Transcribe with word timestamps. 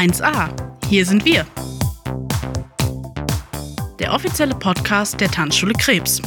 1a. 0.00 0.48
Hier 0.88 1.04
sind 1.04 1.26
wir. 1.26 1.44
Der 3.98 4.14
offizielle 4.14 4.54
Podcast 4.54 5.20
der 5.20 5.30
Tanzschule 5.30 5.74
Krebs. 5.74 6.22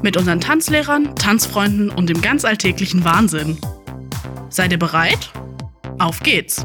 Mit 0.00 0.16
unseren 0.16 0.40
Tanzlehrern, 0.40 1.16
Tanzfreunden 1.16 1.90
und 1.90 2.08
dem 2.08 2.20
ganz 2.20 2.44
alltäglichen 2.44 3.04
Wahnsinn. 3.04 3.58
Seid 4.48 4.70
ihr 4.70 4.78
bereit? 4.78 5.32
Auf 5.98 6.20
geht's! 6.20 6.64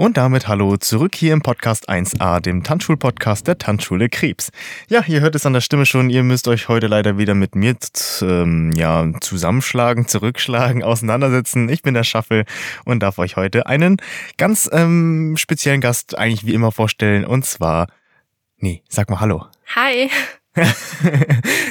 Und 0.00 0.16
damit 0.16 0.48
hallo 0.48 0.78
zurück 0.78 1.14
hier 1.14 1.34
im 1.34 1.42
Podcast 1.42 1.90
1a, 1.90 2.40
dem 2.40 2.62
Tanzschul-Podcast 2.62 3.46
der 3.46 3.58
Tanzschule 3.58 4.08
Krebs. 4.08 4.50
Ja, 4.88 5.04
ihr 5.06 5.20
hört 5.20 5.34
es 5.34 5.44
an 5.44 5.52
der 5.52 5.60
Stimme 5.60 5.84
schon, 5.84 6.08
ihr 6.08 6.22
müsst 6.22 6.48
euch 6.48 6.68
heute 6.68 6.86
leider 6.86 7.18
wieder 7.18 7.34
mit 7.34 7.54
mir 7.54 7.76
ähm, 8.22 8.72
ja, 8.74 9.06
zusammenschlagen, 9.20 10.08
zurückschlagen, 10.08 10.82
auseinandersetzen. 10.84 11.68
Ich 11.68 11.82
bin 11.82 11.92
der 11.92 12.04
Schaffel 12.04 12.46
und 12.86 13.02
darf 13.02 13.18
euch 13.18 13.36
heute 13.36 13.66
einen 13.66 13.98
ganz 14.38 14.70
ähm, 14.72 15.36
speziellen 15.36 15.82
Gast 15.82 16.16
eigentlich 16.16 16.46
wie 16.46 16.54
immer 16.54 16.72
vorstellen. 16.72 17.26
Und 17.26 17.44
zwar, 17.44 17.86
nee, 18.56 18.82
sag 18.88 19.10
mal 19.10 19.20
Hallo. 19.20 19.44
Hi. 19.76 20.08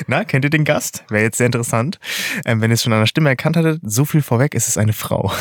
Na, 0.06 0.24
kennt 0.24 0.46
ihr 0.46 0.52
den 0.52 0.66
Gast? 0.66 1.04
Wäre 1.10 1.24
jetzt 1.24 1.40
sehr 1.40 1.48
interessant. 1.48 1.98
Ähm, 2.46 2.62
wenn 2.62 2.70
ihr 2.70 2.76
es 2.76 2.84
schon 2.84 2.94
an 2.94 3.00
der 3.00 3.08
Stimme 3.08 3.30
erkannt 3.30 3.58
hattet, 3.58 3.82
so 3.82 4.06
viel 4.06 4.22
vorweg, 4.22 4.54
ist 4.54 4.68
es 4.68 4.78
eine 4.78 4.94
Frau. 4.94 5.32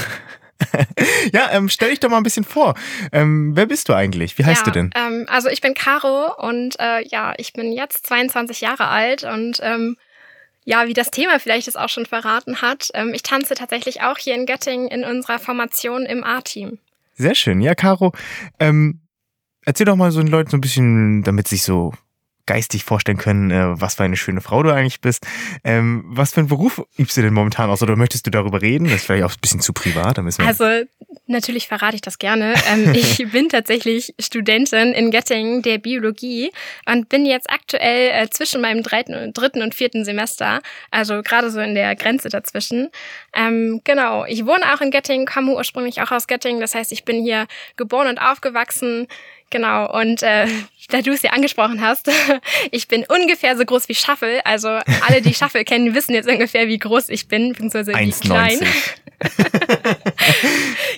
ja, 1.32 1.50
ähm, 1.52 1.68
stell 1.68 1.90
dich 1.90 2.00
doch 2.00 2.10
mal 2.10 2.16
ein 2.16 2.22
bisschen 2.22 2.44
vor. 2.44 2.74
Ähm, 3.12 3.54
wer 3.54 3.66
bist 3.66 3.88
du 3.88 3.94
eigentlich? 3.94 4.38
Wie 4.38 4.44
heißt 4.44 4.62
ja, 4.62 4.64
du 4.64 4.70
denn? 4.70 4.90
Ähm, 4.94 5.26
also 5.28 5.48
ich 5.48 5.60
bin 5.60 5.74
Caro 5.74 6.34
und 6.36 6.78
äh, 6.80 7.06
ja, 7.06 7.34
ich 7.36 7.52
bin 7.52 7.72
jetzt 7.72 8.06
22 8.06 8.60
Jahre 8.60 8.88
alt 8.88 9.24
und 9.24 9.60
ähm, 9.62 9.96
ja, 10.64 10.86
wie 10.86 10.94
das 10.94 11.10
Thema 11.10 11.38
vielleicht 11.40 11.68
es 11.68 11.76
auch 11.76 11.88
schon 11.88 12.06
verraten 12.06 12.60
hat, 12.60 12.90
ähm, 12.94 13.14
ich 13.14 13.22
tanze 13.22 13.54
tatsächlich 13.54 14.02
auch 14.02 14.18
hier 14.18 14.34
in 14.34 14.44
Göttingen 14.44 14.88
in 14.88 15.04
unserer 15.04 15.38
Formation 15.38 16.04
im 16.04 16.24
A-Team. 16.24 16.78
Sehr 17.14 17.34
schön. 17.34 17.60
Ja, 17.60 17.74
Caro, 17.74 18.12
ähm, 18.58 19.00
erzähl 19.64 19.86
doch 19.86 19.96
mal 19.96 20.10
so 20.10 20.20
den 20.20 20.28
Leuten 20.28 20.50
so 20.50 20.56
ein 20.56 20.60
bisschen, 20.60 21.22
damit 21.22 21.48
sich 21.48 21.62
so 21.62 21.94
geistig 22.48 22.82
vorstellen 22.82 23.18
können, 23.18 23.50
äh, 23.50 23.80
was 23.80 23.94
für 23.94 24.02
eine 24.02 24.16
schöne 24.16 24.40
Frau 24.40 24.62
du 24.62 24.70
eigentlich 24.70 25.00
bist. 25.00 25.26
Ähm, 25.62 26.02
was 26.06 26.32
für 26.32 26.40
einen 26.40 26.48
Beruf 26.48 26.82
übst 26.98 27.16
du 27.16 27.22
denn 27.22 27.34
momentan 27.34 27.70
aus 27.70 27.82
oder 27.82 27.94
möchtest 27.94 28.26
du 28.26 28.30
darüber 28.30 28.60
reden? 28.62 28.86
Das 28.86 28.94
ist 28.94 29.06
vielleicht 29.06 29.24
auch 29.24 29.32
ein 29.32 29.40
bisschen 29.40 29.60
zu 29.60 29.72
privat. 29.72 30.18
also 30.18 30.64
natürlich 31.26 31.68
verrate 31.68 31.94
ich 31.94 32.00
das 32.00 32.18
gerne. 32.18 32.54
Ähm, 32.68 32.92
ich 32.94 33.30
bin 33.30 33.50
tatsächlich 33.50 34.14
Studentin 34.18 34.94
in 34.94 35.10
Göttingen 35.10 35.62
der 35.62 35.78
Biologie 35.78 36.50
und 36.86 37.08
bin 37.10 37.26
jetzt 37.26 37.50
aktuell 37.50 38.10
äh, 38.10 38.30
zwischen 38.30 38.62
meinem 38.62 38.82
dritten, 38.82 39.32
dritten 39.34 39.60
und 39.62 39.74
vierten 39.74 40.04
Semester, 40.04 40.62
also 40.90 41.22
gerade 41.22 41.50
so 41.50 41.60
in 41.60 41.74
der 41.74 41.94
Grenze 41.96 42.30
dazwischen. 42.30 42.88
Ähm, 43.34 43.82
genau, 43.84 44.24
ich 44.24 44.46
wohne 44.46 44.72
auch 44.72 44.80
in 44.80 44.90
Göttingen, 44.90 45.26
komme 45.26 45.52
ursprünglich 45.52 46.00
auch 46.00 46.10
aus 46.10 46.26
Göttingen. 46.26 46.60
Das 46.60 46.74
heißt, 46.74 46.92
ich 46.92 47.04
bin 47.04 47.22
hier 47.22 47.46
geboren 47.76 48.08
und 48.08 48.18
aufgewachsen. 48.18 49.06
Genau, 49.50 49.90
und 49.98 50.22
äh, 50.22 50.46
da 50.88 51.02
du 51.02 51.12
es 51.12 51.22
ja 51.22 51.30
angesprochen 51.30 51.80
hast, 51.80 52.10
ich 52.70 52.88
bin 52.88 53.04
ungefähr 53.08 53.56
so 53.56 53.64
groß 53.64 53.88
wie 53.88 53.94
Schaffel. 53.94 54.40
Also 54.44 54.68
alle, 54.68 55.22
die 55.22 55.34
Schaffel 55.38 55.64
kennen, 55.64 55.94
wissen 55.94 56.14
jetzt 56.14 56.28
ungefähr, 56.28 56.68
wie 56.68 56.78
groß 56.78 57.08
ich 57.08 57.28
bin, 57.28 57.52
beziehungsweise 57.52 57.92
wie 57.92 58.10
klein. 58.10 58.58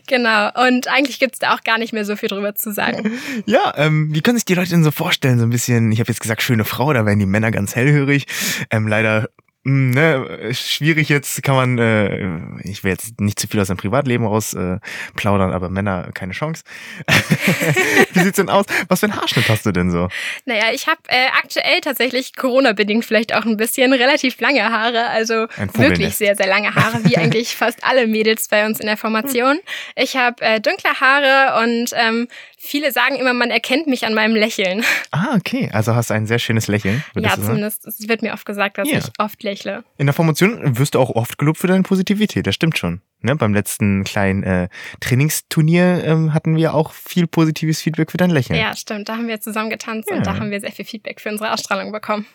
genau, 0.07 0.51
und 0.67 0.89
eigentlich 0.89 1.19
gibt's 1.19 1.39
da 1.39 1.55
auch 1.55 1.63
gar 1.63 1.79
nicht 1.79 1.93
mehr 1.93 2.05
so 2.05 2.17
viel 2.17 2.29
drüber 2.29 2.55
zu 2.55 2.73
sagen. 2.73 3.19
Ja, 3.47 3.73
ähm, 3.77 4.15
wie 4.15 4.21
können 4.21 4.37
sich 4.37 4.45
die 4.45 4.55
Leute 4.55 4.71
denn 4.71 4.85
so 4.85 4.91
vorstellen? 4.91 5.39
So 5.39 5.45
ein 5.45 5.51
bisschen, 5.51 5.91
ich 5.91 6.01
habe 6.01 6.11
jetzt 6.11 6.21
gesagt, 6.21 6.43
schöne 6.43 6.65
Frau, 6.65 6.93
da 6.93 7.07
werden 7.07 7.19
die 7.19 7.27
Männer 7.27 7.51
ganz 7.51 7.75
hellhörig. 7.75 8.27
Ähm, 8.71 8.89
leider 8.89 9.31
ne, 9.65 10.55
schwierig 10.55 11.09
jetzt 11.09 11.43
kann 11.43 11.55
man, 11.55 11.79
äh, 11.79 12.61
ich 12.63 12.83
will 12.83 12.91
jetzt 12.91 13.21
nicht 13.21 13.39
zu 13.39 13.47
viel 13.47 13.61
aus 13.61 13.69
seinem 13.69 13.77
Privatleben 13.77 14.25
raus 14.25 14.55
äh, 14.55 14.79
plaudern, 15.17 15.53
aber 15.53 15.69
Männer 15.69 16.11
keine 16.15 16.33
Chance. 16.33 16.65
Wie 18.13 18.21
sieht's 18.21 18.37
denn 18.37 18.49
aus? 18.49 18.65
Was 18.89 19.01
für 19.01 19.07
ein 19.07 19.17
Haarschnitt 19.17 19.49
hast 19.49 19.67
du 19.67 19.73
denn 19.73 19.91
so? 19.91 20.09
Naja, 20.47 20.73
ich 20.73 20.87
habe 20.87 21.01
äh, 21.09 21.27
aktuell 21.39 21.81
tatsächlich 21.83 22.35
Corona-bedingt 22.35 23.05
vielleicht 23.05 23.35
auch 23.35 23.45
ein 23.45 23.57
bisschen 23.57 23.93
relativ 23.93 24.41
lange 24.41 24.63
Haare, 24.63 25.09
also 25.09 25.47
wirklich 25.75 26.17
sehr, 26.17 26.37
sehr 26.37 26.47
lange 26.47 26.75
Haare, 26.75 27.05
wie 27.05 27.17
eigentlich 27.17 27.55
fast 27.55 27.85
alle 27.85 28.07
Mädels 28.07 28.49
bei 28.49 28.65
uns 28.65 28.81
in 28.81 28.87
der 28.87 28.97
Formation. 28.97 29.59
Ich 29.95 30.17
habe 30.17 30.43
äh, 30.43 30.61
dunkle 30.61 31.01
Haare 31.01 31.63
und 31.63 31.91
ähm, 31.95 32.29
viele 32.61 32.93
sagen 32.93 33.17
immer, 33.17 33.33
man 33.33 33.51
erkennt 33.51 33.87
mich 33.87 34.05
an 34.05 34.15
meinem 34.15 34.37
Lächeln. 34.37 34.85
Ah, 35.13 35.35
okay. 35.35 35.71
Also 35.73 35.95
hast 35.95 36.11
du 36.11 36.15
ein 36.15 36.27
sehr 36.27 36.39
schönes 36.39 36.69
Lächeln. 36.69 37.03
Ja, 37.17 37.35
zumindest. 37.35 37.87
Es 37.87 38.07
wird 38.07 38.23
mir 38.23 38.33
oft 38.33 38.45
gesagt, 38.45 38.79
dass 38.79 38.89
ja. 38.89 38.99
ich 38.99 39.07
oft 39.19 39.43
lächle. 39.43 39.83
In 39.97 40.07
der 40.07 40.13
Formation 40.13 40.79
wirst 40.79 40.95
du 40.95 41.01
auch 41.01 41.11
oft 41.11 41.39
gelobt 41.39 41.59
für 41.59 41.67
deine 41.67 41.83
Positivität, 41.83 42.47
das 42.47 42.55
stimmt 42.55 42.79
schon. 42.79 43.01
Ne? 43.23 43.35
Beim 43.35 43.55
letzten 43.55 44.05
kleinen 44.05 44.43
äh, 44.43 44.69
Trainingsturnier 45.01 46.05
ähm, 46.05 46.35
hatten 46.35 46.57
wir 46.57 46.75
auch 46.75 46.93
viel 46.93 47.27
positives 47.27 47.81
Feedback 47.81 48.11
für 48.11 48.19
dein 48.19 48.31
Lächeln. 48.31 48.59
Ja, 48.59 48.77
stimmt. 48.77 49.09
Da 49.09 49.17
haben 49.17 49.27
wir 49.27 49.41
zusammen 49.41 49.71
getanzt 49.71 50.11
ja. 50.11 50.17
und 50.17 50.27
da 50.27 50.37
haben 50.37 50.51
wir 50.51 50.61
sehr 50.61 50.73
viel 50.73 50.85
Feedback 50.85 51.21
für 51.21 51.31
unsere 51.31 51.53
Ausstrahlung 51.53 51.93
bekommen. 51.93 52.27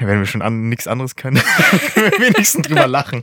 Wenn 0.00 0.18
wir 0.18 0.26
schon 0.26 0.42
an 0.42 0.68
nichts 0.68 0.86
anderes 0.86 1.16
können, 1.16 1.36
können 1.94 2.10
wir 2.12 2.20
wenigstens 2.20 2.66
drüber 2.66 2.86
lachen. 2.86 3.22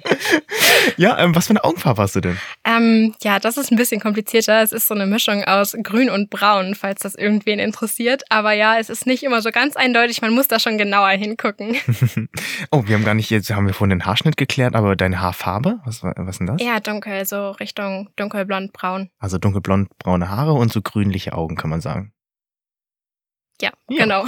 Ja, 0.96 1.18
ähm, 1.20 1.36
was 1.36 1.48
für 1.48 1.52
eine 1.52 1.64
Augenfarbe 1.64 2.02
hast 2.02 2.16
du 2.16 2.22
denn? 2.22 2.38
Ähm, 2.64 3.14
ja, 3.22 3.40
das 3.40 3.58
ist 3.58 3.72
ein 3.72 3.78
bisschen 3.78 4.00
komplizierter. 4.00 4.62
Es 4.62 4.72
ist 4.72 4.88
so 4.88 4.94
eine 4.94 5.06
Mischung 5.06 5.44
aus 5.44 5.76
Grün 5.84 6.10
und 6.10 6.30
Braun, 6.30 6.76
falls 6.76 7.02
das 7.02 7.16
irgendwen 7.16 7.60
interessiert. 7.60 8.24
Aber 8.30 8.54
ja, 8.54 8.78
es 8.78 8.90
ist 8.90 9.06
nicht 9.06 9.24
immer 9.24 9.42
so 9.42 9.52
ganz 9.52 9.76
eindeutig. 9.76 10.22
Man 10.22 10.34
muss 10.34 10.48
da 10.48 10.60
schon 10.60 10.78
genauer 10.78 11.10
hingucken. 11.10 11.76
oh, 12.72 12.84
wir 12.86 12.96
haben 12.96 13.06
gar 13.06 13.16
nicht, 13.16 13.30
jetzt 13.30 13.50
haben 13.50 13.68
wir 13.68 13.74
vorhin 13.74 13.98
den 13.98 14.06
Haarschnitt 14.06 14.38
geklärt, 14.38 14.76
aber 14.76 14.96
deine 14.96 15.20
Haarfarbe, 15.20 15.80
was, 15.86 16.04
was 16.04 16.14
ist 16.28 16.40
denn 16.40 16.48
das? 16.48 16.62
Ja, 16.62 16.80
dunkel, 16.80 17.26
so 17.26 17.52
Richtung 17.52 18.10
dunkelblond-braun. 18.16 19.10
Also 19.20 19.38
dunkelblond-braune 19.38 20.30
Haare 20.30 20.54
und 20.54 20.72
so 20.72 20.82
grünliche 20.82 21.34
Augen, 21.34 21.56
kann 21.56 21.70
man 21.70 21.82
sagen. 21.82 22.14
Ja, 23.62 23.72
ja. 23.90 24.04
genau. 24.04 24.26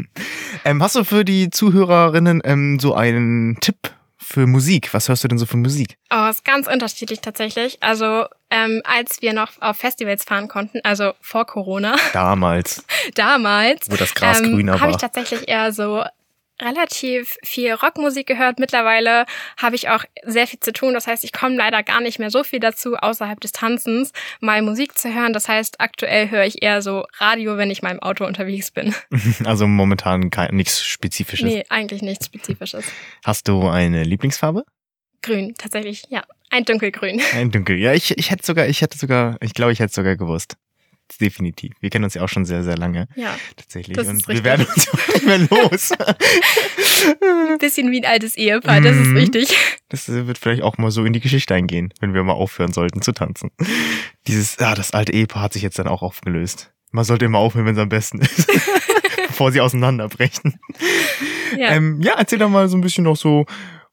ähm, 0.64 0.82
hast 0.82 0.96
du 0.96 1.04
für 1.04 1.24
die 1.24 1.50
Zuhörerinnen 1.50 2.40
ähm, 2.44 2.78
so 2.80 2.94
einen 2.94 3.58
Tipp 3.60 3.90
für 4.26 4.46
Musik? 4.46 4.92
Was 4.92 5.08
hörst 5.08 5.22
du 5.22 5.28
denn 5.28 5.38
so 5.38 5.46
für 5.46 5.56
Musik? 5.56 5.98
Oh, 6.12 6.28
ist 6.28 6.44
ganz 6.44 6.66
unterschiedlich 6.66 7.20
tatsächlich. 7.20 7.80
Also 7.80 8.26
ähm, 8.50 8.82
als 8.84 9.22
wir 9.22 9.32
noch 9.32 9.50
auf 9.60 9.76
Festivals 9.76 10.24
fahren 10.24 10.48
konnten, 10.48 10.80
also 10.82 11.12
vor 11.20 11.46
Corona. 11.46 11.94
Damals. 12.12 12.84
Damals. 13.14 13.88
Wo 13.88 13.96
das 13.96 14.14
Gras 14.14 14.40
ähm, 14.40 14.52
grüner 14.52 14.74
war. 14.74 14.80
Habe 14.80 14.90
ich 14.90 14.96
tatsächlich 14.96 15.48
eher 15.48 15.72
so 15.72 16.02
relativ 16.60 17.36
viel 17.42 17.72
Rockmusik 17.72 18.26
gehört. 18.26 18.58
Mittlerweile 18.58 19.26
habe 19.56 19.76
ich 19.76 19.88
auch 19.88 20.04
sehr 20.24 20.46
viel 20.46 20.60
zu 20.60 20.72
tun. 20.72 20.94
Das 20.94 21.06
heißt, 21.06 21.24
ich 21.24 21.32
komme 21.32 21.56
leider 21.56 21.82
gar 21.82 22.00
nicht 22.00 22.18
mehr 22.18 22.30
so 22.30 22.44
viel 22.44 22.60
dazu, 22.60 22.96
außerhalb 22.96 23.40
des 23.40 23.52
Tanzens 23.52 24.12
mal 24.40 24.62
Musik 24.62 24.96
zu 24.96 25.12
hören. 25.12 25.32
Das 25.32 25.48
heißt, 25.48 25.80
aktuell 25.80 26.30
höre 26.30 26.44
ich 26.44 26.62
eher 26.62 26.82
so 26.82 27.04
Radio, 27.18 27.56
wenn 27.56 27.70
ich 27.70 27.82
mal 27.82 27.90
im 27.90 28.00
Auto 28.00 28.24
unterwegs 28.24 28.70
bin. 28.70 28.94
Also 29.44 29.66
momentan 29.66 30.30
kein, 30.30 30.54
nichts 30.54 30.84
Spezifisches. 30.84 31.46
Nee, 31.46 31.64
eigentlich 31.68 32.02
nichts 32.02 32.26
Spezifisches. 32.26 32.84
Hast 33.24 33.48
du 33.48 33.68
eine 33.68 34.02
Lieblingsfarbe? 34.02 34.64
Grün, 35.22 35.54
tatsächlich, 35.56 36.04
ja. 36.08 36.24
Ein 36.50 36.64
dunkelgrün. 36.64 37.20
Ein 37.34 37.50
dunkel. 37.50 37.78
Ja, 37.78 37.92
ich, 37.92 38.16
ich 38.16 38.30
hätte 38.30 38.46
sogar, 38.46 38.66
ich 38.66 38.80
hätte 38.80 38.96
sogar, 38.96 39.36
ich 39.40 39.52
glaube, 39.54 39.72
ich 39.72 39.80
hätte 39.80 39.92
sogar 39.92 40.16
gewusst 40.16 40.56
definitiv. 41.20 41.72
Wir 41.80 41.90
kennen 41.90 42.04
uns 42.04 42.14
ja 42.14 42.22
auch 42.22 42.28
schon 42.28 42.44
sehr, 42.44 42.62
sehr 42.62 42.76
lange. 42.76 43.08
Ja. 43.14 43.36
Tatsächlich. 43.56 43.98
Und 43.98 44.26
wir 44.28 44.44
werden 44.44 44.66
uns 44.66 44.88
auch 44.92 45.14
nicht 45.14 45.26
mehr 45.26 45.38
los. 45.38 45.92
ein 47.50 47.58
bisschen 47.58 47.90
wie 47.90 48.00
ein 48.00 48.10
altes 48.10 48.36
Ehepaar, 48.36 48.80
das 48.80 48.96
ist 48.96 49.08
mhm. 49.08 49.16
richtig. 49.16 49.56
Das 49.88 50.08
wird 50.08 50.38
vielleicht 50.38 50.62
auch 50.62 50.78
mal 50.78 50.90
so 50.90 51.04
in 51.04 51.12
die 51.12 51.20
Geschichte 51.20 51.54
eingehen, 51.54 51.92
wenn 52.00 52.14
wir 52.14 52.22
mal 52.24 52.32
aufhören 52.32 52.72
sollten 52.72 53.02
zu 53.02 53.12
tanzen. 53.12 53.50
Dieses, 54.26 54.58
ah, 54.58 54.74
das 54.74 54.92
alte 54.92 55.12
Ehepaar 55.12 55.42
hat 55.42 55.52
sich 55.52 55.62
jetzt 55.62 55.78
dann 55.78 55.88
auch 55.88 56.02
aufgelöst. 56.02 56.72
Man 56.90 57.04
sollte 57.04 57.24
immer 57.24 57.38
aufhören, 57.38 57.66
wenn 57.66 57.74
es 57.74 57.80
am 57.80 57.88
besten 57.88 58.20
ist. 58.20 58.46
bevor 59.36 59.52
sie 59.52 59.60
auseinanderbrechen. 59.60 60.58
Ja. 61.58 61.72
Ähm, 61.72 62.00
ja, 62.00 62.14
erzähl 62.16 62.38
doch 62.38 62.48
mal 62.48 62.68
so 62.70 62.78
ein 62.78 62.80
bisschen 62.80 63.04
noch 63.04 63.16
so, 63.16 63.44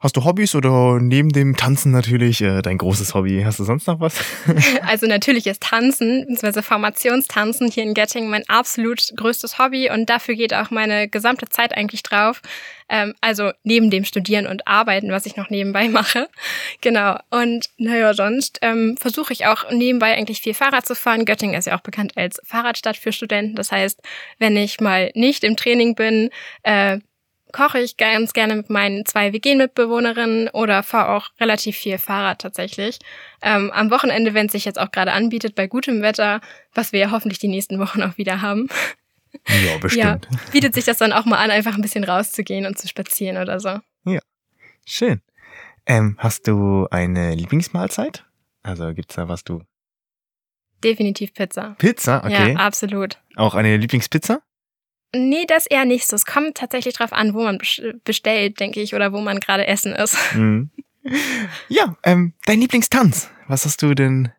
Hast 0.03 0.17
du 0.17 0.25
Hobbys 0.25 0.53
oder 0.53 0.99
neben 0.99 1.29
dem 1.29 1.55
Tanzen 1.55 1.93
natürlich 1.93 2.41
äh, 2.41 2.61
dein 2.61 2.77
großes 2.77 3.13
Hobby? 3.13 3.41
Hast 3.45 3.59
du 3.59 3.63
sonst 3.63 3.87
noch 3.87 4.01
was? 4.01 4.19
also 4.85 5.07
natürlich 5.07 5.47
ist 5.47 5.63
Tanzen, 5.63 6.25
beziehungsweise 6.27 6.61
Formationstanzen 6.61 7.71
hier 7.71 7.83
in 7.83 7.93
Göttingen 7.93 8.29
mein 8.29 8.43
absolut 8.49 9.13
größtes 9.15 9.59
Hobby 9.59 9.89
und 9.89 10.09
dafür 10.09 10.35
geht 10.35 10.53
auch 10.53 10.71
meine 10.71 11.07
gesamte 11.07 11.47
Zeit 11.47 11.77
eigentlich 11.77 12.03
drauf. 12.03 12.41
Ähm, 12.89 13.13
also 13.21 13.51
neben 13.63 13.89
dem 13.89 14.03
Studieren 14.03 14.45
und 14.45 14.67
Arbeiten, 14.67 15.09
was 15.09 15.25
ich 15.25 15.37
noch 15.37 15.49
nebenbei 15.49 15.87
mache. 15.87 16.27
Genau. 16.81 17.17
Und 17.29 17.69
naja, 17.77 18.13
sonst 18.13 18.59
ähm, 18.61 18.97
versuche 18.99 19.31
ich 19.31 19.45
auch 19.45 19.71
nebenbei 19.71 20.17
eigentlich 20.17 20.41
viel 20.41 20.53
Fahrrad 20.53 20.85
zu 20.85 20.95
fahren. 20.95 21.23
Göttingen 21.23 21.55
ist 21.55 21.67
ja 21.67 21.77
auch 21.77 21.81
bekannt 21.81 22.17
als 22.17 22.41
Fahrradstadt 22.43 22.97
für 22.97 23.13
Studenten. 23.13 23.55
Das 23.55 23.71
heißt, 23.71 24.01
wenn 24.37 24.57
ich 24.57 24.81
mal 24.81 25.11
nicht 25.15 25.45
im 25.45 25.55
Training 25.55 25.95
bin, 25.95 26.29
äh, 26.63 26.99
koche 27.53 27.79
ich 27.79 27.95
ganz 27.95 28.33
gerne 28.33 28.55
mit 28.55 28.69
meinen 28.69 29.05
zwei 29.05 29.31
WG-Mitbewohnerinnen 29.31 30.49
oder 30.49 30.83
fahre 30.83 31.15
auch 31.15 31.29
relativ 31.39 31.77
viel 31.77 31.97
Fahrrad 31.97 32.41
tatsächlich. 32.41 32.99
Ähm, 33.41 33.71
am 33.71 33.89
Wochenende, 33.91 34.33
wenn 34.33 34.47
es 34.47 34.51
sich 34.51 34.65
jetzt 34.65 34.79
auch 34.79 34.91
gerade 34.91 35.13
anbietet, 35.13 35.55
bei 35.55 35.67
gutem 35.67 36.01
Wetter, 36.01 36.41
was 36.73 36.91
wir 36.91 36.99
ja 36.99 37.11
hoffentlich 37.11 37.39
die 37.39 37.47
nächsten 37.47 37.79
Wochen 37.79 38.03
auch 38.03 38.17
wieder 38.17 38.41
haben. 38.41 38.67
Ja, 39.47 39.77
bestimmt. 39.81 40.27
Ja, 40.29 40.39
bietet 40.51 40.73
sich 40.73 40.83
das 40.83 40.97
dann 40.97 41.13
auch 41.13 41.25
mal 41.25 41.37
an, 41.37 41.51
einfach 41.51 41.75
ein 41.75 41.81
bisschen 41.81 42.03
rauszugehen 42.03 42.65
und 42.65 42.77
zu 42.77 42.89
spazieren 42.89 43.37
oder 43.37 43.61
so. 43.61 43.79
Ja, 44.03 44.19
schön. 44.85 45.21
Ähm, 45.85 46.17
hast 46.17 46.47
du 46.47 46.87
eine 46.91 47.35
Lieblingsmahlzeit? 47.35 48.25
Also 48.63 48.93
gibt's 48.93 49.15
da 49.15 49.27
was 49.27 49.43
du 49.43 49.61
definitiv 50.83 51.33
Pizza. 51.33 51.75
Pizza, 51.79 52.23
okay. 52.23 52.53
Ja, 52.53 52.59
absolut. 52.59 53.17
Auch 53.35 53.55
eine 53.55 53.77
Lieblingspizza? 53.77 54.41
Nee, 55.15 55.45
das 55.47 55.65
eher 55.67 55.85
nicht 55.85 56.07
so. 56.07 56.15
Es 56.15 56.25
kommt 56.25 56.57
tatsächlich 56.57 56.95
drauf 56.95 57.13
an, 57.13 57.33
wo 57.33 57.43
man 57.43 57.59
bestellt, 58.03 58.59
denke 58.59 58.81
ich, 58.81 58.95
oder 58.95 59.13
wo 59.13 59.21
man 59.21 59.39
gerade 59.39 59.67
essen 59.67 59.93
ist. 59.93 60.17
Mhm. 60.33 60.71
Ja, 61.67 61.97
ähm, 62.03 62.33
dein 62.45 62.61
Lieblingstanz. 62.61 63.29
Was 63.47 63.65
hast 63.65 63.81
du 63.81 63.93
denn 63.93 64.31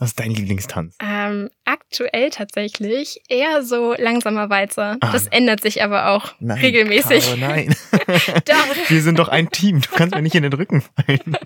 was 0.00 0.10
ist 0.10 0.20
dein 0.20 0.30
Lieblingstanz? 0.30 0.96
Ähm, 0.98 1.50
aktuell 1.70 2.30
tatsächlich 2.30 3.22
eher 3.28 3.62
so 3.62 3.94
langsamer 3.96 4.50
Walzer. 4.50 4.96
Ah, 5.00 5.12
das 5.12 5.26
ändert 5.28 5.62
sich 5.62 5.82
aber 5.82 6.08
auch 6.08 6.34
nein, 6.40 6.58
regelmäßig. 6.58 7.24
Caro, 7.24 7.36
nein. 7.36 7.74
Wir 8.88 9.02
sind 9.02 9.18
doch 9.18 9.28
ein 9.28 9.50
Team. 9.50 9.80
Du 9.80 9.88
kannst 9.94 10.14
mir 10.14 10.22
nicht 10.22 10.34
in 10.34 10.42
den 10.42 10.52
Rücken 10.52 10.82
fallen. 10.82 11.36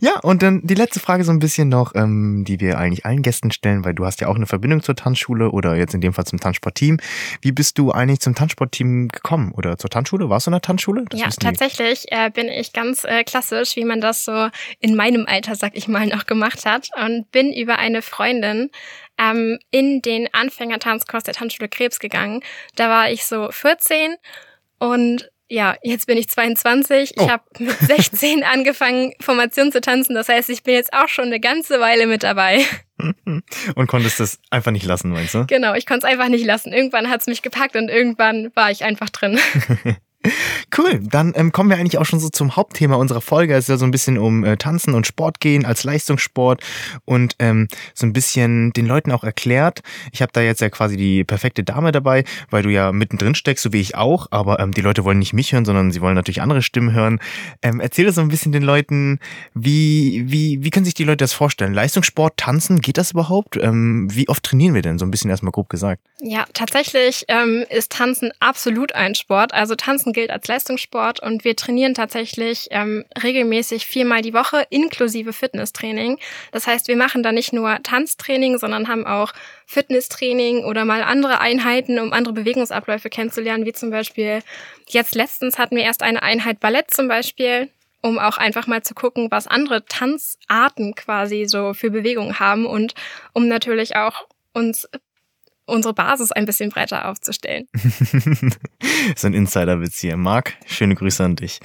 ja, 0.00 0.20
und 0.20 0.42
dann 0.42 0.60
die 0.64 0.74
letzte 0.74 1.00
Frage 1.00 1.24
so 1.24 1.32
ein 1.32 1.38
bisschen 1.38 1.68
noch, 1.68 1.94
ähm, 1.94 2.44
die 2.46 2.60
wir 2.60 2.78
eigentlich 2.78 3.06
allen 3.06 3.22
Gästen 3.22 3.50
stellen, 3.50 3.84
weil 3.84 3.94
du 3.94 4.04
hast 4.04 4.20
ja 4.20 4.28
auch 4.28 4.36
eine 4.36 4.46
Verbindung 4.46 4.82
zur 4.82 4.96
Tanzschule 4.96 5.50
oder 5.50 5.76
jetzt 5.76 5.94
in 5.94 6.00
dem 6.00 6.12
Fall 6.12 6.26
zum 6.26 6.38
Tanzsportteam. 6.38 6.98
Wie 7.40 7.52
bist 7.52 7.78
du 7.78 7.92
eigentlich 7.92 8.20
zum 8.20 8.34
Tanzsportteam 8.34 9.08
gekommen 9.08 9.52
oder 9.52 9.78
zur 9.78 9.88
Tanzschule? 9.88 10.28
Warst 10.28 10.46
du 10.46 10.50
in 10.50 10.52
der 10.52 10.62
Tanzschule? 10.62 11.04
Das 11.08 11.20
ja, 11.20 11.28
tatsächlich 11.28 12.12
äh, 12.12 12.30
bin 12.30 12.48
ich 12.48 12.72
ganz 12.72 13.04
äh, 13.04 13.24
klassisch, 13.24 13.76
wie 13.76 13.84
man 13.84 14.00
das 14.00 14.24
so 14.24 14.48
in 14.80 14.94
meinem 14.94 15.26
Alter, 15.26 15.54
sag 15.54 15.76
ich 15.76 15.88
mal, 15.88 16.06
noch 16.06 16.26
gemacht 16.26 16.66
hat 16.66 16.88
und 17.02 17.30
bin 17.30 17.52
über 17.52 17.78
eine 17.78 18.02
Freundin 18.02 18.70
ähm, 19.18 19.58
in 19.70 20.02
den 20.02 20.28
Anfängertanzkurs 20.32 21.24
der 21.24 21.34
Tanzschule 21.34 21.68
Krebs 21.68 21.98
gegangen. 21.98 22.42
Da 22.74 22.88
war 22.88 23.10
ich 23.10 23.24
so 23.24 23.50
14 23.50 24.16
und 24.78 25.30
ja, 25.48 25.76
jetzt 25.82 26.06
bin 26.06 26.18
ich 26.18 26.28
22. 26.28 27.14
Oh. 27.16 27.22
Ich 27.22 27.30
habe 27.30 27.44
mit 27.58 27.78
16 27.78 28.42
angefangen, 28.52 29.12
Formation 29.20 29.70
zu 29.70 29.80
tanzen. 29.80 30.14
Das 30.14 30.28
heißt, 30.28 30.50
ich 30.50 30.62
bin 30.64 30.74
jetzt 30.74 30.92
auch 30.92 31.08
schon 31.08 31.26
eine 31.26 31.40
ganze 31.40 31.78
Weile 31.78 32.06
mit 32.06 32.22
dabei. 32.22 32.64
Und 33.74 33.86
konntest 33.86 34.20
das 34.20 34.38
einfach 34.50 34.70
nicht 34.70 34.86
lassen, 34.86 35.10
meinst 35.10 35.34
du? 35.34 35.46
Genau, 35.46 35.74
ich 35.74 35.84
konnte 35.84 36.06
es 36.06 36.12
einfach 36.12 36.28
nicht 36.28 36.46
lassen. 36.46 36.72
Irgendwann 36.72 37.10
hat 37.10 37.20
es 37.20 37.26
mich 37.26 37.42
gepackt 37.42 37.76
und 37.76 37.90
irgendwann 37.90 38.50
war 38.54 38.70
ich 38.70 38.84
einfach 38.84 39.10
drin. 39.10 39.38
Cool, 40.76 41.00
dann 41.02 41.32
ähm, 41.36 41.52
kommen 41.52 41.70
wir 41.70 41.76
eigentlich 41.76 41.98
auch 41.98 42.04
schon 42.04 42.20
so 42.20 42.28
zum 42.28 42.56
Hauptthema 42.56 42.96
unserer 42.96 43.20
Folge. 43.20 43.54
Es 43.54 43.64
ist 43.64 43.68
ja 43.68 43.76
so 43.76 43.84
ein 43.84 43.90
bisschen 43.90 44.18
um 44.18 44.44
äh, 44.44 44.56
Tanzen 44.56 44.94
und 44.94 45.06
Sport 45.06 45.40
gehen 45.40 45.64
als 45.64 45.84
Leistungssport 45.84 46.62
und 47.04 47.36
ähm, 47.38 47.68
so 47.94 48.06
ein 48.06 48.12
bisschen 48.12 48.72
den 48.72 48.86
Leuten 48.86 49.12
auch 49.12 49.24
erklärt. 49.24 49.82
Ich 50.12 50.22
habe 50.22 50.32
da 50.32 50.40
jetzt 50.40 50.60
ja 50.60 50.70
quasi 50.70 50.96
die 50.96 51.24
perfekte 51.24 51.64
Dame 51.64 51.92
dabei, 51.92 52.24
weil 52.50 52.62
du 52.62 52.70
ja 52.70 52.92
mittendrin 52.92 53.34
steckst, 53.34 53.62
so 53.62 53.72
wie 53.72 53.80
ich 53.80 53.94
auch. 53.94 54.26
Aber 54.30 54.60
ähm, 54.60 54.72
die 54.72 54.80
Leute 54.80 55.04
wollen 55.04 55.18
nicht 55.18 55.32
mich 55.32 55.52
hören, 55.52 55.64
sondern 55.64 55.92
sie 55.92 56.00
wollen 56.00 56.14
natürlich 56.14 56.42
andere 56.42 56.62
Stimmen 56.62 56.92
hören. 56.92 57.20
Ähm, 57.62 57.80
erzähl 57.80 58.10
so 58.12 58.20
ein 58.20 58.28
bisschen 58.28 58.52
den 58.52 58.62
Leuten, 58.62 59.18
wie, 59.54 60.24
wie, 60.26 60.62
wie 60.62 60.70
können 60.70 60.84
sich 60.84 60.94
die 60.94 61.04
Leute 61.04 61.18
das 61.18 61.32
vorstellen? 61.32 61.74
Leistungssport, 61.74 62.36
Tanzen, 62.36 62.80
geht 62.80 62.98
das 62.98 63.12
überhaupt? 63.12 63.56
Ähm, 63.56 64.08
wie 64.12 64.28
oft 64.28 64.42
trainieren 64.42 64.74
wir 64.74 64.82
denn? 64.82 64.98
So 64.98 65.06
ein 65.06 65.10
bisschen 65.10 65.30
erstmal 65.30 65.52
grob 65.52 65.68
gesagt. 65.68 66.02
Ja, 66.28 66.44
tatsächlich 66.54 67.24
ähm, 67.28 67.64
ist 67.70 67.92
Tanzen 67.92 68.32
absolut 68.40 68.92
ein 68.96 69.14
Sport. 69.14 69.54
Also 69.54 69.76
Tanzen 69.76 70.12
gilt 70.12 70.30
als 70.30 70.48
Leistungssport 70.48 71.22
und 71.22 71.44
wir 71.44 71.54
trainieren 71.54 71.94
tatsächlich 71.94 72.66
ähm, 72.72 73.04
regelmäßig 73.22 73.86
viermal 73.86 74.22
die 74.22 74.34
Woche 74.34 74.66
inklusive 74.70 75.32
Fitnesstraining. 75.32 76.18
Das 76.50 76.66
heißt, 76.66 76.88
wir 76.88 76.96
machen 76.96 77.22
da 77.22 77.30
nicht 77.30 77.52
nur 77.52 77.80
Tanztraining, 77.80 78.58
sondern 78.58 78.88
haben 78.88 79.06
auch 79.06 79.32
Fitnesstraining 79.66 80.64
oder 80.64 80.84
mal 80.84 81.04
andere 81.04 81.38
Einheiten, 81.38 82.00
um 82.00 82.12
andere 82.12 82.34
Bewegungsabläufe 82.34 83.08
kennenzulernen, 83.08 83.64
wie 83.64 83.72
zum 83.72 83.90
Beispiel 83.90 84.40
jetzt 84.88 85.14
letztens 85.14 85.60
hatten 85.60 85.76
wir 85.76 85.84
erst 85.84 86.02
eine 86.02 86.24
Einheit 86.24 86.58
Ballett 86.58 86.90
zum 86.90 87.06
Beispiel 87.06 87.70
um 88.02 88.18
auch 88.20 88.38
einfach 88.38 88.68
mal 88.68 88.82
zu 88.82 88.94
gucken, 88.94 89.32
was 89.32 89.48
andere 89.48 89.84
Tanzarten 89.84 90.94
quasi 90.94 91.46
so 91.46 91.72
für 91.72 91.90
Bewegungen 91.90 92.38
haben 92.38 92.64
und 92.64 92.94
um 93.32 93.48
natürlich 93.48 93.96
auch 93.96 94.26
uns 94.52 94.88
unsere 95.66 95.94
Basis 95.94 96.32
ein 96.32 96.46
bisschen 96.46 96.70
breiter 96.70 97.08
aufzustellen. 97.08 97.66
so 99.16 99.26
ein 99.26 99.34
Insiderwitz 99.34 99.98
hier. 99.98 100.16
Marc, 100.16 100.54
schöne 100.66 100.94
Grüße 100.94 101.22
an 101.24 101.36
dich. 101.36 101.60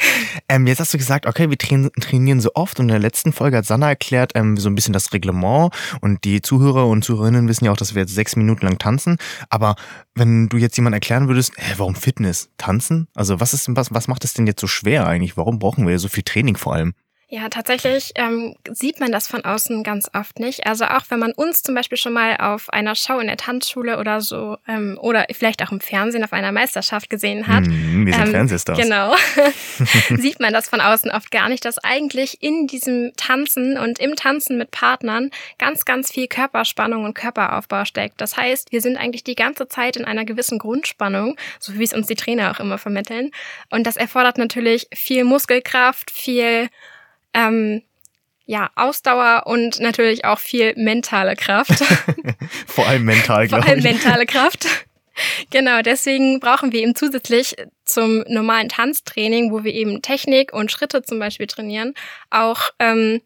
Ähm, 0.50 0.68
jetzt 0.68 0.80
hast 0.80 0.94
du 0.94 0.98
gesagt, 0.98 1.26
okay, 1.26 1.50
wir 1.50 1.58
trainieren 1.58 2.42
so 2.42 2.52
oft 2.56 2.80
und 2.80 2.86
in 2.86 2.90
der 2.90 3.00
letzten 3.00 3.32
Folge 3.32 3.58
hat 3.58 3.66
Sanna 3.66 3.90
erklärt 3.90 4.32
ähm, 4.36 4.58
so 4.58 4.70
ein 4.70 4.76
bisschen 4.76 4.94
das 4.94 5.14
Reglement 5.14 5.74
und 6.02 6.24
die 6.24 6.42
Zuhörer 6.42 6.88
und 6.88 7.04
Zuhörerinnen 7.04 7.48
wissen 7.48 7.66
ja 7.66 7.72
auch, 7.72 7.78
dass 7.78 7.96
wir 7.96 8.02
jetzt 8.02 8.16
sechs 8.16 8.36
Minuten 8.36 8.66
lang 8.66 8.78
tanzen. 8.78 9.18
Aber 9.50 9.76
wenn 10.16 10.50
du 10.50 10.58
jetzt 10.58 10.76
jemand 10.78 10.94
erklären 10.94 11.28
würdest, 11.28 11.54
hä, 11.58 11.74
warum 11.78 11.96
Fitness? 11.96 12.50
Tanzen? 12.58 13.08
Also 13.16 13.40
was 13.40 13.54
ist 13.54 13.68
was, 13.76 13.94
was 13.94 14.08
macht 14.08 14.24
es 14.24 14.34
denn 14.34 14.48
jetzt 14.48 14.62
so 14.62 14.68
schwer 14.68 15.08
eigentlich? 15.08 15.38
Warum 15.38 15.60
brauchen 15.60 15.88
wir 15.88 16.00
so 16.00 16.08
viel 16.08 16.24
Training 16.24 16.58
vor 16.58 16.74
allem? 16.74 16.94
Ja, 17.34 17.48
tatsächlich 17.48 18.12
ähm, 18.16 18.58
sieht 18.70 19.00
man 19.00 19.14
das 19.14 19.30
von 19.30 19.46
außen 19.46 19.84
ganz 19.84 20.10
oft 20.14 20.38
nicht. 20.38 20.68
Also 20.68 20.84
auch 20.84 21.06
wenn 21.08 21.20
man 21.20 21.32
uns 21.32 21.64
zum 21.64 21.74
Beispiel 21.76 21.98
schon 21.98 22.12
mal 22.12 22.36
auf 22.36 22.70
einer 22.74 22.94
Show 22.94 23.20
in 23.20 23.28
der 23.28 23.38
Tanzschule 23.38 24.00
oder 24.00 24.20
so 24.20 24.58
ähm, 24.68 25.00
oder 25.02 25.26
vielleicht 25.32 25.64
auch 25.64 25.72
im 25.72 25.80
Fernsehen 25.80 26.26
auf 26.26 26.34
einer 26.34 26.52
Meisterschaft 26.52 27.10
gesehen 27.10 27.48
hat. 27.48 27.64
Mm, 27.64 28.06
wir 28.06 28.14
sind 28.14 28.26
ähm, 28.26 28.32
Fernsehstars. 28.32 28.78
Genau. 28.78 29.16
sieht 30.18 30.42
man 30.42 30.52
das 30.52 30.68
von 30.68 30.82
außen 30.82 31.10
oft 31.10 31.32
gar 31.32 31.48
nicht, 31.48 31.64
dass 31.64 31.78
eigentlich 31.78 32.44
in 32.44 32.68
diesem 32.68 33.14
Tanzen 33.16 33.78
und 33.78 34.00
im 34.00 34.18
Tanzen 34.18 34.58
mit 34.58 34.72
Partnern 34.72 35.30
ganz, 35.58 35.86
ganz 35.86 36.12
viel 36.12 36.28
Körperspannung 36.28 37.06
und 37.06 37.14
Körperaufbau 37.14 37.86
steckt. 37.86 38.20
Das 38.20 38.36
heißt, 38.36 38.74
wir 38.74 38.82
sind 38.82 38.98
eigentlich 38.98 39.24
die 39.24 39.36
ganze 39.36 39.70
Zeit 39.70 39.96
in 39.96 40.04
einer 40.04 40.26
gewissen 40.26 40.60
Grundspannung, 40.60 41.38
so 41.62 41.80
wie 41.80 41.84
es 41.86 41.94
uns 41.94 42.08
die 42.08 42.16
Trainer 42.16 42.52
auch 42.52 42.60
immer 42.60 42.78
vermitteln. 42.78 43.32
Und 43.70 43.88
das 43.88 43.96
erfordert 43.96 44.38
natürlich 44.38 44.90
viel 44.94 45.24
Muskelkraft, 45.24 46.12
viel 46.12 46.68
ähm, 47.34 47.84
ja, 48.46 48.70
Ausdauer 48.76 49.44
und 49.46 49.80
natürlich 49.80 50.26
auch 50.26 50.40
viel 50.40 50.74
mentale 50.76 51.36
Kraft. 51.36 51.84
Vor 52.68 52.88
allem 52.88 53.06
mental. 53.06 53.48
Vor 53.48 53.64
allem 53.64 53.82
mentale 53.82 54.26
Kraft. 54.26 54.68
Genau, 55.50 55.82
deswegen 55.82 56.40
brauchen 56.40 56.72
wir 56.72 56.82
eben 56.82 56.96
zusätzlich 56.96 57.56
zum 57.86 58.24
normalen 58.28 58.70
Tanztraining, 58.70 59.52
wo 59.52 59.64
wir 59.64 59.74
eben 59.74 60.02
Technik 60.02 60.54
und 60.54 60.72
Schritte 60.72 61.02
zum 61.04 61.20
Beispiel 61.20 61.48
trainieren, 61.48 61.94
auch 62.30 62.72
ähm, 62.80 63.22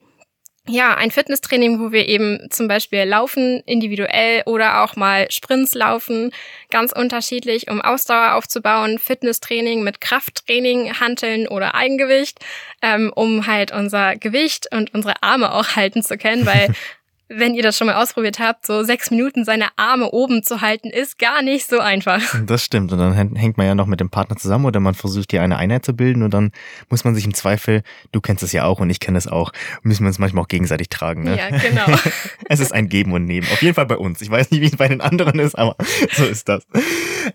ja, 0.68 0.96
ein 0.96 1.12
Fitnesstraining, 1.12 1.80
wo 1.80 1.92
wir 1.92 2.08
eben 2.08 2.48
zum 2.50 2.68
Beispiel 2.68 3.04
laufen 3.04 3.62
individuell 3.66 4.42
oder 4.46 4.84
auch 4.84 4.96
mal 4.96 5.28
Sprints 5.30 5.76
laufen, 5.76 6.32
ganz 6.72 6.92
unterschiedlich, 6.92 7.70
um 7.70 7.82
Ausdauer 7.82 8.34
aufzubauen. 8.34 8.98
Fitnesstraining 8.98 9.84
mit 9.84 10.02
Krafttraining, 10.02 11.00
Hanteln 11.00 11.48
oder 11.48 11.76
Eigengewicht, 11.76 12.40
ähm, 12.82 13.12
um 13.16 13.46
halt 13.46 13.72
unser 13.72 14.16
Gewicht 14.16 14.68
und 14.72 14.94
unsere 14.94 15.22
Arme 15.22 15.54
auch 15.54 15.76
halten 15.76 16.02
zu 16.02 16.18
können, 16.18 16.46
weil 16.48 16.74
wenn 17.28 17.56
ihr 17.56 17.64
das 17.64 17.78
schon 17.78 17.88
mal 17.88 17.96
ausprobiert 17.96 18.40
habt, 18.40 18.68
so 18.68 18.84
sechs 18.84 19.10
Minuten 19.10 19.46
seine 19.46 19.70
Arme 19.78 20.12
oben 20.12 20.44
zu 20.44 20.62
halten, 20.62 20.90
ist 20.90 21.18
gar 21.18 21.42
nicht 21.42 21.68
so 21.68 21.80
einfach. 21.80 22.22
Das 22.46 22.64
stimmt. 22.64 22.92
Und 22.92 23.00
dann 23.00 23.14
hängt 23.14 23.58
man 23.58 23.66
ja 23.66 23.74
noch 23.74 23.88
mit 23.88 24.00
dem 24.00 24.10
Partner 24.10 24.36
zusammen 24.36 24.66
oder 24.66 24.80
man 24.80 24.94
versucht 24.94 25.32
hier 25.32 25.42
eine 25.42 25.58
Einheit 25.58 25.84
zu 25.84 25.94
bilden 25.94 26.22
und 26.22 26.34
dann 26.34 26.52
muss 26.90 27.04
man 27.04 27.16
sich 27.16 27.26
im 27.26 27.34
Zweifel, 27.34 27.82
du 28.12 28.22
kennst 28.22 28.44
es 28.44 28.52
ja 28.52 28.66
auch 28.66 28.80
und 28.80 28.90
ich 28.90 29.00
kenne 29.00 29.18
es 29.18 29.28
auch, 29.28 29.52
müssen 29.82 30.04
wir 30.04 30.10
uns 30.10 30.20
manchmal 30.20 30.44
auch 30.44 30.48
gegenseitig 30.48 30.90
tragen. 30.90 31.24
Ne? 31.24 31.38
Ja, 31.38 31.50
genau. 31.50 31.86
es 32.50 32.60
ist 32.60 32.72
ein 32.72 32.88
Geben 32.88 33.14
und 33.14 33.26
Nehmen. 33.26 33.48
Auf 33.52 33.62
jeden 33.64 33.74
Fall 33.74 33.88
bei 33.88 33.98
uns. 33.98 34.22
Ich 34.22 34.30
weiß 34.30 34.52
nicht, 34.52 34.62
wie 34.62 34.68
es 34.68 34.76
bei 34.76 34.88
den 34.88 35.02
anderen 35.02 35.40
ist, 35.40 35.58
aber 35.58 35.76
so 36.12 36.26
ist 36.26 36.48
das. 36.48 36.64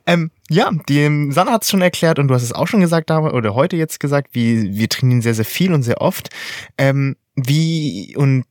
Ähm, 0.06 0.30
ja, 0.48 0.70
die 0.88 1.30
Sanna 1.32 1.52
hat 1.52 1.64
es 1.64 1.70
schon 1.70 1.82
erklärt 1.82 2.18
und 2.18 2.28
du 2.28 2.34
hast 2.34 2.42
es 2.42 2.52
auch 2.52 2.68
schon 2.68 2.80
gesagt 2.80 3.10
oder 3.10 3.54
heute 3.54 3.76
jetzt 3.76 3.98
gesagt, 3.98 4.28
wie 4.32 4.74
wir 4.76 4.88
trainieren 4.88 5.22
sehr, 5.22 5.34
sehr 5.34 5.44
viel 5.44 5.72
und 5.72 5.82
sehr 5.82 6.00
oft. 6.00 6.30
Ähm, 6.78 7.16
wie 7.34 8.14
und 8.16 8.44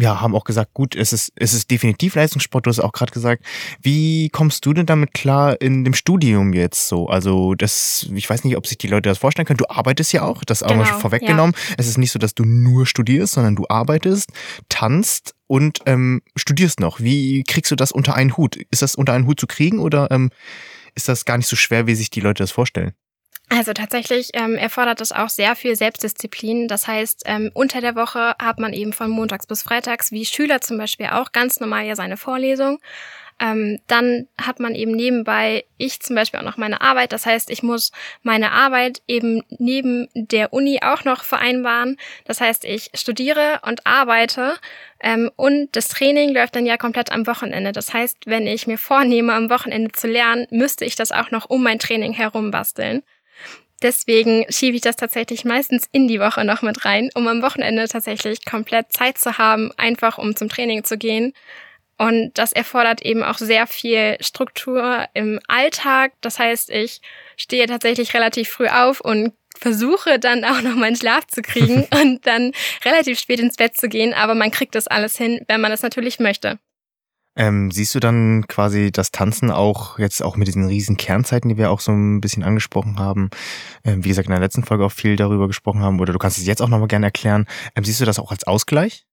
ja, 0.00 0.20
haben 0.20 0.34
auch 0.34 0.44
gesagt, 0.44 0.72
gut, 0.74 0.96
es 0.96 1.12
ist, 1.12 1.32
es 1.36 1.52
ist 1.52 1.70
definitiv 1.70 2.14
Leistungssport, 2.14 2.66
du 2.66 2.70
hast 2.70 2.80
auch 2.80 2.92
gerade 2.92 3.12
gesagt. 3.12 3.44
Wie 3.82 4.28
kommst 4.30 4.64
du 4.64 4.72
denn 4.72 4.86
damit 4.86 5.12
klar 5.12 5.60
in 5.60 5.84
dem 5.84 5.94
Studium 5.94 6.52
jetzt 6.52 6.88
so? 6.88 7.08
Also, 7.08 7.54
das, 7.54 8.08
ich 8.14 8.28
weiß 8.28 8.44
nicht, 8.44 8.56
ob 8.56 8.66
sich 8.66 8.78
die 8.78 8.88
Leute 8.88 9.08
das 9.08 9.18
vorstellen 9.18 9.46
können. 9.46 9.58
Du 9.58 9.68
arbeitest 9.68 10.12
ja 10.12 10.22
auch, 10.22 10.44
das 10.44 10.62
auch 10.62 10.68
genau, 10.68 10.84
mal 10.84 11.00
vorweggenommen. 11.00 11.54
Ja. 11.68 11.74
Es 11.78 11.86
ist 11.86 11.98
nicht 11.98 12.12
so, 12.12 12.18
dass 12.18 12.34
du 12.34 12.44
nur 12.44 12.86
studierst, 12.86 13.34
sondern 13.34 13.56
du 13.56 13.66
arbeitest, 13.68 14.30
tanzt 14.68 15.34
und 15.46 15.80
ähm, 15.86 16.22
studierst 16.36 16.80
noch. 16.80 17.00
Wie 17.00 17.44
kriegst 17.44 17.70
du 17.70 17.76
das 17.76 17.92
unter 17.92 18.14
einen 18.14 18.36
Hut? 18.36 18.56
Ist 18.70 18.82
das 18.82 18.94
unter 18.94 19.12
einen 19.12 19.26
Hut 19.26 19.40
zu 19.40 19.46
kriegen 19.46 19.78
oder 19.80 20.10
ähm, 20.10 20.30
ist 20.94 21.08
das 21.08 21.24
gar 21.24 21.36
nicht 21.36 21.48
so 21.48 21.56
schwer, 21.56 21.86
wie 21.86 21.94
sich 21.94 22.10
die 22.10 22.20
Leute 22.20 22.42
das 22.42 22.50
vorstellen? 22.50 22.92
Also 23.52 23.72
tatsächlich 23.72 24.30
ähm, 24.34 24.54
erfordert 24.54 25.00
es 25.00 25.10
auch 25.10 25.28
sehr 25.28 25.56
viel 25.56 25.74
Selbstdisziplin. 25.74 26.68
Das 26.68 26.86
heißt, 26.86 27.24
ähm, 27.26 27.50
unter 27.52 27.80
der 27.80 27.96
Woche 27.96 28.36
hat 28.40 28.60
man 28.60 28.72
eben 28.72 28.92
von 28.92 29.10
montags 29.10 29.48
bis 29.48 29.64
freitags, 29.64 30.12
wie 30.12 30.24
Schüler 30.24 30.60
zum 30.60 30.78
Beispiel 30.78 31.06
auch, 31.06 31.32
ganz 31.32 31.58
normal 31.58 31.84
ja 31.84 31.96
seine 31.96 32.16
Vorlesung. 32.16 32.78
Ähm, 33.40 33.80
dann 33.88 34.28
hat 34.40 34.60
man 34.60 34.76
eben 34.76 34.92
nebenbei, 34.92 35.64
ich 35.78 35.98
zum 36.00 36.14
Beispiel 36.14 36.38
auch 36.38 36.44
noch 36.44 36.58
meine 36.58 36.80
Arbeit. 36.80 37.12
Das 37.12 37.26
heißt, 37.26 37.50
ich 37.50 37.64
muss 37.64 37.90
meine 38.22 38.52
Arbeit 38.52 39.02
eben 39.08 39.42
neben 39.48 40.08
der 40.14 40.52
Uni 40.52 40.78
auch 40.84 41.04
noch 41.04 41.24
vereinbaren. 41.24 41.96
Das 42.26 42.40
heißt, 42.40 42.64
ich 42.64 42.90
studiere 42.94 43.60
und 43.66 43.84
arbeite 43.84 44.54
ähm, 45.00 45.28
und 45.34 45.74
das 45.74 45.88
Training 45.88 46.32
läuft 46.32 46.54
dann 46.54 46.66
ja 46.66 46.76
komplett 46.76 47.10
am 47.10 47.26
Wochenende. 47.26 47.72
Das 47.72 47.92
heißt, 47.92 48.26
wenn 48.26 48.46
ich 48.46 48.68
mir 48.68 48.78
vornehme, 48.78 49.32
am 49.32 49.50
Wochenende 49.50 49.90
zu 49.90 50.06
lernen, 50.06 50.46
müsste 50.50 50.84
ich 50.84 50.94
das 50.94 51.10
auch 51.10 51.32
noch 51.32 51.50
um 51.50 51.64
mein 51.64 51.80
Training 51.80 52.12
herum 52.12 52.52
basteln. 52.52 53.02
Deswegen 53.82 54.44
schiebe 54.50 54.76
ich 54.76 54.82
das 54.82 54.96
tatsächlich 54.96 55.44
meistens 55.44 55.86
in 55.90 56.06
die 56.06 56.20
Woche 56.20 56.44
noch 56.44 56.62
mit 56.62 56.84
rein, 56.84 57.10
um 57.14 57.26
am 57.28 57.42
Wochenende 57.42 57.88
tatsächlich 57.88 58.44
komplett 58.44 58.92
Zeit 58.92 59.16
zu 59.16 59.38
haben, 59.38 59.72
einfach 59.76 60.18
um 60.18 60.36
zum 60.36 60.48
Training 60.48 60.84
zu 60.84 60.98
gehen. 60.98 61.32
Und 61.96 62.32
das 62.38 62.52
erfordert 62.52 63.02
eben 63.02 63.22
auch 63.22 63.38
sehr 63.38 63.66
viel 63.66 64.16
Struktur 64.20 65.04
im 65.12 65.38
Alltag. 65.48 66.12
Das 66.22 66.38
heißt, 66.38 66.70
ich 66.70 67.00
stehe 67.36 67.66
tatsächlich 67.66 68.14
relativ 68.14 68.48
früh 68.48 68.68
auf 68.68 69.00
und 69.00 69.34
versuche 69.58 70.18
dann 70.18 70.44
auch 70.44 70.62
noch 70.62 70.74
meinen 70.76 70.96
Schlaf 70.96 71.26
zu 71.26 71.42
kriegen 71.42 71.86
und 72.02 72.26
dann 72.26 72.52
relativ 72.84 73.18
spät 73.18 73.40
ins 73.40 73.56
Bett 73.56 73.76
zu 73.76 73.88
gehen. 73.88 74.14
Aber 74.14 74.34
man 74.34 74.50
kriegt 74.50 74.74
das 74.74 74.88
alles 74.88 75.16
hin, 75.16 75.44
wenn 75.48 75.60
man 75.60 75.72
es 75.72 75.82
natürlich 75.82 76.20
möchte. 76.20 76.58
Ähm, 77.36 77.70
siehst 77.70 77.94
du 77.94 78.00
dann 78.00 78.46
quasi 78.48 78.90
das 78.90 79.12
Tanzen 79.12 79.50
auch 79.50 79.98
jetzt 79.98 80.22
auch 80.22 80.36
mit 80.36 80.48
diesen 80.48 80.66
riesen 80.66 80.96
Kernzeiten, 80.96 81.48
die 81.48 81.56
wir 81.56 81.70
auch 81.70 81.80
so 81.80 81.92
ein 81.92 82.20
bisschen 82.20 82.42
angesprochen 82.42 82.98
haben, 82.98 83.30
ähm, 83.84 84.04
wie 84.04 84.08
gesagt 84.08 84.26
in 84.26 84.32
der 84.32 84.40
letzten 84.40 84.64
Folge 84.64 84.84
auch 84.84 84.92
viel 84.92 85.16
darüber 85.16 85.46
gesprochen 85.46 85.82
haben, 85.82 86.00
oder 86.00 86.12
du 86.12 86.18
kannst 86.18 86.38
es 86.38 86.46
jetzt 86.46 86.60
auch 86.60 86.68
nochmal 86.68 86.88
gerne 86.88 87.06
erklären. 87.06 87.46
Ähm, 87.76 87.84
siehst 87.84 88.00
du 88.00 88.04
das 88.04 88.18
auch 88.18 88.32
als 88.32 88.44
Ausgleich? 88.44 89.06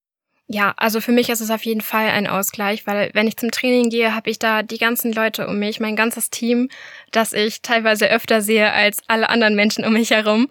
Ja, 0.50 0.74
also 0.78 1.02
für 1.02 1.12
mich 1.12 1.28
ist 1.30 1.42
es 1.42 1.52
auf 1.52 1.66
jeden 1.66 1.82
Fall 1.82 2.08
ein 2.08 2.26
Ausgleich, 2.26 2.88
weil 2.88 3.12
wenn 3.14 3.28
ich 3.28 3.36
zum 3.36 3.52
Training 3.52 3.90
gehe, 3.90 4.16
habe 4.16 4.30
ich 4.30 4.40
da 4.40 4.64
die 4.64 4.78
ganzen 4.78 5.12
Leute 5.12 5.46
um 5.46 5.60
mich, 5.60 5.82
mein 5.82 5.98
ganzes 5.98 6.30
Team, 6.30 6.70
das 7.12 7.34
ich 7.34 7.62
teilweise 7.62 8.10
öfter 8.10 8.42
sehe 8.42 8.72
als 8.72 9.02
alle 9.08 9.28
anderen 9.28 9.56
Menschen 9.56 9.84
um 9.84 9.92
mich 9.92 10.12
herum. 10.12 10.48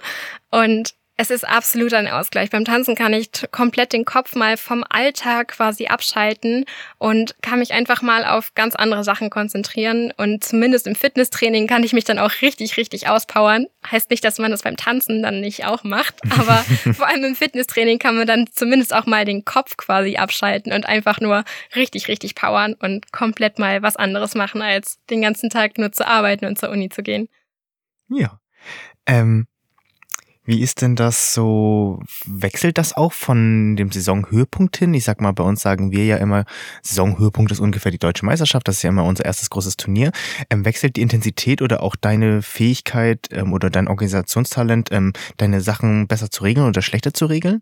Und 0.51 0.95
es 1.19 1.31
ist 1.31 1.49
absolut 1.49 1.95
ein 1.95 2.09
Ausgleich. 2.09 2.51
Beim 2.51 2.67
Tanzen 2.67 2.95
kann 2.95 3.15
ich 3.15 3.31
komplett 3.51 3.95
den 3.95 4.05
Kopf 4.05 4.35
mal 4.35 4.59
vom 4.59 4.85
Alltag 4.89 5.49
quasi 5.49 5.87
abschalten 5.87 6.67
und 6.99 7.37
kann 7.41 7.59
mich 7.59 7.73
einfach 7.73 8.03
mal 8.03 8.27
auf 8.27 8.55
ganz 8.55 8.75
andere 8.77 9.03
Sachen 9.03 9.31
konzentrieren. 9.31 10.13
Und 10.19 10.45
zumindest 10.45 10.87
im 10.87 10.95
Fitnesstraining 10.95 11.67
kann 11.67 11.85
ich 11.85 11.95
mich 11.95 12.05
dann 12.05 12.19
auch 12.19 12.33
richtig, 12.43 12.77
richtig 12.77 13.09
auspowern. 13.09 13.67
Heißt 13.91 14.11
nicht, 14.11 14.25
dass 14.25 14.39
man 14.39 14.51
das 14.51 14.63
beim 14.63 14.77
Tanzen 14.77 15.23
dann 15.23 15.41
nicht 15.41 15.65
auch 15.65 15.85
macht, 15.85 16.17
aber 16.39 16.65
vor 16.93 17.09
allem 17.09 17.25
im 17.25 17.37
Fitnesstraining 17.37 17.99
kann 17.99 18.17
man 18.17 18.27
dann 18.27 18.47
zumindest 18.53 18.95
auch 18.95 19.07
mal 19.07 19.25
den 19.25 19.45
Kopf 19.47 19.79
quasi 19.79 20.17
abschalten 20.17 20.73
und 20.73 20.85
einfach 20.85 21.21
nur 21.21 21.45
richtig, 21.75 22.09
richtig 22.09 22.35
powern 22.35 22.75
und 22.75 23.11
komplett 23.13 23.59
mal 23.59 23.81
was 23.81 23.97
anderes 23.97 24.35
machen, 24.35 24.61
als 24.61 24.99
den 25.09 25.23
ganzen 25.23 25.49
Tag 25.49 25.79
nur 25.79 25.93
zu 25.93 26.07
arbeiten 26.07 26.45
und 26.45 26.59
zur 26.59 26.69
Uni 26.69 26.91
zu 26.91 27.03
gehen. 27.03 27.29
Ja. 28.11 28.39
Ähm 29.07 29.47
wie 30.47 30.61
ist 30.61 30.81
denn 30.81 30.95
das 30.95 31.35
so? 31.35 32.01
Wechselt 32.25 32.79
das 32.79 32.97
auch 32.97 33.13
von 33.13 33.75
dem 33.77 33.91
Saisonhöhepunkt 33.91 34.77
hin? 34.77 34.95
Ich 34.95 35.05
sag 35.05 35.21
mal, 35.21 35.33
bei 35.33 35.43
uns 35.43 35.61
sagen 35.61 35.91
wir 35.91 36.05
ja 36.05 36.17
immer, 36.19 36.45
Saisonhöhepunkt 36.83 37.51
ist 37.51 37.59
ungefähr 37.59 37.91
die 37.91 37.99
deutsche 37.99 38.25
Meisterschaft. 38.25 38.69
Das 38.69 38.77
ist 38.77 38.83
ja 38.83 38.91
immer 38.91 39.05
unser 39.05 39.25
erstes 39.25 39.51
großes 39.51 39.77
Turnier. 39.77 40.13
Ähm, 40.49 40.65
wechselt 40.65 40.97
die 40.97 41.03
Intensität 41.03 41.63
oder 41.63 41.83
auch 41.83 41.97
deine 41.97 42.43
Fähigkeit 42.43 43.27
ähm, 43.33 43.53
oder 43.53 43.71
dein 43.71 43.89
Organisationstalent, 43.89 44.93
ähm, 44.93 45.13
deine 45.37 45.61
Sachen 45.61 46.07
besser 46.07 46.31
zu 46.31 46.45
regeln 46.45 46.69
oder 46.69 46.81
schlechter 46.81 47.13
zu 47.13 47.27
regeln? 47.27 47.61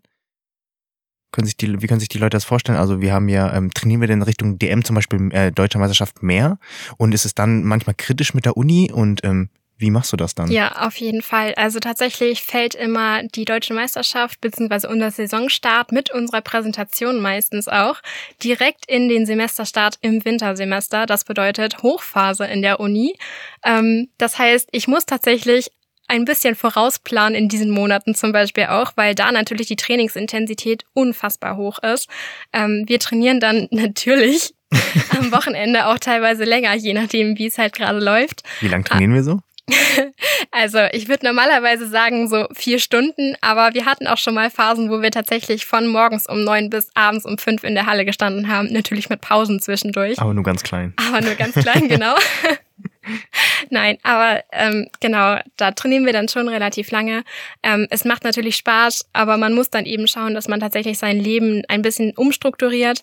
Können 1.31 1.47
sich 1.47 1.57
die, 1.57 1.81
wie 1.81 1.87
können 1.87 1.99
sich 1.99 2.09
die 2.09 2.19
Leute 2.19 2.35
das 2.35 2.45
vorstellen? 2.45 2.77
Also 2.77 3.01
wir 3.01 3.13
haben 3.13 3.29
ja, 3.29 3.51
ähm, 3.53 3.73
trainieren 3.73 4.01
wir 4.01 4.07
denn 4.07 4.21
Richtung 4.21 4.59
DM 4.59 4.85
zum 4.85 4.95
Beispiel 4.95 5.33
äh, 5.33 5.51
Deutscher 5.51 5.79
Meisterschaft 5.79 6.21
mehr? 6.21 6.59
Und 6.97 7.13
ist 7.15 7.25
es 7.25 7.33
dann 7.33 7.63
manchmal 7.63 7.95
kritisch 7.95 8.35
mit 8.35 8.45
der 8.45 8.55
Uni 8.55 8.91
und 8.91 9.23
ähm, 9.23 9.49
wie 9.77 9.91
machst 9.91 10.13
du 10.13 10.17
das 10.17 10.35
dann? 10.35 10.49
Ja, 10.49 10.85
auf 10.87 10.95
jeden 10.95 11.21
Fall. 11.21 11.53
Also 11.55 11.79
tatsächlich 11.79 12.41
fällt 12.43 12.75
immer 12.75 13.23
die 13.23 13.43
deutsche 13.43 13.73
Meisterschaft 13.73 14.39
bzw. 14.39 14.87
unser 14.87 15.11
Saisonstart 15.11 15.91
mit 15.91 16.11
unserer 16.11 16.41
Präsentation 16.41 17.19
meistens 17.19 17.67
auch 17.67 17.97
direkt 18.41 18.85
in 18.87 19.09
den 19.09 19.25
Semesterstart 19.25 19.97
im 20.01 20.23
Wintersemester. 20.23 21.05
Das 21.05 21.25
bedeutet 21.25 21.83
Hochphase 21.83 22.45
in 22.45 22.61
der 22.61 22.79
Uni. 22.79 23.17
Ähm, 23.65 24.07
das 24.17 24.39
heißt, 24.39 24.69
ich 24.71 24.87
muss 24.87 25.05
tatsächlich 25.05 25.71
ein 26.07 26.23
bisschen 26.23 26.55
vorausplanen 26.55 27.35
in 27.35 27.49
diesen 27.49 27.71
Monaten 27.71 28.15
zum 28.15 28.31
Beispiel 28.31 28.65
auch, 28.65 28.93
weil 28.95 29.15
da 29.15 29.31
natürlich 29.31 29.67
die 29.67 29.75
Trainingsintensität 29.75 30.85
unfassbar 30.93 31.57
hoch 31.57 31.79
ist. 31.79 32.07
Ähm, 32.53 32.85
wir 32.87 32.99
trainieren 32.99 33.39
dann 33.39 33.67
natürlich 33.71 34.53
am 35.17 35.31
Wochenende 35.31 35.87
auch 35.87 35.99
teilweise 35.99 36.43
länger, 36.43 36.73
je 36.75 36.93
nachdem, 36.93 37.37
wie 37.37 37.47
es 37.47 37.57
halt 37.57 37.73
gerade 37.73 37.99
läuft. 37.99 38.43
Wie 38.61 38.67
lang 38.67 38.83
trainieren 38.83 39.13
wir 39.13 39.23
so? 39.23 39.39
Also 40.51 40.79
ich 40.93 41.09
würde 41.09 41.25
normalerweise 41.25 41.87
sagen 41.87 42.27
so 42.27 42.47
vier 42.53 42.79
Stunden, 42.79 43.35
aber 43.41 43.73
wir 43.73 43.85
hatten 43.85 44.07
auch 44.07 44.17
schon 44.17 44.33
mal 44.33 44.49
Phasen, 44.49 44.89
wo 44.89 45.01
wir 45.01 45.11
tatsächlich 45.11 45.65
von 45.65 45.87
morgens 45.87 46.27
um 46.27 46.43
neun 46.43 46.69
bis 46.69 46.89
abends 46.93 47.25
um 47.25 47.37
fünf 47.37 47.63
in 47.63 47.75
der 47.75 47.85
Halle 47.85 48.05
gestanden 48.05 48.47
haben, 48.47 48.71
natürlich 48.71 49.09
mit 49.09 49.21
Pausen 49.21 49.59
zwischendurch. 49.59 50.19
Aber 50.19 50.33
nur 50.33 50.43
ganz 50.43 50.63
klein. 50.63 50.93
Aber 50.95 51.21
nur 51.21 51.35
ganz 51.35 51.55
klein, 51.55 51.87
genau. 51.89 52.15
Nein, 53.69 53.97
aber 54.03 54.43
ähm, 54.51 54.87
genau, 54.99 55.37
da 55.57 55.71
trainieren 55.71 56.05
wir 56.05 56.13
dann 56.13 56.27
schon 56.27 56.47
relativ 56.47 56.91
lange. 56.91 57.23
Ähm, 57.61 57.87
es 57.89 58.05
macht 58.05 58.23
natürlich 58.23 58.55
Spaß, 58.55 59.09
aber 59.13 59.37
man 59.37 59.53
muss 59.53 59.69
dann 59.69 59.85
eben 59.85 60.07
schauen, 60.07 60.33
dass 60.33 60.47
man 60.47 60.59
tatsächlich 60.59 60.97
sein 60.97 61.19
Leben 61.19 61.63
ein 61.67 61.81
bisschen 61.81 62.13
umstrukturiert 62.15 63.01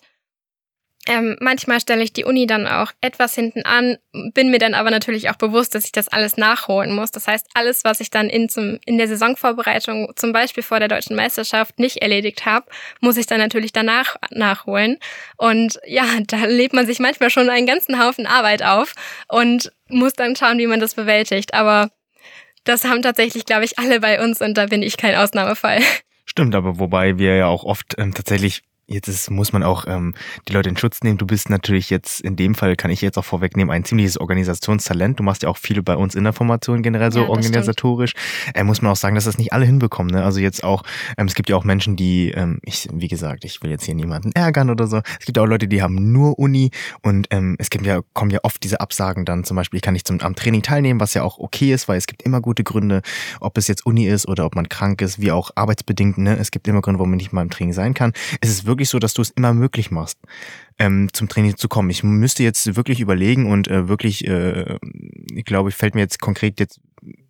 ähm, 1.07 1.35
manchmal 1.41 1.81
stelle 1.81 2.01
ich 2.01 2.13
die 2.13 2.23
Uni 2.23 2.47
dann 2.47 2.65
auch 2.65 2.91
etwas 3.01 3.35
hinten 3.35 3.63
an, 3.65 3.97
bin 4.33 4.51
mir 4.51 4.59
dann 4.59 4.73
aber 4.73 4.89
natürlich 4.89 5.29
auch 5.29 5.35
bewusst, 5.35 5.75
dass 5.75 5.83
ich 5.83 5.91
das 5.91 6.07
alles 6.07 6.37
nachholen 6.37 6.95
muss. 6.95 7.11
Das 7.11 7.27
heißt, 7.27 7.47
alles, 7.53 7.83
was 7.83 7.99
ich 7.99 8.09
dann 8.09 8.29
in, 8.29 8.47
zum, 8.47 8.79
in 8.85 8.97
der 8.97 9.09
Saisonvorbereitung, 9.09 10.13
zum 10.15 10.31
Beispiel 10.31 10.63
vor 10.63 10.79
der 10.79 10.87
deutschen 10.87 11.17
Meisterschaft, 11.17 11.77
nicht 11.77 11.97
erledigt 11.97 12.45
habe, 12.45 12.67
muss 13.01 13.17
ich 13.17 13.25
dann 13.25 13.39
natürlich 13.39 13.73
danach 13.73 14.15
nachholen. 14.31 14.97
Und 15.35 15.77
ja, 15.85 16.05
da 16.27 16.45
lebt 16.45 16.73
man 16.73 16.85
sich 16.85 16.99
manchmal 16.99 17.29
schon 17.29 17.49
einen 17.49 17.67
ganzen 17.67 18.01
Haufen 18.01 18.25
Arbeit 18.25 18.63
auf 18.63 18.93
und 19.27 19.73
muss 19.89 20.13
dann 20.13 20.37
schauen, 20.37 20.57
wie 20.57 20.67
man 20.67 20.79
das 20.79 20.95
bewältigt. 20.95 21.53
Aber 21.53 21.89
das 22.63 22.85
haben 22.85 23.01
tatsächlich, 23.01 23.45
glaube 23.45 23.65
ich, 23.65 23.77
alle 23.77 23.99
bei 23.99 24.23
uns 24.23 24.41
und 24.41 24.57
da 24.57 24.67
bin 24.67 24.81
ich 24.81 24.95
kein 24.95 25.15
Ausnahmefall. 25.15 25.81
Stimmt, 26.25 26.55
aber 26.55 26.79
wobei 26.79 27.17
wir 27.17 27.35
ja 27.35 27.47
auch 27.47 27.65
oft 27.65 27.95
ähm, 27.97 28.13
tatsächlich 28.13 28.63
Jetzt 28.93 29.07
ist, 29.07 29.31
muss 29.31 29.53
man 29.53 29.63
auch 29.63 29.85
ähm, 29.87 30.13
die 30.47 30.53
Leute 30.53 30.69
in 30.69 30.77
Schutz 30.77 31.01
nehmen. 31.01 31.17
Du 31.17 31.25
bist 31.25 31.49
natürlich 31.49 31.89
jetzt, 31.89 32.21
in 32.21 32.35
dem 32.35 32.53
Fall 32.53 32.75
kann 32.75 32.91
ich 32.91 33.01
jetzt 33.01 33.17
auch 33.17 33.25
vorwegnehmen, 33.25 33.73
ein 33.73 33.83
ziemliches 33.83 34.19
Organisationstalent. 34.19 35.19
Du 35.19 35.23
machst 35.23 35.41
ja 35.41 35.49
auch 35.49 35.57
viel 35.57 35.81
bei 35.81 35.95
uns 35.95 36.13
in 36.13 36.23
der 36.23 36.33
Formation 36.33 36.83
generell 36.83 37.11
so 37.11 37.21
ja, 37.21 37.27
organisatorisch. 37.27 38.13
Äh, 38.53 38.63
muss 38.63 38.83
man 38.83 38.91
auch 38.91 38.95
sagen, 38.95 39.15
dass 39.15 39.25
das 39.25 39.39
nicht 39.39 39.51
alle 39.51 39.65
hinbekommen. 39.65 40.13
Ne? 40.13 40.23
Also 40.23 40.39
jetzt 40.39 40.63
auch, 40.63 40.83
ähm, 41.17 41.25
es 41.25 41.33
gibt 41.33 41.49
ja 41.49 41.55
auch 41.55 41.63
Menschen, 41.63 41.95
die, 41.95 42.31
ähm, 42.31 42.59
ich, 42.63 42.87
wie 42.93 43.07
gesagt, 43.07 43.45
ich 43.45 43.63
will 43.63 43.71
jetzt 43.71 43.83
hier 43.83 43.95
niemanden 43.95 44.31
ärgern 44.33 44.69
oder 44.69 44.85
so. 44.85 45.01
Es 45.19 45.25
gibt 45.25 45.39
auch 45.39 45.45
Leute, 45.47 45.67
die 45.67 45.81
haben 45.81 46.11
nur 46.11 46.37
Uni 46.37 46.69
und 47.01 47.27
ähm, 47.31 47.55
es 47.57 47.71
gibt 47.71 47.87
ja, 47.87 48.01
kommen 48.13 48.29
ja 48.29 48.39
oft 48.43 48.63
diese 48.63 48.79
Absagen 48.79 49.25
dann 49.25 49.43
zum 49.43 49.57
Beispiel, 49.57 49.77
ich 49.77 49.81
kann 49.81 49.93
nicht 49.93 50.07
zum, 50.07 50.21
am 50.21 50.35
Training 50.35 50.61
teilnehmen, 50.61 50.99
was 50.99 51.15
ja 51.15 51.23
auch 51.23 51.39
okay 51.39 51.73
ist, 51.73 51.87
weil 51.87 51.97
es 51.97 52.05
gibt 52.05 52.21
immer 52.21 52.41
gute 52.41 52.63
Gründe, 52.63 53.01
ob 53.39 53.57
es 53.57 53.67
jetzt 53.67 53.87
Uni 53.87 54.05
ist 54.05 54.27
oder 54.27 54.45
ob 54.45 54.55
man 54.55 54.69
krank 54.69 55.01
ist, 55.01 55.19
wie 55.19 55.31
auch 55.31 55.49
arbeitsbedingt. 55.55 56.19
Ne? 56.19 56.37
Es 56.37 56.51
gibt 56.51 56.67
immer 56.67 56.81
Gründe, 56.81 56.99
warum 56.99 57.09
man 57.09 57.17
nicht 57.17 57.33
mal 57.33 57.41
im 57.41 57.49
Training 57.49 57.73
sein 57.73 57.95
kann. 57.95 58.13
Es 58.39 58.49
ist 58.49 58.65
wirklich 58.65 58.82
so, 58.89 58.99
dass 58.99 59.13
du 59.13 59.21
es 59.21 59.29
immer 59.31 59.53
möglich 59.53 59.91
machst, 59.91 60.19
ähm, 60.79 61.09
zum 61.13 61.29
Training 61.29 61.57
zu 61.57 61.67
kommen. 61.67 61.89
Ich 61.89 62.03
müsste 62.03 62.43
jetzt 62.43 62.75
wirklich 62.75 62.99
überlegen 62.99 63.51
und 63.51 63.67
äh, 63.67 63.87
wirklich, 63.87 64.27
äh, 64.27 64.77
ich 65.33 65.45
glaube, 65.45 65.71
fällt 65.71 65.95
mir 65.95 66.01
jetzt 66.01 66.19
konkret 66.19 66.59
jetzt 66.59 66.79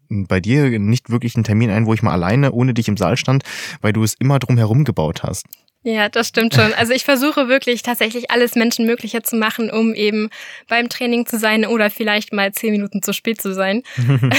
bei 0.10 0.40
dir 0.40 0.80
nicht 0.80 1.10
wirklich 1.10 1.36
einen 1.36 1.44
Termin 1.44 1.72
ein, 1.72 1.86
wo 1.86 1.94
ich 1.94 2.04
mal 2.04 2.12
alleine 2.12 2.52
ohne 2.52 2.74
dich 2.74 2.88
im 2.88 2.98
Saal 2.98 3.18
stand, 3.18 3.44
weil 3.82 3.94
du 3.94 4.04
es 4.04 4.14
immer 4.14 4.40
drum 4.40 4.58
herum 4.58 4.84
gebaut 4.84 5.24
hast. 5.24 5.46
Ja, 5.86 6.08
das 6.08 6.30
stimmt 6.30 6.54
schon. 6.54 6.74
Also 6.74 6.94
ich 6.94 7.04
versuche 7.04 7.50
wirklich 7.50 7.84
tatsächlich 7.84 8.32
alles 8.32 8.56
Menschenmögliche 8.56 9.22
zu 9.22 9.36
machen, 9.36 9.70
um 9.70 9.94
eben 9.94 10.30
beim 10.70 10.88
Training 10.88 11.26
zu 11.26 11.38
sein 11.38 11.66
oder 11.66 11.90
vielleicht 11.90 12.32
mal 12.32 12.54
zehn 12.54 12.72
Minuten 12.72 13.02
zu 13.02 13.14
spät 13.14 13.42
zu 13.42 13.54
sein. 13.54 13.84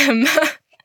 Ähm, 0.08 0.26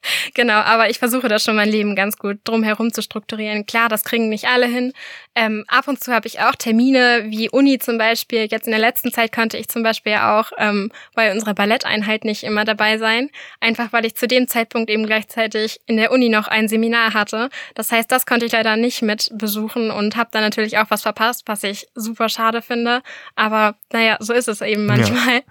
Genau, 0.33 0.53
aber 0.53 0.89
ich 0.89 0.99
versuche 0.99 1.27
das 1.27 1.43
schon 1.43 1.55
mein 1.55 1.69
Leben 1.69 1.95
ganz 1.95 2.17
gut 2.17 2.39
drumherum 2.43 2.93
zu 2.93 3.01
strukturieren. 3.01 3.65
Klar, 3.65 3.89
das 3.89 4.03
kriegen 4.03 4.29
nicht 4.29 4.45
alle 4.45 4.67
hin. 4.67 4.93
Ähm, 5.39 5.63
ab 5.69 5.87
und 5.87 6.03
zu 6.03 6.11
habe 6.11 6.27
ich 6.27 6.41
auch 6.41 6.53
Termine 6.53 7.23
wie 7.27 7.49
Uni 7.49 7.79
zum 7.79 7.97
Beispiel. 7.97 8.47
Jetzt 8.51 8.65
in 8.67 8.71
der 8.71 8.79
letzten 8.81 9.13
Zeit 9.13 9.31
konnte 9.31 9.55
ich 9.55 9.69
zum 9.69 9.83
Beispiel 9.83 10.15
auch 10.15 10.51
ähm, 10.57 10.91
bei 11.15 11.31
unserer 11.31 11.53
Balletteinheit 11.53 12.25
nicht 12.25 12.43
immer 12.43 12.65
dabei 12.65 12.97
sein. 12.97 13.29
Einfach 13.61 13.93
weil 13.93 14.05
ich 14.05 14.15
zu 14.15 14.27
dem 14.27 14.49
Zeitpunkt 14.49 14.89
eben 14.89 15.05
gleichzeitig 15.05 15.79
in 15.85 15.95
der 15.95 16.11
Uni 16.11 16.27
noch 16.27 16.49
ein 16.49 16.67
Seminar 16.67 17.13
hatte. 17.13 17.49
Das 17.73 17.89
heißt, 17.89 18.11
das 18.11 18.25
konnte 18.25 18.47
ich 18.47 18.51
leider 18.51 18.75
nicht 18.75 19.01
mit 19.01 19.29
besuchen 19.31 19.91
und 19.91 20.17
habe 20.17 20.29
dann 20.33 20.41
natürlich 20.41 20.77
auch 20.77 20.87
was 20.89 21.03
verpasst, 21.03 21.43
was 21.45 21.63
ich 21.63 21.87
super 21.95 22.27
schade 22.27 22.61
finde. 22.61 23.01
Aber 23.37 23.75
naja, 23.93 24.17
so 24.19 24.33
ist 24.33 24.49
es 24.49 24.59
eben 24.59 24.87
manchmal. 24.87 25.35
Ja. 25.35 25.41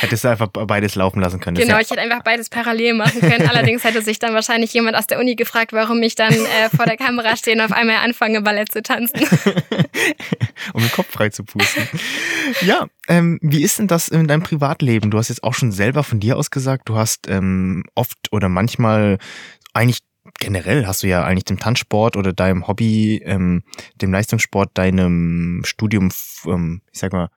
Hättest 0.00 0.24
du 0.24 0.28
einfach 0.28 0.48
beides 0.48 0.94
laufen 0.94 1.22
lassen 1.22 1.40
können. 1.40 1.56
Genau, 1.56 1.78
ich 1.78 1.90
hätte 1.90 2.02
einfach 2.02 2.22
beides 2.22 2.50
parallel 2.50 2.92
machen 2.92 3.22
können. 3.22 3.48
Allerdings 3.48 3.82
hätte 3.82 4.02
sich 4.02 4.18
dann 4.18 4.34
wahrscheinlich 4.34 4.74
jemand 4.74 4.94
aus 4.94 5.06
der 5.06 5.18
Uni 5.18 5.36
gefragt, 5.36 5.72
warum 5.72 6.02
ich 6.02 6.16
dann 6.16 6.34
äh, 6.34 6.68
vor 6.76 6.84
der 6.84 6.98
Kamera 6.98 7.34
stehe 7.34 7.56
und 7.56 7.62
auf 7.62 7.72
einmal 7.72 7.96
anfange, 8.04 8.42
Ballett 8.42 8.70
zu 8.70 8.82
tanzen. 8.82 9.37
um 10.72 10.82
den 10.82 10.92
Kopf 10.92 11.10
frei 11.10 11.28
zu 11.30 11.44
pusten. 11.44 11.88
Ja, 12.62 12.86
ähm, 13.08 13.38
wie 13.42 13.62
ist 13.62 13.78
denn 13.78 13.86
das 13.86 14.08
in 14.08 14.26
deinem 14.26 14.42
Privatleben? 14.42 15.10
Du 15.10 15.18
hast 15.18 15.28
jetzt 15.28 15.44
auch 15.44 15.54
schon 15.54 15.72
selber 15.72 16.04
von 16.04 16.20
dir 16.20 16.36
aus 16.36 16.50
gesagt, 16.50 16.88
du 16.88 16.96
hast 16.96 17.28
ähm, 17.28 17.84
oft 17.94 18.32
oder 18.32 18.48
manchmal 18.48 19.18
eigentlich 19.74 20.00
generell 20.38 20.86
hast 20.86 21.02
du 21.02 21.08
ja 21.08 21.24
eigentlich 21.24 21.44
dem 21.44 21.58
Tanzsport 21.58 22.16
oder 22.16 22.32
deinem 22.32 22.66
Hobby, 22.66 23.22
ähm, 23.24 23.62
dem 23.96 24.12
Leistungssport, 24.12 24.70
deinem 24.74 25.62
Studium, 25.64 26.10
ähm, 26.46 26.82
ich 26.92 27.00
sag 27.00 27.12
mal, 27.12 27.28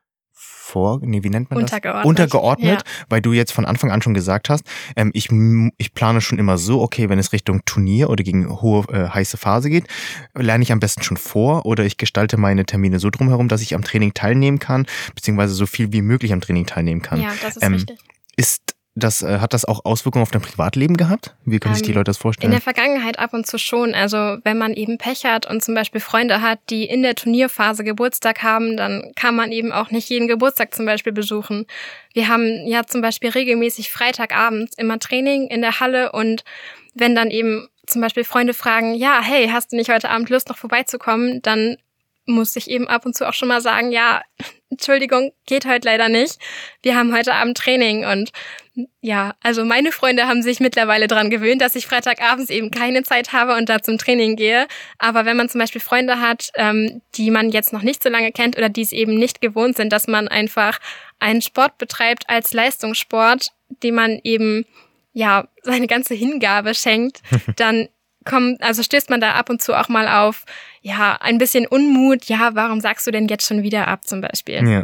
vor, 0.71 0.99
nee, 1.01 1.23
wie 1.23 1.29
nennt 1.29 1.51
man 1.51 1.59
das? 1.59 1.71
Untergeordnet. 1.71 2.05
Untergeordnet, 2.05 2.83
weil 3.09 3.21
du 3.21 3.33
jetzt 3.33 3.51
von 3.51 3.65
Anfang 3.65 3.91
an 3.91 4.01
schon 4.01 4.13
gesagt 4.13 4.49
hast, 4.49 4.63
ähm, 4.95 5.11
ich, 5.13 5.29
ich 5.77 5.93
plane 5.93 6.21
schon 6.21 6.39
immer 6.39 6.57
so, 6.57 6.81
okay, 6.81 7.09
wenn 7.09 7.19
es 7.19 7.33
Richtung 7.33 7.61
Turnier 7.65 8.09
oder 8.09 8.23
gegen 8.23 8.61
hohe 8.61 8.85
äh, 8.91 9.09
heiße 9.09 9.37
Phase 9.37 9.69
geht, 9.69 9.87
lerne 10.35 10.63
ich 10.63 10.71
am 10.71 10.79
besten 10.79 11.03
schon 11.03 11.17
vor 11.17 11.65
oder 11.65 11.83
ich 11.85 11.97
gestalte 11.97 12.37
meine 12.37 12.65
Termine 12.65 12.99
so 12.99 13.09
drumherum, 13.09 13.47
dass 13.47 13.61
ich 13.61 13.75
am 13.75 13.83
Training 13.83 14.13
teilnehmen 14.13 14.59
kann, 14.59 14.85
beziehungsweise 15.13 15.53
so 15.53 15.65
viel 15.65 15.91
wie 15.91 16.01
möglich 16.01 16.31
am 16.33 16.41
Training 16.41 16.65
teilnehmen 16.65 17.01
kann. 17.01 17.21
Ja, 17.21 17.31
das 17.41 17.57
ist 17.57 17.63
Ähm, 17.63 17.73
richtig. 17.73 17.99
Ist 18.37 18.75
das, 18.95 19.23
äh, 19.23 19.39
hat 19.39 19.53
das 19.53 19.63
auch 19.65 19.85
Auswirkungen 19.85 20.23
auf 20.23 20.31
dein 20.31 20.41
Privatleben 20.41 20.97
gehabt? 20.97 21.33
Wie 21.45 21.59
können 21.59 21.75
sich 21.75 21.83
die 21.83 21.91
Ähm, 21.91 21.95
Leute 21.97 22.09
das 22.09 22.17
In 22.17 22.21
vorstellen? 22.21 22.51
der 22.51 22.61
Vergangenheit 22.61 23.19
ab 23.19 23.33
und 23.33 23.47
zu 23.47 23.57
schon. 23.57 23.93
Also 23.93 24.37
wenn 24.43 24.57
man 24.57 24.73
eben 24.73 24.97
Pech 24.97 25.23
hat 25.25 25.49
und 25.49 25.63
zum 25.63 25.75
Beispiel 25.75 26.01
Freunde 26.01 26.41
hat, 26.41 26.59
die 26.69 26.85
in 26.85 27.01
der 27.01 27.15
Turnierphase 27.15 27.83
Geburtstag 27.83 28.43
haben, 28.43 28.75
dann 28.75 29.11
kann 29.15 29.35
man 29.35 29.51
eben 29.51 29.71
auch 29.71 29.91
nicht 29.91 30.09
jeden 30.09 30.27
Geburtstag 30.27 30.75
zum 30.75 30.85
Beispiel 30.85 31.13
besuchen. 31.13 31.65
Wir 32.13 32.27
haben 32.27 32.67
ja 32.67 32.85
zum 32.85 33.01
Beispiel 33.01 33.29
regelmäßig 33.29 33.91
Freitagabends 33.91 34.73
immer 34.77 34.99
Training 34.99 35.47
in 35.47 35.61
der 35.61 35.79
Halle 35.79 36.11
und 36.11 36.43
wenn 36.93 37.15
dann 37.15 37.31
eben 37.31 37.69
zum 37.87 38.01
Beispiel 38.01 38.23
Freunde 38.25 38.53
fragen, 38.53 38.93
ja, 38.93 39.21
hey, 39.21 39.47
hast 39.49 39.71
du 39.71 39.77
nicht 39.77 39.89
heute 39.89 40.09
Abend 40.09 40.29
Lust 40.29 40.49
noch 40.49 40.57
vorbeizukommen, 40.57 41.41
dann 41.41 41.77
muss 42.25 42.55
ich 42.55 42.69
eben 42.69 42.87
ab 42.87 43.05
und 43.05 43.15
zu 43.15 43.27
auch 43.27 43.33
schon 43.33 43.47
mal 43.47 43.61
sagen, 43.61 43.91
ja, 43.91 44.21
Entschuldigung, 44.69 45.33
geht 45.45 45.65
heute 45.65 45.87
leider 45.87 46.07
nicht. 46.07 46.37
Wir 46.81 46.95
haben 46.95 47.13
heute 47.13 47.33
Abend 47.33 47.57
Training 47.57 48.05
und 48.05 48.31
ja, 49.01 49.35
also 49.41 49.65
meine 49.65 49.91
Freunde 49.91 50.27
haben 50.27 50.41
sich 50.41 50.61
mittlerweile 50.61 51.07
dran 51.07 51.29
gewöhnt, 51.29 51.61
dass 51.61 51.75
ich 51.75 51.85
Freitagabends 51.85 52.49
eben 52.49 52.71
keine 52.71 53.03
Zeit 53.03 53.33
habe 53.33 53.55
und 53.55 53.67
da 53.67 53.81
zum 53.81 53.97
Training 53.97 54.37
gehe. 54.37 54.67
Aber 54.97 55.25
wenn 55.25 55.35
man 55.35 55.49
zum 55.49 55.59
Beispiel 55.59 55.81
Freunde 55.81 56.21
hat, 56.21 56.51
ähm, 56.55 57.01
die 57.15 57.31
man 57.31 57.49
jetzt 57.49 57.73
noch 57.73 57.81
nicht 57.81 58.01
so 58.01 58.09
lange 58.09 58.31
kennt 58.31 58.57
oder 58.57 58.69
die 58.69 58.81
es 58.81 58.93
eben 58.93 59.15
nicht 59.15 59.41
gewohnt 59.41 59.75
sind, 59.75 59.91
dass 59.91 60.07
man 60.07 60.29
einfach 60.29 60.79
einen 61.19 61.41
Sport 61.41 61.77
betreibt 61.77 62.29
als 62.29 62.53
Leistungssport, 62.53 63.51
dem 63.83 63.95
man 63.95 64.19
eben 64.23 64.65
ja 65.11 65.47
seine 65.63 65.87
ganze 65.87 66.13
Hingabe 66.13 66.73
schenkt, 66.73 67.21
dann 67.57 67.89
kommt, 68.23 68.61
also 68.61 68.83
stößt 68.83 69.09
man 69.09 69.19
da 69.19 69.33
ab 69.33 69.49
und 69.49 69.61
zu 69.61 69.73
auch 69.77 69.89
mal 69.89 70.07
auf, 70.07 70.45
ja, 70.81 71.17
ein 71.21 71.37
bisschen 71.37 71.67
Unmut. 71.67 72.25
Ja, 72.25 72.51
warum 72.53 72.81
sagst 72.81 73.05
du 73.07 73.11
denn 73.11 73.27
jetzt 73.27 73.45
schon 73.45 73.63
wieder 73.63 73.87
ab 73.87 74.07
zum 74.07 74.21
Beispiel? 74.21 74.67
ja. 74.67 74.83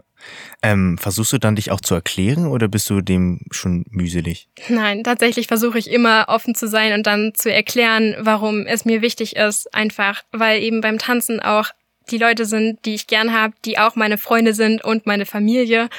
Ähm, 0.63 0.98
versuchst 0.98 1.32
du 1.32 1.38
dann 1.38 1.56
dich 1.56 1.70
auch 1.70 1.80
zu 1.80 1.94
erklären 1.94 2.48
oder 2.48 2.68
bist 2.68 2.89
du 2.89 3.01
dem 3.01 3.42
schon 3.51 3.86
mühselig? 3.92 4.50
Nein, 4.68 5.04
tatsächlich 5.04 5.46
versuche 5.46 5.77
ich 5.77 5.92
immer 5.92 6.25
offen 6.27 6.56
zu 6.56 6.68
sein 6.68 6.94
und 6.94 7.06
dann 7.06 7.34
zu 7.36 7.51
erklären, 7.54 8.16
warum 8.20 8.66
es 8.66 8.84
mir 8.84 9.04
wichtig 9.04 9.36
ist. 9.36 9.74
Einfach, 9.75 10.24
weil 10.32 10.63
eben 10.63 10.82
beim 10.82 10.98
Tanzen 10.98 11.39
auch 11.39 11.70
die 12.10 12.18
Leute 12.18 12.46
sind, 12.46 12.84
die 12.86 12.96
ich 12.96 13.08
gern 13.08 13.34
habe, 13.34 13.54
die 13.66 13.77
auch 13.77 13.96
meine 13.96 14.18
Freunde 14.18 14.54
sind 14.54 14.84
und 14.84 15.06
meine 15.06 15.25
Familie. 15.25 15.89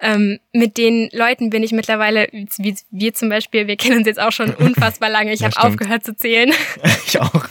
Ähm, 0.00 0.38
mit 0.52 0.76
den 0.76 1.08
Leuten 1.12 1.50
bin 1.50 1.62
ich 1.62 1.72
mittlerweile, 1.72 2.28
wie 2.32 2.74
wir 2.90 3.14
zum 3.14 3.28
Beispiel, 3.28 3.66
wir 3.66 3.76
kennen 3.76 3.98
uns 3.98 4.06
jetzt 4.06 4.20
auch 4.20 4.32
schon 4.32 4.54
unfassbar 4.54 5.10
lange. 5.10 5.32
Ich 5.32 5.40
Ja, 5.40 5.50
habe 5.54 5.68
aufgehört 5.68 6.04
zu 6.04 6.16
zählen. 6.16 6.52
ich 7.06 7.20
auch. 7.20 7.44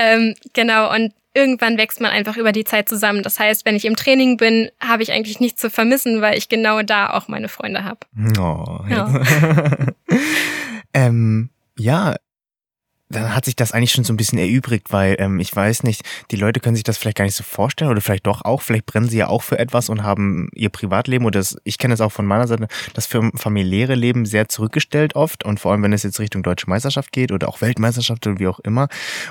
Ähm, 0.00 0.34
genau, 0.54 0.92
und 0.94 1.12
irgendwann 1.34 1.76
wächst 1.76 2.00
man 2.00 2.10
einfach 2.10 2.36
über 2.36 2.52
die 2.52 2.64
Zeit 2.64 2.88
zusammen. 2.88 3.22
Das 3.22 3.38
heißt, 3.38 3.64
wenn 3.66 3.76
ich 3.76 3.84
im 3.84 3.96
Training 3.96 4.38
bin, 4.38 4.70
habe 4.80 5.02
ich 5.02 5.12
eigentlich 5.12 5.40
nichts 5.40 5.60
zu 5.60 5.68
vermissen, 5.70 6.22
weil 6.22 6.38
ich 6.38 6.48
genau 6.48 6.82
da 6.82 7.10
auch 7.10 7.28
meine 7.28 7.48
Freunde 7.48 7.84
habe. 7.84 8.00
Oh, 8.38 8.80
Ja. 8.88 9.12
ähm, 10.94 11.50
ja, 11.78 12.16
dann 13.10 13.34
hat 13.34 13.44
sich 13.44 13.56
das 13.56 13.72
eigentlich 13.72 13.92
schon 13.92 14.04
so 14.04 14.12
ein 14.12 14.16
bisschen 14.16 14.38
erübrigt, 14.38 14.92
weil 14.92 15.16
ähm, 15.18 15.40
ich 15.40 15.54
weiß 15.54 15.82
nicht, 15.82 16.02
die 16.30 16.36
Leute 16.36 16.60
können 16.60 16.76
sich 16.76 16.84
das 16.84 16.96
vielleicht 16.96 17.16
gar 17.18 17.24
nicht 17.24 17.34
so 17.36 17.42
vorstellen 17.42 17.90
oder 17.90 18.00
vielleicht 18.00 18.26
doch 18.26 18.44
auch, 18.44 18.62
vielleicht 18.62 18.86
brennen 18.86 19.08
sie 19.08 19.18
ja 19.18 19.26
auch 19.28 19.42
für 19.42 19.58
etwas 19.58 19.88
und 19.88 20.02
haben 20.02 20.48
ihr 20.54 20.68
Privatleben 20.70 21.24
oder 21.26 21.40
das, 21.40 21.56
ich 21.64 21.76
kenne 21.78 21.94
es 21.94 22.00
auch 22.00 22.12
von 22.12 22.24
meiner 22.24 22.46
Seite, 22.46 22.68
das 22.94 23.06
fam- 23.06 23.36
familiäre 23.36 23.94
Leben 23.94 24.26
sehr 24.26 24.48
zurückgestellt 24.48 25.16
oft 25.16 25.44
und 25.44 25.60
vor 25.60 25.72
allem, 25.72 25.82
wenn 25.82 25.92
es 25.92 26.04
jetzt 26.04 26.20
Richtung 26.20 26.42
Deutsche 26.42 26.70
Meisterschaft 26.70 27.12
geht 27.12 27.32
oder 27.32 27.48
auch 27.48 27.60
Weltmeisterschaft 27.60 28.26
oder 28.26 28.38
wie 28.38 28.46
auch 28.46 28.60
immer 28.60 28.88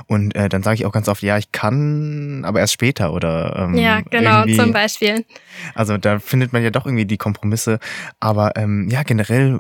und 0.08 0.36
äh, 0.36 0.49
dann 0.49 0.62
sage 0.62 0.75
ich 0.75 0.86
auch 0.86 0.91
ganz 0.91 1.08
oft, 1.08 1.23
ja, 1.23 1.38
ich 1.38 1.51
kann, 1.51 2.43
aber 2.45 2.60
erst 2.60 2.73
später 2.73 3.13
oder 3.13 3.56
ähm, 3.58 3.75
Ja, 3.75 4.01
genau, 4.01 4.45
zum 4.45 4.73
Beispiel. 4.73 5.25
also 5.73 5.97
da 5.97 6.19
findet 6.19 6.54
man 6.54 6.63
ja 6.63 6.69
doch 6.69 6.86
irgendwie 6.86 7.06
die 7.06 7.17
Kompromisse. 7.17 7.80
Aber 8.19 8.56
ähm, 8.56 8.89
ja, 8.89 9.04
generell 9.04 9.60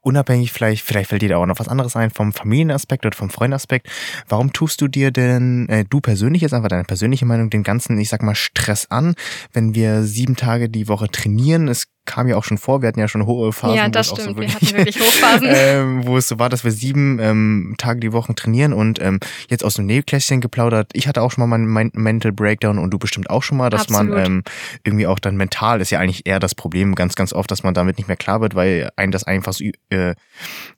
unabhängig, 0.00 0.52
vielleicht, 0.52 0.84
vielleicht 0.84 1.10
fällt 1.10 1.22
dir 1.22 1.30
da 1.30 1.36
auch 1.36 1.46
noch 1.46 1.58
was 1.58 1.68
anderes 1.68 1.96
ein 1.96 2.10
vom 2.10 2.32
Familienaspekt 2.32 3.04
oder 3.04 3.16
vom 3.16 3.30
Freundaspekt. 3.30 3.88
Warum 4.28 4.52
tust 4.52 4.80
du 4.80 4.88
dir 4.88 5.10
denn, 5.10 5.68
äh, 5.68 5.84
du 5.88 6.00
persönlich 6.00 6.42
jetzt 6.42 6.54
einfach 6.54 6.68
deine 6.68 6.84
persönliche 6.84 7.26
Meinung, 7.26 7.50
den 7.50 7.62
ganzen, 7.62 7.98
ich 7.98 8.08
sag 8.08 8.22
mal, 8.22 8.34
Stress 8.34 8.86
an, 8.90 9.14
wenn 9.52 9.74
wir 9.74 10.02
sieben 10.02 10.36
Tage 10.36 10.68
die 10.68 10.88
Woche 10.88 11.08
trainieren? 11.08 11.68
Es 11.68 11.86
kam 12.08 12.26
ja 12.26 12.36
auch 12.36 12.44
schon 12.44 12.58
vor, 12.58 12.80
wir 12.80 12.88
hatten 12.88 12.98
ja 12.98 13.06
schon 13.06 13.26
hohe 13.26 13.52
Phasen. 13.52 13.76
ja, 13.76 13.86
wo 13.86 13.90
das 13.90 14.06
es 14.06 14.12
auch 14.12 14.16
so 14.16 14.22
stimmt. 14.22 14.40
wir 14.40 14.54
hatten 14.54 14.72
wirklich 14.72 14.98
Hochphasen. 14.98 15.48
ähm, 15.50 16.06
wo 16.06 16.16
es 16.16 16.26
so 16.26 16.38
war, 16.38 16.48
dass 16.48 16.64
wir 16.64 16.72
sieben 16.72 17.18
ähm, 17.20 17.74
Tage 17.76 18.00
die 18.00 18.12
Woche 18.12 18.34
trainieren 18.34 18.72
und 18.72 19.00
ähm, 19.00 19.20
jetzt 19.48 19.64
aus 19.64 19.74
dem 19.74 19.86
Nähkästchen 19.86 20.40
geplaudert. 20.40 20.90
Ich 20.94 21.06
hatte 21.06 21.22
auch 21.22 21.30
schon 21.30 21.42
mal 21.42 21.58
meinen 21.58 21.68
mein 21.68 21.90
Mental 21.94 22.32
Breakdown 22.32 22.78
und 22.78 22.90
du 22.90 22.98
bestimmt 22.98 23.28
auch 23.28 23.42
schon 23.42 23.58
mal, 23.58 23.68
dass 23.68 23.90
man 23.90 24.08
Absolut. 24.08 24.26
ähm, 24.26 24.42
irgendwie 24.84 25.06
auch 25.06 25.18
dann 25.18 25.36
mental 25.36 25.80
ist 25.80 25.90
ja 25.90 26.00
eigentlich 26.00 26.26
eher 26.26 26.40
das 26.40 26.54
Problem 26.54 26.94
ganz, 26.94 27.14
ganz 27.14 27.32
oft, 27.34 27.50
dass 27.50 27.62
man 27.62 27.74
damit 27.74 27.98
nicht 27.98 28.08
mehr 28.08 28.16
klar 28.16 28.40
wird, 28.40 28.54
weil 28.54 28.90
einen 28.96 29.12
das 29.12 29.24
einfach 29.24 29.52
so, 29.52 29.64
äh, 29.90 30.14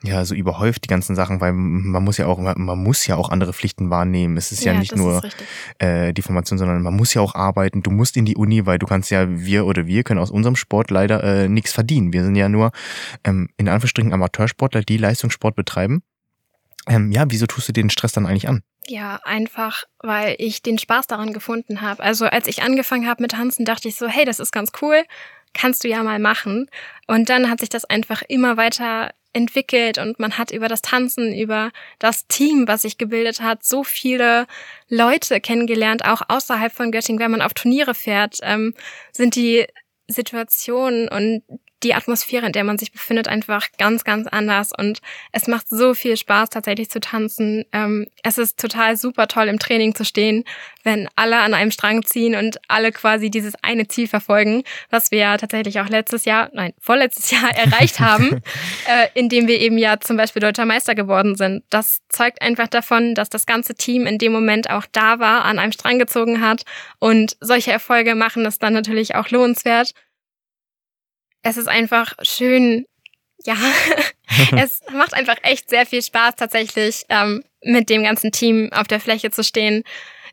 ja, 0.03 0.25
so 0.25 0.35
überhäuft, 0.35 0.85
die 0.85 0.89
ganzen 0.89 1.15
Sachen, 1.15 1.41
weil 1.41 1.53
man 1.53 2.03
muss 2.03 2.17
ja 2.17 2.27
auch, 2.27 2.39
man 2.39 2.79
muss 2.83 3.07
ja 3.07 3.17
auch 3.17 3.29
andere 3.29 3.53
Pflichten 3.53 3.89
wahrnehmen. 3.91 4.37
Es 4.37 4.51
ist 4.51 4.65
ja, 4.65 4.75
nicht 4.75 4.93
das 4.93 4.99
nur 4.99 5.23
äh, 5.79 6.13
die 6.13 6.23
Formation, 6.23 6.59
sondern 6.59 6.83
man 6.83 6.95
muss 6.95 7.15
ja 7.15 7.23
auch 7.23 7.37
arbeiten. 7.37 7.83
Du 7.83 7.91
musst 7.91 8.17
in 8.17 8.25
die 8.25 8.37
Uni, 8.37 8.67
weil 8.67 8.79
du 8.79 8.87
kannst 8.87 9.11
ja, 9.11 9.27
wir 9.29 9.67
oder 9.67 9.87
wir 9.87 10.03
können 10.03 10.19
aus 10.19 10.31
unserem 10.31 10.57
Sport 10.57 10.91
leider 10.91 11.20
äh, 11.23 11.49
nichts 11.49 11.73
verdienen. 11.73 12.13
Wir 12.13 12.25
sind 12.25 12.37
ja 12.37 12.49
nur 12.49 12.73
ähm, 13.25 13.49
in 13.57 13.69
Anführungsstrichen 13.69 14.13
Amateursportler, 14.13 14.83
die 14.83 14.97
Leistungssport 14.97 15.55
betreiben. 15.57 16.03
Ähm, 16.89 17.13
ja, 17.13 17.25
wieso 17.29 17.47
tust 17.47 17.69
du 17.69 17.73
den 17.73 17.91
Stress 17.91 18.13
dann 18.13 18.27
eigentlich 18.27 18.49
an? 18.49 18.63
Ja, 18.87 19.21
einfach, 19.25 19.85
weil 20.01 20.35
ich 20.39 20.63
den 20.63 20.79
Spaß 20.79 21.07
daran 21.07 21.33
gefunden 21.33 21.81
habe. 21.81 22.03
Also 22.03 22.27
als 22.27 22.47
ich 22.49 22.63
angefangen 22.63 23.07
habe 23.09 23.23
mit 23.23 23.33
Tanzen, 23.33 23.65
dachte 23.65 23.89
ich 23.89 23.97
so, 23.97 24.09
hey, 24.09 24.25
das 24.25 24.41
ist 24.41 24.53
ganz 24.53 24.73
cool, 24.81 25.05
kannst 25.53 25.85
du 25.85 25.89
ja 25.89 26.03
mal 26.03 26.19
machen. 26.19 26.69
Und 27.07 27.29
dann 27.29 27.51
hat 27.51 27.61
sich 27.61 27.69
das 27.69 27.85
einfach 27.85 28.23
immer 28.23 28.57
weiter 28.57 29.13
entwickelt 29.33 29.99
und 29.99 30.19
man 30.19 30.39
hat 30.39 30.51
über 30.51 30.67
das 30.67 30.83
Tanzen, 30.83 31.33
über 31.33 31.71
das 32.01 32.27
Team, 32.27 32.67
was 32.67 32.83
sich 32.83 32.99
gebildet 32.99 33.41
hat, 33.41 33.63
so 33.63 33.85
viele 33.85 34.47
Leute 34.89 35.41
kennengelernt, 35.41 36.05
auch 36.05 36.23
außerhalb 36.27 36.73
von 36.73 36.91
Göttingen, 36.91 37.21
wenn 37.21 37.31
man 37.31 37.43
auf 37.43 37.55
Turniere 37.55 37.95
fährt, 37.95 38.39
ähm, 38.43 38.75
sind 39.13 39.37
die 39.37 39.67
Situationen 40.11 41.09
und 41.09 41.43
die 41.83 41.95
Atmosphäre, 41.95 42.47
in 42.47 42.53
der 42.53 42.65
man 42.65 42.79
sich 42.79 42.93
befindet, 42.93 43.27
einfach 43.27 43.69
ganz, 43.79 44.05
ganz 44.05 44.27
anders. 44.27 44.71
Und 44.77 45.01
es 45.33 45.47
macht 45.47 45.69
so 45.69 45.95
viel 45.95 46.17
Spaß, 46.17 46.51
tatsächlich 46.51 46.91
zu 46.91 47.01
tanzen. 47.01 47.65
Ähm, 47.73 48.07
es 48.23 48.39
ist 48.39 48.59
total 48.59 48.97
super 48.97 49.29
toll, 49.29 49.49
im 49.49 49.59
Training 49.59 49.95
zu 49.95 50.05
stehen, 50.05 50.45
wenn 50.85 51.09
alle 51.17 51.39
an 51.39 51.55
einem 51.55 51.71
Strang 51.71 52.05
ziehen 52.05 52.35
und 52.35 52.59
alle 52.69 52.93
quasi 52.93 53.31
dieses 53.31 53.55
eine 53.63 53.89
Ziel 53.89 54.09
verfolgen, 54.09 54.63
was 54.91 55.11
wir 55.11 55.19
ja 55.19 55.37
tatsächlich 55.37 55.81
auch 55.81 55.89
letztes 55.89 56.25
Jahr, 56.25 56.51
nein, 56.53 56.73
vorletztes 56.81 57.31
Jahr 57.31 57.51
erreicht 57.57 58.01
haben, 58.01 58.43
äh, 58.87 59.09
indem 59.15 59.47
wir 59.47 59.59
eben 59.61 59.79
ja 59.79 60.01
zum 60.01 60.17
Beispiel 60.17 60.41
Deutscher 60.41 60.67
Meister 60.67 60.95
geworden 60.95 61.37
sind. 61.37 61.65
Das 61.71 62.01
zeugt 62.09 62.43
einfach 62.43 62.69
davon, 62.69 63.15
dass 63.15 63.31
das 63.31 63.47
ganze 63.47 63.75
Team 63.75 64.07
in 64.07 64.19
dem 64.19 64.33
Moment 64.33 64.71
auch 64.71 64.85
da 64.93 65.19
war, 65.19 65.45
an 65.45 65.59
einem 65.59 65.73
Strang 65.73 65.99
gezogen 65.99 66.41
hat. 66.41 66.65
Und 66.99 67.37
solche 67.41 67.73
Erfolge 67.73 68.15
machen 68.15 68.45
es 68.45 68.59
dann 68.59 68.75
natürlich 68.75 69.15
auch 69.15 69.31
lohnenswert 69.31 69.95
es 71.43 71.57
ist 71.57 71.69
einfach 71.69 72.15
schön, 72.23 72.87
ja, 73.45 73.57
es 74.57 74.81
macht 74.93 75.15
einfach 75.15 75.37
echt 75.43 75.71
sehr 75.71 75.87
viel 75.87 76.03
Spaß, 76.03 76.37
tatsächlich 76.37 77.05
ähm, 77.09 77.43
mit 77.63 77.89
dem 77.91 78.03
ganzen 78.03 78.33
Team 78.33 78.71
auf 78.73 78.87
der 78.87 79.01
Fläche 79.01 79.31
zu 79.31 79.43
stehen, 79.43 79.83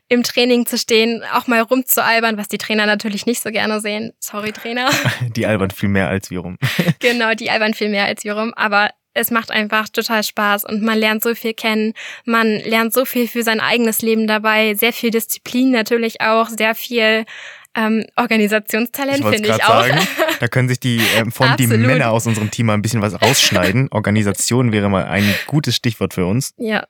im 0.08 0.22
Training 0.22 0.66
zu 0.66 0.78
stehen, 0.78 1.22
auch 1.34 1.46
mal 1.46 1.60
rumzualbern, 1.60 2.38
was 2.38 2.48
die 2.48 2.58
Trainer 2.58 2.86
natürlich 2.86 3.26
nicht 3.26 3.42
so 3.42 3.50
gerne 3.50 3.80
sehen. 3.80 4.12
Sorry, 4.20 4.52
Trainer. 4.52 4.90
Die 5.36 5.44
albern 5.44 5.70
viel 5.70 5.90
mehr 5.90 6.08
als 6.08 6.30
wir 6.30 6.40
rum. 6.40 6.56
genau, 6.98 7.34
die 7.34 7.50
albern 7.50 7.74
viel 7.74 7.90
mehr 7.90 8.06
als 8.06 8.24
wir 8.24 8.34
rum, 8.34 8.54
aber 8.54 8.90
es 9.12 9.30
macht 9.30 9.50
einfach 9.50 9.88
total 9.88 10.22
Spaß 10.22 10.64
und 10.64 10.82
man 10.82 10.98
lernt 10.98 11.22
so 11.22 11.34
viel 11.34 11.52
kennen. 11.52 11.92
Man 12.24 12.60
lernt 12.60 12.92
so 12.92 13.04
viel 13.04 13.26
für 13.26 13.42
sein 13.42 13.60
eigenes 13.60 14.00
Leben 14.00 14.26
dabei, 14.26 14.74
sehr 14.74 14.92
viel 14.92 15.10
Disziplin 15.10 15.70
natürlich 15.70 16.20
auch, 16.20 16.48
sehr 16.48 16.74
viel 16.74 17.24
ähm, 17.74 18.04
Organisationstalent 18.16 19.24
finde 19.24 19.48
ich 19.48 19.64
auch. 19.64 19.86
Sagen, 19.86 19.98
da 20.40 20.48
können 20.48 20.68
sich 20.68 20.80
die, 20.80 21.00
ähm, 21.16 21.32
allem 21.38 21.56
die. 21.56 21.66
Männer 21.66 22.10
aus 22.10 22.26
unserem 22.26 22.50
Team 22.50 22.66
mal 22.66 22.74
ein 22.74 22.82
bisschen 22.82 23.02
was 23.02 23.20
rausschneiden. 23.20 23.88
Organisation 23.92 24.72
wäre 24.72 24.88
mal 24.88 25.04
ein 25.04 25.24
gutes 25.46 25.76
Stichwort 25.76 26.14
für 26.14 26.26
uns. 26.26 26.54
Ja. 26.56 26.86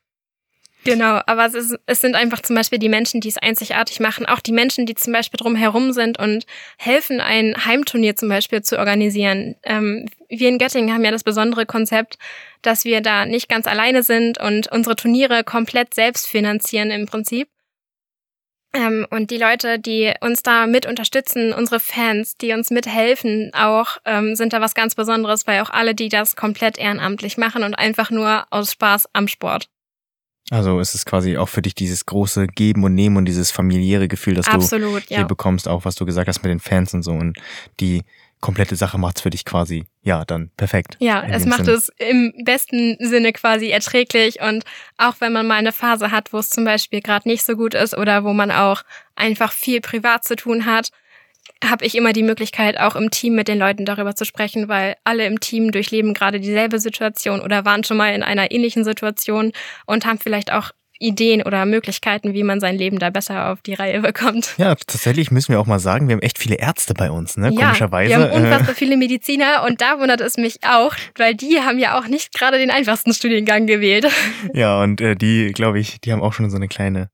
Genau, 0.85 1.21
aber 1.27 1.45
es, 1.45 1.55
ist, 1.55 1.77
es 1.87 2.01
sind 2.01 2.15
einfach 2.15 2.41
zum 2.41 2.57
Beispiel 2.57 2.79
die 2.79 2.89
Menschen, 2.89 3.21
die 3.21 3.29
es 3.29 3.37
einzigartig 3.37 4.01
machen, 4.01 4.25
auch 4.27 4.41
die 4.41 4.53
Menschen, 4.53 4.87
die 4.87 4.95
zum 4.95 5.13
Beispiel 5.13 5.37
drumherum 5.37 5.93
sind 5.93 6.19
und 6.19 6.47
helfen, 6.79 7.21
ein 7.21 7.55
Heimturnier 7.67 8.17
zum 8.17 8.29
Beispiel 8.29 8.63
zu 8.63 8.79
organisieren. 8.79 9.57
Ähm, 9.65 10.09
wir 10.29 10.49
in 10.49 10.59
Göttingen 10.59 10.95
haben 10.95 11.05
ja 11.05 11.11
das 11.11 11.25
besondere 11.25 11.67
Konzept, 11.67 12.17
dass 12.63 12.85
wir 12.85 13.01
da 13.01 13.27
nicht 13.27 13.49
ganz 13.49 13.67
alleine 13.67 14.03
sind 14.03 14.41
und 14.41 14.71
unsere 14.71 14.97
Turniere 14.97 15.43
komplett 15.45 15.95
selbst 15.95 16.27
finanzieren 16.27 16.91
im 16.91 17.07
Prinzip. 17.07 17.49
Ähm, 18.79 19.07
und 19.11 19.33
die 19.33 19.39
Leute, 19.39 19.81
die 19.81 20.13
uns 20.21 20.43
da 20.43 20.67
mit 20.69 20.87
unterstützen, 20.87 21.53
unsere 21.53 21.81
Fans, 21.81 22.37
die 22.37 22.53
uns 22.53 22.71
mithelfen, 22.71 23.51
auch 23.53 23.99
ähm, 24.05 24.37
sind 24.37 24.53
da 24.53 24.61
was 24.61 24.75
ganz 24.75 24.95
Besonderes, 24.95 25.49
weil 25.49 25.61
auch 25.63 25.71
alle, 25.71 25.97
die 25.97 26.09
das 26.09 26.37
komplett 26.37 26.79
ehrenamtlich 26.79 27.37
machen 27.39 27.65
und 27.65 27.75
einfach 27.75 28.11
nur 28.11 28.45
aus 28.51 28.73
Spaß 28.73 29.09
am 29.13 29.27
Sport. 29.27 29.69
Also 30.51 30.79
es 30.79 30.95
ist 30.95 31.05
quasi 31.07 31.37
auch 31.37 31.49
für 31.49 31.61
dich 31.61 31.75
dieses 31.75 32.07
große 32.07 32.47
Geben 32.47 32.85
und 32.85 32.95
Nehmen 32.95 33.17
und 33.17 33.25
dieses 33.25 33.51
familiäre 33.51 34.07
Gefühl, 34.07 34.35
das 34.35 34.47
Absolut, 34.47 35.03
du 35.03 35.09
hier 35.09 35.19
ja. 35.19 35.25
bekommst, 35.25 35.67
auch 35.67 35.85
was 35.85 35.97
du 35.97 36.07
gesagt 36.07 36.29
hast 36.29 36.43
mit 36.43 36.51
den 36.51 36.61
Fans 36.61 36.95
und 36.95 37.03
so. 37.03 37.13
Und 37.13 37.37
die 37.81 38.03
komplette 38.41 38.77
Sache 38.77 38.99
macht's 38.99 39.21
für 39.21 39.31
dich 39.31 39.45
quasi, 39.45 39.85
ja, 40.03 40.25
dann 40.25 40.51
perfekt. 40.57 40.97
Ja, 41.01 41.25
es 41.25 41.45
macht 41.45 41.65
Sinn. 41.65 41.75
es 41.75 41.91
im 41.99 42.33
besten 42.45 42.97
Sinne 43.01 43.33
quasi 43.33 43.69
erträglich 43.69 44.41
und 44.41 44.65
auch 44.97 45.15
wenn 45.21 45.33
man 45.33 45.47
mal 45.47 45.57
eine 45.57 45.73
Phase 45.73 46.11
hat, 46.11 46.33
wo 46.33 46.39
es 46.39 46.51
zum 46.51 46.65
Beispiel 46.65 47.01
gerade 47.01 47.29
nicht 47.29 47.45
so 47.45 47.57
gut 47.57 47.75
ist 47.75 47.97
oder 47.97 48.25
wo 48.25 48.33
man 48.33 48.51
auch 48.51 48.83
einfach 49.17 49.53
viel 49.53 49.81
privat 49.81 50.25
zu 50.25 50.37
tun 50.37 50.67
hat, 50.67 50.91
habe 51.65 51.85
ich 51.85 51.97
immer 51.97 52.13
die 52.13 52.23
Möglichkeit, 52.23 52.79
auch 52.79 52.95
im 52.95 53.11
Team 53.11 53.35
mit 53.35 53.49
den 53.49 53.59
Leuten 53.59 53.85
darüber 53.85 54.15
zu 54.15 54.25
sprechen, 54.25 54.69
weil 54.69 54.97
alle 55.05 55.27
im 55.27 55.41
Team 55.41 55.73
durchleben 55.73 56.15
gerade 56.15 56.41
dieselbe 56.41 56.79
Situation 56.79 57.41
oder 57.41 57.65
waren 57.65 57.85
schon 57.85 57.97
mal 57.97 58.15
in 58.15 58.23
einer 58.23 58.51
ähnlichen 58.53 58.85
Situation 58.85 59.53
und 59.87 60.07
haben 60.07 60.19
vielleicht 60.19 60.53
auch 60.53 60.71
Ideen 60.99 61.43
oder 61.43 61.65
Möglichkeiten, 61.65 62.35
wie 62.35 62.43
man 62.43 62.61
sein 62.61 62.77
Leben 62.77 62.99
da 62.99 63.11
besser 63.11 63.51
auf 63.51 63.63
die 63.63 63.75
Reihe 63.75 64.01
bekommt. 64.01 64.55
Ja, 64.59 64.75
tatsächlich 64.75 65.31
müssen 65.31 65.53
wir 65.53 65.61
auch 65.61 65.67
mal 65.67 65.79
sagen, 65.79 66.09
wir 66.09 66.15
haben 66.15 66.23
echt 66.23 66.39
viele 66.39 66.57
Ärzte 66.57 66.95
bei 66.95 67.11
uns, 67.11 67.37
ne? 67.37 67.51
Ja, 67.53 67.61
Komischerweise. 67.61 68.11
wir 68.11 68.17
haben 68.17 68.31
äh, 68.31 68.37
unfassbar 68.37 68.75
viele 68.75 68.97
Mediziner 68.97 69.65
und 69.67 69.81
da 69.81 69.99
wundert 70.01 70.21
es 70.21 70.37
mich 70.37 70.59
auch, 70.65 70.95
weil 71.17 71.35
die 71.35 71.61
haben 71.61 71.79
ja 71.79 71.99
auch 71.99 72.07
nicht 72.09 72.33
gerade 72.35 72.59
den 72.59 72.71
einfachsten 72.71 73.15
Studiengang 73.15 73.67
gewählt. 73.67 74.07
Ja, 74.55 74.83
und 74.83 75.01
äh, 75.01 75.15
die, 75.15 75.53
glaube 75.53 75.79
ich, 75.79 76.01
die 76.01 76.13
haben 76.13 76.23
auch 76.23 76.33
schon 76.33 76.51
so 76.51 76.57
eine 76.57 76.69
kleine, 76.69 77.11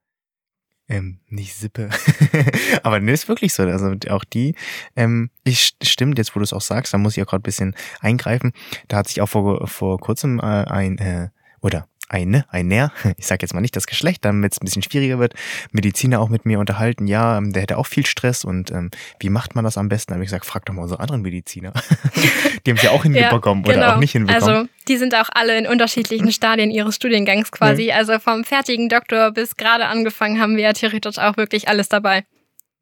ähm, 0.89 1.21
nicht 1.29 1.55
Sippe. 1.55 1.91
Aber 2.83 3.01
ne, 3.01 3.13
ist 3.13 3.29
wirklich 3.29 3.53
so. 3.55 3.63
Also 3.63 3.95
auch 4.11 4.25
die, 4.25 4.55
ähm, 4.97 5.31
ich 5.45 5.75
stimmt, 5.83 6.19
jetzt 6.19 6.35
wo 6.35 6.41
du 6.41 6.45
es 6.45 6.53
auch 6.53 6.61
sagst, 6.61 6.93
da 6.93 6.99
muss 6.99 7.17
ich 7.17 7.23
auch 7.23 7.27
gerade 7.27 7.41
ein 7.41 7.43
bisschen 7.43 7.75
eingreifen. 8.01 8.53
Da 8.89 8.99
hat 8.99 9.09
sich 9.09 9.21
auch 9.21 9.29
vor, 9.29 9.67
vor 9.67 9.99
kurzem 9.99 10.39
äh, 10.41 10.43
ein, 10.43 10.99
äh, 10.99 11.29
oder 11.61 11.89
eine, 12.15 12.47
einer, 12.49 12.93
ich 13.19 13.27
sage 13.27 13.43
jetzt 13.43 13.53
mal 13.53 13.61
nicht 13.61 13.77
das 13.77 13.87
Geschlecht, 13.87 14.25
damit 14.25 14.53
es 14.53 14.61
ein 14.61 14.65
bisschen 14.65 14.83
schwieriger 14.83 15.19
wird, 15.19 15.35
Mediziner 15.73 16.21
auch 16.21 16.29
mit 16.29 16.47
mir 16.47 16.59
unterhalten, 16.59 17.07
ja, 17.07 17.39
ähm, 17.39 17.53
der 17.53 17.63
hätte 17.63 17.77
auch 17.77 17.87
viel 17.87 18.07
Stress 18.07 18.45
und 18.45 18.71
ähm, 18.71 18.91
wie 19.19 19.31
macht 19.31 19.55
man 19.55 19.65
das 19.65 19.77
am 19.77 19.89
besten? 19.89 20.13
Da 20.13 20.15
habe 20.15 20.25
ich 20.25 20.29
gesagt, 20.29 20.47
frag 20.47 20.65
doch 20.67 20.75
mal 20.75 20.83
unsere 20.83 21.01
anderen 21.01 21.23
Mediziner. 21.23 21.73
die 22.67 22.71
haben 22.71 22.77
es 22.77 22.83
ja 22.83 22.91
auch 22.91 23.03
hinbekommen 23.03 23.65
oder 23.67 23.95
auch 23.95 23.99
nicht 23.99 24.13
hinbekommen. 24.13 24.49
Also 24.49 24.69
die 24.89 24.97
sind 24.97 25.15
auch 25.15 25.29
alle 25.33 25.59
in 25.59 25.67
unterschiedlichen 25.67 26.31
Stadien 26.31 26.71
ihres 26.71 26.97
Studiengangs 26.97 27.51
quasi. 27.51 27.91
Also 27.91 28.19
vom 28.19 28.45
fertigen 28.45 28.89
Doktor 28.89 29.33
bis 29.33 29.57
gerade 29.57 29.87
angefangen 29.87 30.41
haben 30.41 30.57
wir 30.57 30.65
ja 30.65 30.73
theoretisch 30.73 31.19
auch 31.19 31.37
wirklich 31.37 31.69
alles 31.69 31.89
dabei. 31.89 32.25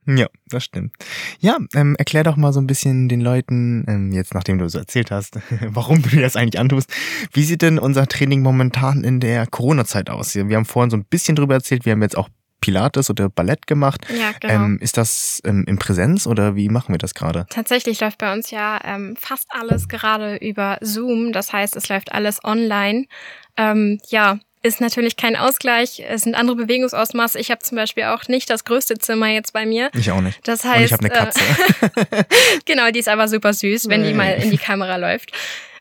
Ja, 0.07 0.27
das 0.47 0.65
stimmt. 0.65 0.95
Ja, 1.38 1.59
ähm, 1.75 1.95
erklär 1.97 2.25
doch 2.25 2.37
mal 2.37 2.53
so 2.53 2.61
ein 2.61 2.67
bisschen 2.67 3.09
den 3.09 3.21
Leuten, 3.21 3.85
ähm, 3.87 4.12
jetzt 4.12 4.35
nachdem 4.35 4.59
du 4.59 4.69
so 4.69 4.79
erzählt 4.79 5.11
hast, 5.11 5.38
warum 5.69 6.03
du 6.03 6.09
dir 6.09 6.23
das 6.23 6.35
eigentlich 6.37 6.59
antust. 6.59 6.93
Wie 7.33 7.45
sieht 7.45 7.62
denn 7.62 7.79
unser 7.79 8.07
Training 8.09 8.43
momentan 8.43 9.05
in 9.05 9.21
der 9.21 9.47
Corona-Zeit 9.47 10.11
aus? 10.11 10.35
Wir 10.35 10.57
haben 10.57 10.65
vorhin 10.65 10.91
so 10.91 10.97
ein 10.97 11.05
bisschen 11.05 11.37
drüber 11.37 11.55
erzählt, 11.55 11.85
wir 11.85 11.93
haben 11.93 12.03
jetzt 12.03 12.19
auch 12.19 12.29
Pilates 12.62 13.11
oder 13.11 13.29
Ballett 13.29 13.67
gemacht. 13.67 14.07
Ja, 14.09 14.33
genau. 14.41 14.65
Ähm, 14.65 14.79
ist 14.81 14.97
das 14.97 15.43
ähm, 15.45 15.65
in 15.67 15.79
Präsenz 15.79 16.27
oder 16.27 16.57
wie 16.57 16.69
machen 16.71 16.95
wir 16.95 16.99
das 16.99 17.12
gerade? 17.12 17.47
Tatsächlich 17.51 18.01
läuft 18.01 18.19
bei 18.19 18.33
uns 18.33 18.51
ja 18.51 18.81
ähm, 18.85 19.17
fast 19.19 19.47
alles 19.51 19.88
gerade 19.88 20.37
über 20.37 20.79
Zoom. 20.81 21.33
Das 21.33 21.53
heißt, 21.53 21.77
es 21.77 21.88
läuft 21.88 22.12
alles 22.12 22.43
online. 22.43 23.07
Ähm, 23.57 23.99
ja, 24.09 24.38
ist 24.62 24.81
natürlich 24.81 25.16
kein 25.16 25.37
Ausgleich. 25.37 26.03
Es 26.07 26.22
sind 26.22 26.35
andere 26.35 26.57
Bewegungsausmaße. 26.57 27.38
Ich 27.38 27.51
habe 27.51 27.61
zum 27.61 27.77
Beispiel 27.77 28.05
auch 28.05 28.29
nicht 28.29 28.48
das 28.48 28.64
größte 28.64 28.98
Zimmer 28.98 29.29
jetzt 29.29 29.53
bei 29.53 29.66
mir. 29.66 29.90
Ich 29.94 30.11
auch 30.11 30.20
nicht. 30.20 30.46
Das 30.46 30.64
Und 30.64 30.70
heißt, 30.70 30.85
ich 30.87 30.92
habe 30.92 31.05
eine 31.05 31.11
Katze. 31.11 31.40
Äh, 32.11 32.25
genau, 32.64 32.90
die 32.90 33.01
ist 33.01 33.09
aber 33.09 33.29
super 33.29 33.53
süß, 33.53 33.88
wenn 33.88 34.05
die 34.05 34.14
mal 34.14 34.35
in 34.42 34.51
die 34.51 34.59
Kamera 34.59 34.96
läuft. 34.96 35.33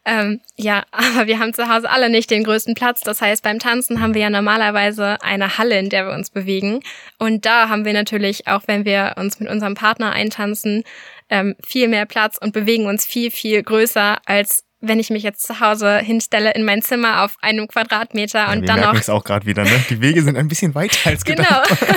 Ähm, 0.04 0.42
ja, 0.56 0.84
aber 0.92 1.28
wir 1.28 1.40
haben 1.40 1.54
zu 1.54 1.70
Hause 1.70 1.90
alle 1.90 2.10
nicht 2.10 2.32
den 2.32 2.44
größten 2.44 2.74
Platz. 2.74 3.02
Das 3.02 3.22
heißt, 3.22 3.44
beim 3.44 3.60
Tanzen 3.60 4.02
haben 4.02 4.14
wir 4.14 4.22
ja 4.22 4.30
normalerweise 4.30 5.22
eine 5.22 5.58
Halle, 5.58 5.78
in 5.78 5.90
der 5.90 6.08
wir 6.08 6.14
uns 6.14 6.30
bewegen. 6.30 6.82
Und 7.20 7.46
da 7.46 7.70
haben 7.70 7.86
wir 7.86 7.94
natürlich, 7.94 8.48
auch 8.48 8.64
wenn 8.66 8.86
wir 8.86 9.16
uns 9.18 9.40
mit 9.40 9.50
unserem 9.50 9.76
Partner 9.76 10.12
eintanzen, 10.12 10.84
ähm, 11.30 11.56
viel 11.64 11.88
mehr 11.88 12.06
Platz 12.06 12.38
und 12.42 12.52
bewegen 12.52 12.88
uns 12.88 13.06
viel, 13.06 13.32
viel 13.32 13.62
größer 13.62 14.20
als 14.26 14.66
wenn 14.82 15.00
ich 15.00 15.12
mich 15.12 15.24
jetzt 15.24 15.44
zu 15.44 15.60
Hause 15.60 16.00
hinstelle 16.00 16.52
in 16.54 16.66
mein 16.66 16.82
Zimmer 16.82 17.24
auf 17.24 17.38
einem 17.42 17.68
Quadratmeter 17.68 18.40
Ja, 18.40 18.52
und 18.52 18.62
wir 18.62 18.68
dann 18.68 18.80
merken 18.80 18.96
noch 18.96 19.02
es 19.02 19.10
auch 19.10 19.24
gerade 19.24 19.46
wieder, 19.46 19.64
ne? 19.64 19.86
Die 19.90 20.02
Wege 20.02 20.24
sind 20.24 20.36
ein 20.36 20.48
bisschen 20.48 20.76
weiter 20.76 21.12
als 21.12 21.24
gedacht. 21.24 21.70
Genau. 21.80 21.94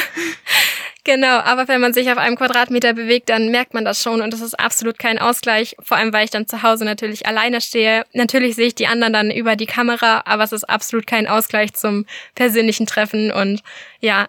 genau, 1.05 1.39
aber 1.41 1.67
wenn 1.67 1.81
man 1.81 1.95
sich 1.95 2.11
auf 2.11 2.19
einem 2.19 2.37
Quadratmeter 2.37 2.93
bewegt, 2.93 3.31
dann 3.31 3.51
merkt 3.51 3.73
man 3.73 3.87
das 3.87 4.03
schon 4.03 4.21
und 4.21 4.33
das 4.33 4.43
ist 4.43 4.55
absolut 4.61 4.99
kein 4.99 5.19
Ausgleich, 5.19 5.77
vor 5.83 5.97
allem 5.97 6.13
weil 6.13 6.27
ich 6.27 6.31
dann 6.31 6.47
zu 6.47 6.63
Hause 6.63 6.85
natürlich 6.85 7.27
alleine 7.27 7.63
stehe. 7.63 8.05
Natürlich 8.13 8.55
sehe 8.55 8.67
ich 8.67 8.75
die 8.75 8.87
anderen 8.87 9.15
dann 9.15 9.31
über 9.31 9.57
die 9.57 9.67
Kamera, 9.67 10.23
aber 10.27 10.45
es 10.45 10.53
ist 10.53 10.65
absolut 10.65 11.07
kein 11.07 11.27
Ausgleich 11.27 11.73
zum 11.73 12.05
persönlichen 12.35 12.87
Treffen 12.87 13.33
und 13.33 13.63
ja, 14.01 14.27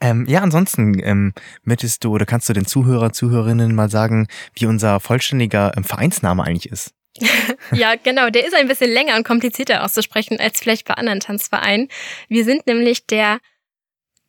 Ähm, 0.00 0.26
ja, 0.26 0.40
ansonsten 0.40 0.98
ähm, 1.04 1.32
möchtest 1.62 2.02
du 2.02 2.12
oder 2.12 2.26
kannst 2.26 2.48
du 2.48 2.52
den 2.52 2.66
Zuhörer, 2.66 3.12
Zuhörerinnen 3.12 3.74
mal 3.74 3.88
sagen, 3.90 4.26
wie 4.54 4.66
unser 4.66 5.00
vollständiger 5.00 5.72
ähm, 5.76 5.84
Vereinsname 5.84 6.42
eigentlich 6.42 6.72
ist? 6.72 6.94
Ja, 7.72 7.94
genau. 7.96 8.30
Der 8.30 8.46
ist 8.46 8.54
ein 8.54 8.68
bisschen 8.68 8.90
länger 8.90 9.16
und 9.16 9.24
komplizierter 9.24 9.84
auszusprechen 9.84 10.40
als 10.40 10.60
vielleicht 10.60 10.86
bei 10.86 10.94
anderen 10.94 11.20
Tanzvereinen. 11.20 11.88
Wir 12.28 12.44
sind 12.44 12.66
nämlich 12.66 13.06
der 13.06 13.38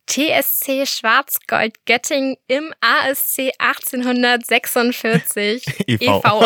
TSC 0.08 0.86
Schwarzgold 0.86 1.86
Göttingen 1.86 2.36
im 2.48 2.74
ASC 2.80 3.52
1846 3.58 5.66
e.V. 5.88 6.46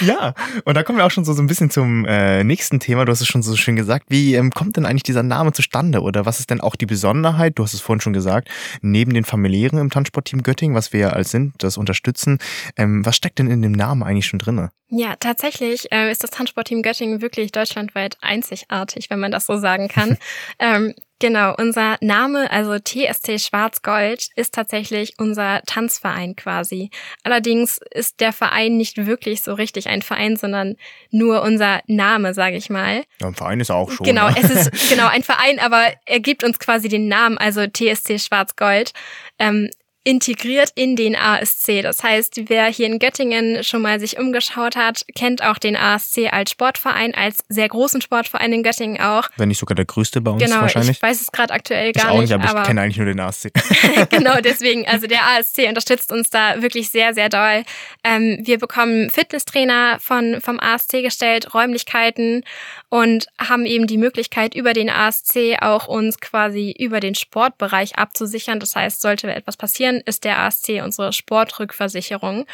ja, 0.00 0.34
und 0.64 0.74
da 0.74 0.82
kommen 0.82 0.98
wir 0.98 1.06
auch 1.06 1.10
schon 1.10 1.24
so, 1.24 1.32
so 1.32 1.42
ein 1.42 1.46
bisschen 1.46 1.70
zum 1.70 2.04
äh, 2.06 2.42
nächsten 2.42 2.80
Thema. 2.80 3.04
Du 3.04 3.12
hast 3.12 3.20
es 3.20 3.28
schon 3.28 3.42
so 3.42 3.56
schön 3.56 3.76
gesagt. 3.76 4.06
Wie 4.08 4.34
ähm, 4.34 4.50
kommt 4.50 4.76
denn 4.76 4.86
eigentlich 4.86 5.04
dieser 5.04 5.22
Name 5.22 5.52
zustande? 5.52 6.00
Oder 6.00 6.26
was 6.26 6.40
ist 6.40 6.50
denn 6.50 6.60
auch 6.60 6.76
die 6.76 6.86
Besonderheit? 6.86 7.52
Du 7.56 7.62
hast 7.62 7.74
es 7.74 7.80
vorhin 7.80 8.00
schon 8.00 8.12
gesagt, 8.12 8.48
neben 8.82 9.14
den 9.14 9.24
familiären 9.24 9.78
im 9.78 9.90
Tanzsportteam 9.90 10.42
Göttingen, 10.42 10.74
was 10.74 10.92
wir 10.92 11.00
ja 11.00 11.08
als 11.10 11.30
sind, 11.30 11.54
das 11.58 11.76
unterstützen. 11.76 12.38
Ähm, 12.76 13.06
was 13.06 13.16
steckt 13.16 13.38
denn 13.38 13.50
in 13.50 13.62
dem 13.62 13.72
Namen 13.72 14.02
eigentlich 14.02 14.26
schon 14.26 14.38
drinne? 14.38 14.70
Ja, 14.88 15.14
tatsächlich 15.18 15.90
äh, 15.92 16.10
ist 16.10 16.22
das 16.22 16.30
Tanzsportteam 16.30 16.82
Göttingen 16.82 17.20
wirklich 17.20 17.52
deutschlandweit 17.52 18.16
einzigartig, 18.20 19.10
wenn 19.10 19.20
man 19.20 19.32
das 19.32 19.46
so 19.46 19.56
sagen 19.56 19.88
kann. 19.88 20.18
ähm, 20.58 20.94
genau, 21.24 21.54
unser 21.56 21.96
Name, 22.02 22.50
also 22.50 22.78
TSC 22.78 23.38
Schwarz-Gold, 23.38 24.28
ist 24.36 24.52
tatsächlich 24.52 25.14
unser 25.16 25.62
Tanzverein 25.62 26.36
quasi. 26.36 26.90
Allerdings 27.22 27.80
ist 27.92 28.20
der 28.20 28.34
Verein 28.34 28.76
nicht 28.76 29.06
wirklich 29.06 29.40
so 29.40 29.54
richtig 29.54 29.88
ein 29.88 30.02
Verein, 30.02 30.36
sondern 30.36 30.76
nur 31.10 31.40
unser 31.40 31.80
Name, 31.86 32.34
sage 32.34 32.56
ich 32.56 32.68
mal. 32.68 33.04
Ja, 33.22 33.28
ein 33.28 33.34
Verein 33.34 33.60
ist 33.60 33.70
auch 33.70 33.90
schon. 33.90 34.04
Genau, 34.04 34.28
ne? 34.28 34.36
es 34.38 34.50
ist 34.50 34.88
genau 34.90 35.06
ein 35.06 35.22
Verein, 35.22 35.58
aber 35.60 35.94
er 36.04 36.20
gibt 36.20 36.44
uns 36.44 36.58
quasi 36.58 36.90
den 36.90 37.08
Namen, 37.08 37.38
also 37.38 37.66
TSC 37.66 38.18
Schwarz-Gold. 38.18 38.92
Ähm, 39.38 39.70
integriert 40.04 40.70
in 40.74 40.96
den 40.96 41.16
ASC. 41.16 41.82
Das 41.82 42.02
heißt, 42.02 42.42
wer 42.48 42.66
hier 42.66 42.86
in 42.86 42.98
Göttingen 42.98 43.64
schon 43.64 43.80
mal 43.82 43.98
sich 43.98 44.18
umgeschaut 44.18 44.76
hat, 44.76 45.04
kennt 45.14 45.42
auch 45.42 45.58
den 45.58 45.76
ASC 45.76 46.30
als 46.30 46.50
Sportverein, 46.50 47.14
als 47.14 47.42
sehr 47.48 47.68
großen 47.68 48.02
Sportverein 48.02 48.52
in 48.52 48.62
Göttingen 48.62 49.00
auch. 49.00 49.28
Wenn 49.36 49.48
nicht 49.48 49.58
sogar 49.58 49.74
der 49.74 49.86
größte 49.86 50.20
bei 50.20 50.30
uns 50.30 50.44
genau, 50.44 50.60
wahrscheinlich. 50.60 50.98
ich 50.98 51.02
weiß 51.02 51.22
es 51.22 51.32
gerade 51.32 51.54
aktuell 51.54 51.88
Ich 51.88 51.94
gar 51.94 52.10
auch 52.10 52.20
nicht, 52.20 52.30
nicht, 52.30 52.34
aber, 52.34 52.50
aber 52.50 52.60
ich 52.60 52.66
kenne 52.66 52.82
eigentlich 52.82 52.98
nur 52.98 53.06
den 53.06 53.18
ASC. 53.18 53.50
genau, 54.10 54.40
deswegen, 54.40 54.86
also 54.86 55.06
der 55.06 55.22
ASC 55.22 55.66
unterstützt 55.68 56.12
uns 56.12 56.28
da 56.28 56.60
wirklich 56.60 56.90
sehr, 56.90 57.14
sehr 57.14 57.30
doll. 57.30 57.64
Ähm, 58.04 58.40
wir 58.42 58.58
bekommen 58.58 59.08
Fitnesstrainer 59.08 59.98
von, 60.00 60.40
vom 60.42 60.60
ASC 60.60 61.02
gestellt, 61.02 61.54
Räumlichkeiten 61.54 62.44
und 62.90 63.26
haben 63.38 63.66
eben 63.66 63.86
die 63.86 63.98
Möglichkeit, 63.98 64.54
über 64.54 64.72
den 64.72 64.90
ASC 64.90 65.56
auch 65.60 65.88
uns 65.88 66.20
quasi 66.20 66.74
über 66.78 67.00
den 67.00 67.14
Sportbereich 67.14 67.96
abzusichern. 67.96 68.60
Das 68.60 68.76
heißt, 68.76 69.00
sollte 69.00 69.32
etwas 69.32 69.56
passieren, 69.56 69.93
ist 70.00 70.24
der 70.24 70.38
ASC 70.40 70.80
unsere 70.82 71.12
Sportrückversicherung. 71.12 72.46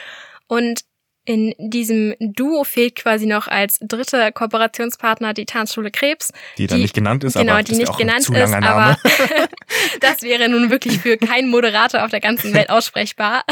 Und 0.47 0.83
in 1.27 1.55
diesem 1.59 2.15
Duo 2.19 2.65
fehlt 2.65 2.97
quasi 2.97 3.27
noch 3.27 3.47
als 3.47 3.79
dritter 3.81 4.33
Kooperationspartner 4.33 5.35
die 5.35 5.45
Tanzschule 5.45 5.91
Krebs. 5.91 6.33
Die 6.57 6.67
dann 6.67 6.81
nicht 6.81 6.95
genannt 6.95 7.23
ist, 7.25 7.35
genau, 7.35 7.53
aber 7.53 7.63
die 7.63 7.73
ist 7.73 7.79
nicht 7.79 7.97
genannt 7.99 8.21
ist, 8.21 8.31
Name. 8.31 8.67
aber 8.67 8.97
das 10.01 10.23
wäre 10.23 10.49
nun 10.49 10.71
wirklich 10.71 10.99
für 10.99 11.19
keinen 11.19 11.51
Moderator 11.51 12.05
auf 12.05 12.11
der 12.11 12.21
ganzen 12.21 12.55
Welt 12.55 12.71
aussprechbar. 12.71 13.45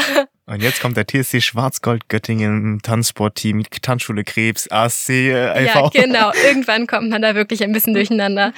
Und 0.47 0.63
jetzt 0.63 0.81
kommt 0.81 0.97
der 0.97 1.05
TSC 1.05 1.41
Schwarzgold 1.41 2.09
Göttingen 2.09 2.81
Tanzsportteam, 2.81 3.63
Tanzschule 3.81 4.23
Krebs, 4.23 4.69
ASC, 4.69 5.09
äh, 5.09 5.65
Ja, 5.65 5.79
e.V. 5.79 5.89
genau. 5.91 6.31
Irgendwann 6.43 6.87
kommt 6.87 7.09
man 7.09 7.21
da 7.21 7.35
wirklich 7.35 7.63
ein 7.63 7.71
bisschen 7.71 7.93
durcheinander. 7.93 8.51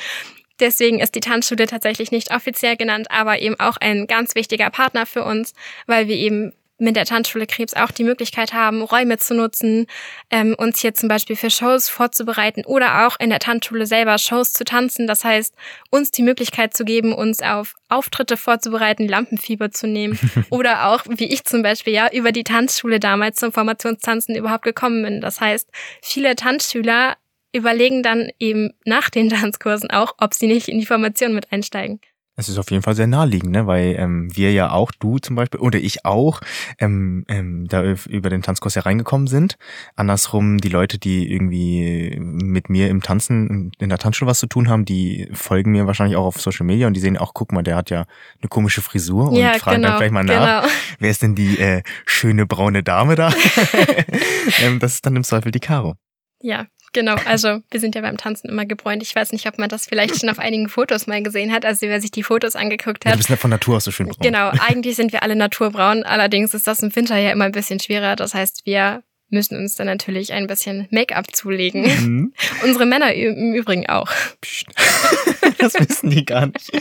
Deswegen 0.62 1.00
ist 1.00 1.15
die 1.15 1.19
Tanzschule 1.19 1.65
tatsächlich 1.65 2.12
nicht 2.12 2.34
offiziell 2.34 2.78
genannt, 2.78 3.08
aber 3.10 3.41
eben 3.41 3.60
auch 3.60 3.78
ein 3.78 4.08
ganz 4.08 4.36
wichtiger 4.36 4.69
Partner 4.69 5.06
für 5.06 5.26
uns, 5.26 5.54
weil 5.88 6.08
wir 6.08 6.15
eben 6.15 6.54
mit 6.82 6.95
der 6.95 7.06
Tanzschule 7.06 7.45
Krebs 7.45 7.74
auch 7.76 7.91
die 7.91 8.04
Möglichkeit 8.04 8.54
haben, 8.54 8.82
Räume 8.82 9.17
zu 9.19 9.36
nutzen, 9.36 9.86
ähm, 10.32 10.56
uns 10.58 10.80
hier 10.80 10.93
zum 10.93 11.08
Beispiel 11.10 11.36
für 11.36 11.52
Shows 11.52 11.88
vorzubereiten 11.88 12.65
oder 12.65 13.08
auch 13.08 13.17
in 13.19 13.30
der 13.30 13.39
Tanzschule 13.39 13.86
selber 13.86 14.17
Shows 14.17 14.52
zu 14.52 14.63
tanzen. 14.63 15.06
Das 15.06 15.24
heißt, 15.24 15.54
uns 15.91 16.12
die 16.12 16.24
Möglichkeit 16.24 16.76
zu 16.76 16.84
geben, 16.84 17.13
uns 17.13 17.41
auf 17.41 17.76
Auftritte 17.88 18.36
vorzubereiten, 18.36 19.08
Lampenfieber 19.08 19.71
zu 19.71 19.88
nehmen 19.88 20.19
oder 20.50 20.88
auch, 20.88 21.06
wie 21.08 21.32
ich 21.32 21.45
zum 21.45 21.62
Beispiel, 21.62 21.93
ja, 21.93 22.10
über 22.12 22.32
die 22.32 22.43
Tanzschule 22.43 23.00
damals 23.00 23.38
zum 23.38 23.52
Formationstanzen 23.52 24.36
überhaupt 24.36 24.63
gekommen 24.63 25.04
bin. 25.04 25.21
Das 25.21 25.39
heißt, 25.39 25.69
viele 26.02 26.36
Tanzschüler 26.36 27.15
überlegen 27.53 28.03
dann 28.03 28.29
eben 28.39 28.71
nach 28.85 29.09
den 29.09 29.29
Tanzkursen 29.29 29.89
auch, 29.91 30.15
ob 30.17 30.33
sie 30.33 30.47
nicht 30.47 30.67
in 30.67 30.79
die 30.79 30.85
Formation 30.85 31.33
mit 31.33 31.51
einsteigen. 31.51 31.99
Es 32.37 32.47
ist 32.47 32.57
auf 32.57 32.71
jeden 32.71 32.81
Fall 32.81 32.95
sehr 32.95 33.07
naheliegend, 33.07 33.51
ne? 33.51 33.67
weil 33.67 33.95
ähm, 33.99 34.35
wir 34.35 34.53
ja 34.53 34.71
auch, 34.71 34.91
du 34.99 35.19
zum 35.19 35.35
Beispiel, 35.35 35.59
oder 35.59 35.77
ich 35.77 36.05
auch, 36.05 36.39
ähm, 36.79 37.25
ähm, 37.27 37.67
da 37.67 37.83
über 37.83 38.29
den 38.29 38.41
Tanzkurs 38.41 38.75
hereingekommen 38.77 39.27
sind. 39.27 39.57
Andersrum, 39.95 40.57
die 40.57 40.69
Leute, 40.69 40.97
die 40.97 41.29
irgendwie 41.29 42.17
mit 42.19 42.69
mir 42.69 42.89
im 42.89 43.03
Tanzen, 43.03 43.71
in 43.77 43.89
der 43.89 43.97
Tanzschule 43.97 44.31
was 44.31 44.39
zu 44.39 44.47
tun 44.47 44.69
haben, 44.69 44.85
die 44.85 45.29
folgen 45.33 45.71
mir 45.71 45.87
wahrscheinlich 45.87 46.15
auch 46.15 46.25
auf 46.25 46.41
Social 46.41 46.65
Media 46.65 46.87
und 46.87 46.93
die 46.93 47.01
sehen 47.01 47.17
auch, 47.17 47.33
guck 47.33 47.51
mal, 47.51 47.63
der 47.63 47.75
hat 47.75 47.89
ja 47.89 48.05
eine 48.41 48.49
komische 48.49 48.81
Frisur 48.81 49.29
und 49.29 49.35
Ja, 49.35 49.53
fragen 49.59 49.81
genau, 49.81 49.89
dann 49.89 49.97
vielleicht 49.97 50.13
mal 50.13 50.23
nach, 50.23 50.63
genau. 50.63 50.73
wer 50.99 51.11
ist 51.11 51.21
denn 51.21 51.35
die 51.35 51.59
äh, 51.59 51.83
schöne 52.05 52.47
braune 52.47 52.81
Dame 52.81 53.15
da? 53.15 53.33
ähm, 54.63 54.79
das 54.79 54.95
ist 54.95 55.05
dann 55.05 55.17
im 55.17 55.23
Zweifel 55.23 55.51
die 55.51 55.59
Caro. 55.59 55.95
Ja, 56.41 56.65
genau. 56.93 57.15
Also 57.25 57.60
wir 57.71 57.80
sind 57.80 57.95
ja 57.95 58.01
beim 58.01 58.17
Tanzen 58.17 58.49
immer 58.49 58.65
gebräunt. 58.65 59.01
Ich 59.04 59.15
weiß 59.15 59.32
nicht, 59.32 59.47
ob 59.47 59.58
man 59.58 59.69
das 59.69 59.86
vielleicht 59.88 60.19
schon 60.19 60.30
auf 60.30 60.39
einigen 60.39 60.69
Fotos 60.69 61.08
mal 61.08 61.21
gesehen 61.23 61.51
hat. 61.51 61.65
Also 61.65 61.88
wer 61.88 62.01
sich 62.01 62.12
die 62.12 62.23
Fotos 62.23 62.56
angeguckt 62.56 63.06
Ja, 63.06 63.12
hat. 63.12 63.15
du 63.15 63.19
bist 63.19 63.30
ja 63.30 63.36
von 63.38 63.49
Natur 63.51 63.77
aus 63.77 63.84
so 63.86 63.91
schön 63.91 64.08
braun. 64.08 64.17
Genau, 64.21 64.49
eigentlich 64.49 64.95
sind 64.95 65.12
wir 65.12 65.23
alle 65.23 65.36
naturbraun. 65.36 66.04
Allerdings 66.04 66.54
ist 66.54 66.67
das 66.67 66.82
im 66.84 66.95
Winter 66.95 67.17
ja 67.17 67.32
immer 67.32 67.45
ein 67.45 67.51
bisschen 67.51 67.80
schwerer. 67.80 68.15
Das 68.15 68.34
heißt, 68.34 68.65
wir 68.65 69.04
müssen 69.32 69.58
uns 69.58 69.76
dann 69.76 69.88
natürlich 69.88 70.34
ein 70.34 70.48
bisschen 70.48 70.88
Make-up 70.91 71.36
zulegen. 71.36 71.84
Mhm. 71.84 72.34
Unsere 72.63 72.86
Männer 72.86 73.13
im 73.13 73.54
Übrigen 73.54 73.88
auch. 73.88 74.10
Psst. 74.41 74.65
das 75.58 75.74
wissen 75.76 76.10
die 76.10 76.26
gar 76.26 76.48
nicht. 76.48 76.72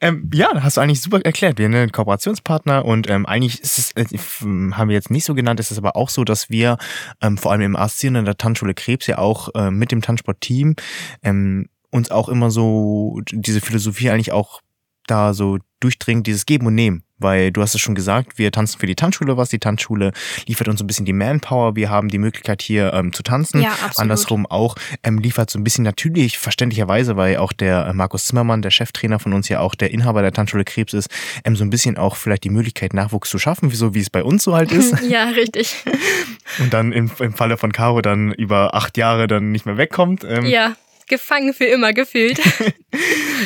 Ähm, 0.00 0.30
ja, 0.32 0.48
hast 0.62 0.76
du 0.76 0.80
eigentlich 0.80 1.00
super 1.00 1.20
erklärt. 1.24 1.58
Wir 1.58 1.66
sind 1.66 1.74
ein 1.74 1.92
Kooperationspartner 1.92 2.84
und 2.84 3.08
ähm, 3.10 3.26
eigentlich 3.26 3.60
ist 3.60 3.78
es, 3.78 3.90
äh, 3.92 4.04
f- 4.14 4.42
haben 4.42 4.88
wir 4.88 4.94
jetzt 4.94 5.10
nicht 5.10 5.24
so 5.24 5.34
genannt, 5.34 5.60
ist 5.60 5.70
es 5.70 5.78
aber 5.78 5.96
auch 5.96 6.08
so, 6.08 6.24
dass 6.24 6.50
wir 6.50 6.78
ähm, 7.22 7.38
vor 7.38 7.52
allem 7.52 7.62
im 7.62 7.76
ASC 7.76 8.04
und 8.04 8.16
in 8.16 8.24
der 8.24 8.36
Tanzschule 8.38 8.74
Krebs 8.74 9.06
ja 9.06 9.18
auch 9.18 9.54
äh, 9.54 9.70
mit 9.70 9.92
dem 9.92 10.02
Tanzsportteam 10.02 10.76
ähm, 11.22 11.68
uns 11.90 12.10
auch 12.10 12.28
immer 12.28 12.50
so 12.50 13.20
diese 13.30 13.60
Philosophie 13.60 14.10
eigentlich 14.10 14.32
auch 14.32 14.60
da 15.06 15.34
so 15.34 15.58
durchdringt, 15.80 16.26
dieses 16.26 16.46
Geben 16.46 16.66
und 16.66 16.74
Nehmen. 16.74 17.02
Weil 17.18 17.50
du 17.50 17.62
hast 17.62 17.74
es 17.74 17.80
schon 17.80 17.94
gesagt, 17.94 18.38
wir 18.38 18.52
tanzen 18.52 18.78
für 18.78 18.86
die 18.86 18.94
Tanzschule 18.94 19.38
was. 19.38 19.48
Die 19.48 19.58
Tanzschule 19.58 20.12
liefert 20.46 20.68
uns 20.68 20.80
so 20.80 20.84
ein 20.84 20.86
bisschen 20.86 21.06
die 21.06 21.14
Manpower. 21.14 21.74
Wir 21.74 21.88
haben 21.88 22.08
die 22.08 22.18
Möglichkeit 22.18 22.60
hier 22.60 22.92
ähm, 22.92 23.14
zu 23.14 23.22
tanzen. 23.22 23.62
Ja, 23.62 23.70
absolut. 23.70 23.98
Andersrum 23.98 24.44
auch 24.44 24.76
ähm, 25.02 25.18
liefert 25.18 25.48
so 25.48 25.58
ein 25.58 25.64
bisschen 25.64 25.82
natürlich, 25.82 26.36
verständlicherweise, 26.36 27.16
weil 27.16 27.38
auch 27.38 27.54
der 27.54 27.86
äh, 27.86 27.94
Markus 27.94 28.26
Zimmermann, 28.26 28.60
der 28.60 28.70
Cheftrainer 28.70 29.18
von 29.18 29.32
uns 29.32 29.48
ja 29.48 29.60
auch 29.60 29.74
der 29.74 29.92
Inhaber 29.92 30.20
der 30.20 30.32
Tanzschule 30.32 30.64
Krebs 30.64 30.92
ist, 30.92 31.08
ähm, 31.44 31.56
so 31.56 31.64
ein 31.64 31.70
bisschen 31.70 31.96
auch 31.96 32.16
vielleicht 32.16 32.44
die 32.44 32.50
Möglichkeit, 32.50 32.92
Nachwuchs 32.92 33.30
zu 33.30 33.38
schaffen, 33.38 33.70
so 33.70 33.94
wie 33.94 34.00
es 34.00 34.10
bei 34.10 34.22
uns 34.22 34.44
so 34.44 34.54
halt 34.54 34.70
ist. 34.70 35.00
ja, 35.08 35.24
richtig. 35.30 35.74
Und 36.58 36.74
dann 36.74 36.92
im, 36.92 37.10
im 37.18 37.32
Falle 37.32 37.56
von 37.56 37.72
Caro 37.72 38.02
dann 38.02 38.32
über 38.32 38.74
acht 38.74 38.98
Jahre 38.98 39.26
dann 39.26 39.52
nicht 39.52 39.64
mehr 39.64 39.78
wegkommt. 39.78 40.22
Ähm, 40.24 40.44
Ja, 40.44 40.76
gefangen 41.08 41.54
für 41.54 41.64
immer 41.64 41.92
gefühlt. 41.92 42.40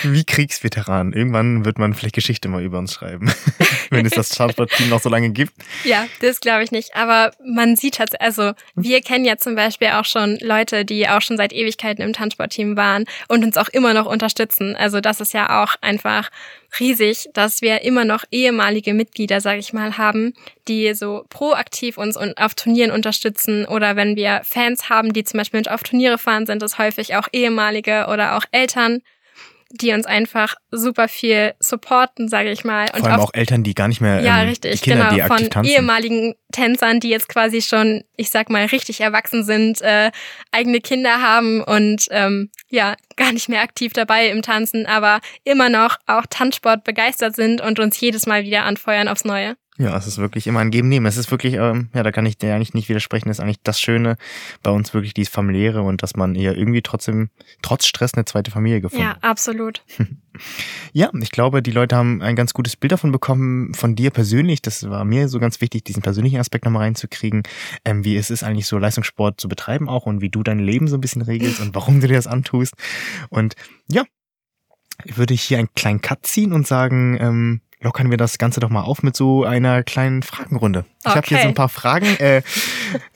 Wie 0.03 0.25
Kriegsveteran. 0.25 1.13
Irgendwann 1.13 1.65
wird 1.65 1.79
man 1.79 1.95
vielleicht 1.95 2.15
Geschichte 2.15 2.49
mal 2.49 2.63
über 2.63 2.79
uns 2.79 2.93
schreiben. 2.93 3.33
Wenn 3.91 4.07
es 4.07 4.13
das 4.13 4.29
Tanzsportteam 4.31 4.89
noch 4.89 5.01
so 5.01 5.09
lange 5.09 5.31
gibt. 5.31 5.53
Ja, 5.85 6.07
das 6.21 6.41
glaube 6.41 6.63
ich 6.65 6.71
nicht. 6.71 6.95
Aber 6.95 7.33
man 7.45 7.77
sieht 7.77 7.97
tatsächlich, 7.97 8.27
also 8.27 8.53
wir 8.75 9.01
kennen 9.01 9.25
ja 9.25 9.37
zum 9.37 9.55
Beispiel 9.55 9.89
auch 9.89 10.05
schon 10.05 10.39
Leute, 10.41 10.85
die 10.85 11.09
auch 11.09 11.23
schon 11.23 11.37
seit 11.37 11.53
Ewigkeiten 11.53 12.03
im 12.03 12.13
Tanzsportteam 12.13 12.77
waren 12.77 13.05
und 13.29 13.45
uns 13.45 13.57
auch 13.57 13.69
immer 13.69 13.95
noch 13.95 14.07
unterstützen. 14.07 14.77
Also 14.77 15.01
das 15.01 15.21
ist 15.21 15.35
ja 15.35 15.63
auch 15.63 15.77
einfach 15.81 16.31
riesig, 16.79 17.29
dass 17.35 17.63
wir 17.63 17.83
immer 17.83 18.05
noch 18.05 18.25
ehemalige 18.31 18.95
Mitglieder, 18.95 19.41
sage 19.41 19.59
ich 19.59 19.73
mal, 19.73 19.99
haben, 19.99 20.35
die 20.69 20.95
so 20.95 21.25
proaktiv 21.29 21.99
uns 21.99 22.17
auf 22.17 22.55
Turnieren 22.55 22.93
unterstützen. 22.93 23.65
Oder 23.67 23.97
wenn 23.97 24.15
wir 24.17 24.43
Fans 24.45 24.89
haben, 24.89 25.13
die 25.13 25.25
zum 25.25 25.39
Beispiel 25.39 25.61
mit 25.61 25.71
auf 25.71 25.83
Turniere 25.83 26.19
fahren, 26.19 26.47
sind 26.47 26.63
das 26.63 26.79
häufig 26.79 27.17
auch 27.17 27.29
ehemalige 27.33 28.07
oder 28.09 28.37
auch 28.37 28.45
Eltern, 28.53 29.03
die 29.73 29.93
uns 29.93 30.05
einfach 30.05 30.57
super 30.71 31.07
viel 31.09 31.55
supporten, 31.61 32.29
sage 32.29 32.51
ich 32.51 32.65
mal. 32.65 32.89
Vor 32.89 33.07
allem 33.07 33.21
auch 33.21 33.35
Eltern, 33.35 33.63
die 33.63 33.75
gar 33.75 33.89
nicht 33.89 34.01
mehr, 34.01 34.21
Ja, 34.21 34.43
ähm, 34.43 34.49
richtig, 34.49 34.81
die 34.81 34.91
Kinder, 34.91 35.05
genau. 35.11 35.15
die 35.15 35.23
aktiv 35.23 35.39
Von 35.39 35.51
tanzen. 35.51 35.73
ehemaligen 35.73 36.35
Tänzern, 36.53 36.99
die 36.99 37.09
jetzt 37.09 37.29
quasi 37.29 37.63
schon, 37.63 38.03
ich 38.17 38.31
sag 38.31 38.51
mal, 38.51 38.65
richtig 38.67 39.01
erwachsen 39.01 39.45
sind, 39.45 39.81
äh, 39.83 40.11
eigene 40.51 40.81
Kinder 40.81 41.23
haben 41.23 41.63
und 41.63 42.07
ähm, 42.11 42.51
ja, 42.69 42.97
gar 43.17 43.33
nicht 43.33 43.49
mehr 43.49 43.63
aktiv 43.63 43.93
dabei 43.93 44.29
im 44.29 44.43
Tanzen, 44.43 44.87
aber 44.87 45.21
immer 45.45 45.69
noch 45.69 45.99
auch 46.07 46.27
Tanzsport 46.29 46.83
begeistert 46.83 47.37
sind 47.37 47.61
und 47.61 47.79
uns 47.79 48.01
jedes 48.01 48.27
Mal 48.27 48.45
wieder 48.45 48.65
anfeuern 48.65 49.07
aufs 49.09 49.25
Neue. 49.25 49.57
Ja, 49.81 49.97
es 49.97 50.07
ist 50.07 50.19
wirklich 50.19 50.47
immer 50.47 50.61
ein 50.61 50.71
Geben-Nehmen. 50.71 51.07
Es 51.07 51.17
ist 51.17 51.31
wirklich, 51.31 51.55
ähm, 51.55 51.89
ja, 51.95 52.03
da 52.03 52.13
kann 52.13 52.27
ich 52.27 52.37
dir 52.37 52.55
eigentlich 52.55 52.75
nicht 52.75 52.91
widersprechen. 52.91 53.29
Das 53.29 53.39
ist 53.39 53.43
eigentlich 53.43 53.63
das 53.63 53.81
Schöne 53.81 54.19
bei 54.63 54.71
uns 54.71 54.93
wirklich 54.93 55.15
dieses 55.15 55.33
familiäre 55.33 55.81
und 55.81 56.03
dass 56.03 56.17
man 56.17 56.35
ja 56.35 56.53
irgendwie 56.53 56.83
trotzdem, 56.83 57.31
trotz 57.63 57.87
Stress 57.87 58.13
eine 58.13 58.27
zweite 58.27 58.51
Familie 58.51 58.83
gefunden 58.83 59.05
Ja, 59.05 59.17
absolut. 59.23 59.83
Ja, 60.93 61.11
ich 61.21 61.33
glaube, 61.33 61.61
die 61.61 61.73
Leute 61.73 61.97
haben 61.97 62.23
ein 62.23 62.37
ganz 62.37 62.55
gutes 62.55 62.77
Bild 62.77 62.93
davon 62.93 63.11
bekommen, 63.11 63.75
von 63.75 63.97
dir 63.97 64.11
persönlich. 64.11 64.63
Das 64.63 64.89
war 64.89 65.05
mir 65.05 65.29
so 65.29 65.41
ganz 65.41 65.61
wichtig, 65.61 65.85
diesen 65.85 66.03
persönlichen 66.03 66.39
Aspekt 66.39 66.65
nochmal 66.65 66.85
reinzukriegen, 66.85 67.43
ähm, 67.85 68.05
wie 68.05 68.17
es 68.17 68.31
ist 68.31 68.45
eigentlich 68.45 68.67
so 68.67 68.79
Leistungssport 68.79 69.41
zu 69.41 69.49
betreiben 69.49 69.89
auch 69.89 70.07
und 70.07 70.21
wie 70.21 70.31
du 70.31 70.45
dein 70.45 70.61
Leben 70.61 70.87
so 70.87 70.97
ein 70.97 71.01
bisschen 71.01 71.23
regelst 71.23 71.61
und 71.61 71.75
warum 71.75 72.01
du 72.01 72.07
dir 72.07 72.15
das 72.15 72.29
antust. 72.29 72.75
Und 73.29 73.57
ja, 73.89 74.05
würde 75.05 75.35
ich 75.35 75.43
hier 75.43 75.59
einen 75.59 75.75
kleinen 75.75 76.01
Cut 76.01 76.25
ziehen 76.27 76.53
und 76.53 76.67
sagen, 76.67 77.19
ähm, 77.21 77.61
lockern 77.81 78.11
wir 78.11 78.17
das 78.19 78.39
Ganze 78.39 78.61
doch 78.61 78.69
mal 78.71 78.83
auf 78.83 79.03
mit 79.03 79.17
so 79.17 79.45
einer 79.45 79.83
kleinen 79.83 80.23
Fragenrunde. 80.23 80.85
Ich 81.05 81.07
habe 81.15 81.27
hier 81.27 81.37
Okay. 81.39 81.45
so 81.45 81.49
ein 81.49 81.55
paar 81.55 81.69
Fragen. 81.71 82.07
Äh, 82.19 82.43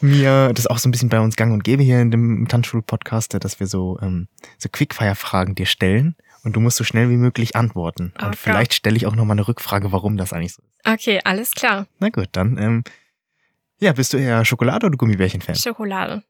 mir, 0.00 0.48
das 0.55 0.61
ist 0.64 0.70
auch 0.70 0.79
so 0.79 0.88
ein 0.88 0.92
bisschen 0.92 1.09
bei 1.11 1.20
uns 1.20 1.37
gang 1.37 1.53
und 1.53 1.64
gäbe 1.64 1.83
hier 1.83 2.00
in 2.00 2.11
dem 2.11 2.48
Tanzschul-Podcast, 2.48 3.35
äh, 3.35 3.38
dass 3.40 3.61
wir 3.61 3.66
so, 3.66 3.98
ähm, 4.00 4.29
so 4.59 4.68
Quickfire-Fragen 4.70 5.55
dir 5.55 5.66
stellen 5.66 6.16
und 6.42 6.55
du 6.57 6.61
musst 6.61 6.77
so 6.79 6.85
schnell 6.85 7.11
wie 7.11 7.16
möglich 7.16 7.57
antworten. 7.57 8.12
Und 8.18 8.24
Okay. 8.29 8.37
vielleicht 8.38 8.74
stelle 8.74 8.96
ich 8.96 9.07
auch 9.07 9.14
noch 9.14 9.24
mal 9.24 9.33
eine 9.33 9.46
Rückfrage, 9.46 9.92
warum 9.92 10.16
das 10.16 10.33
eigentlich 10.33 10.55
so 10.55 10.62
ist. 10.62 10.87
Okay, 10.87 11.20
alles 11.24 11.53
klar. 11.53 11.87
Na 11.98 12.09
gut, 12.09 12.29
dann, 12.33 12.57
ähm, 12.59 12.85
ja, 13.81 13.92
bist 13.92 14.12
du 14.12 14.16
eher 14.16 14.44
Schokolade- 14.44 14.87
oder 14.87 14.96
Gummibärchen-Fan? 14.96 15.57
Schokolade. 15.57 16.22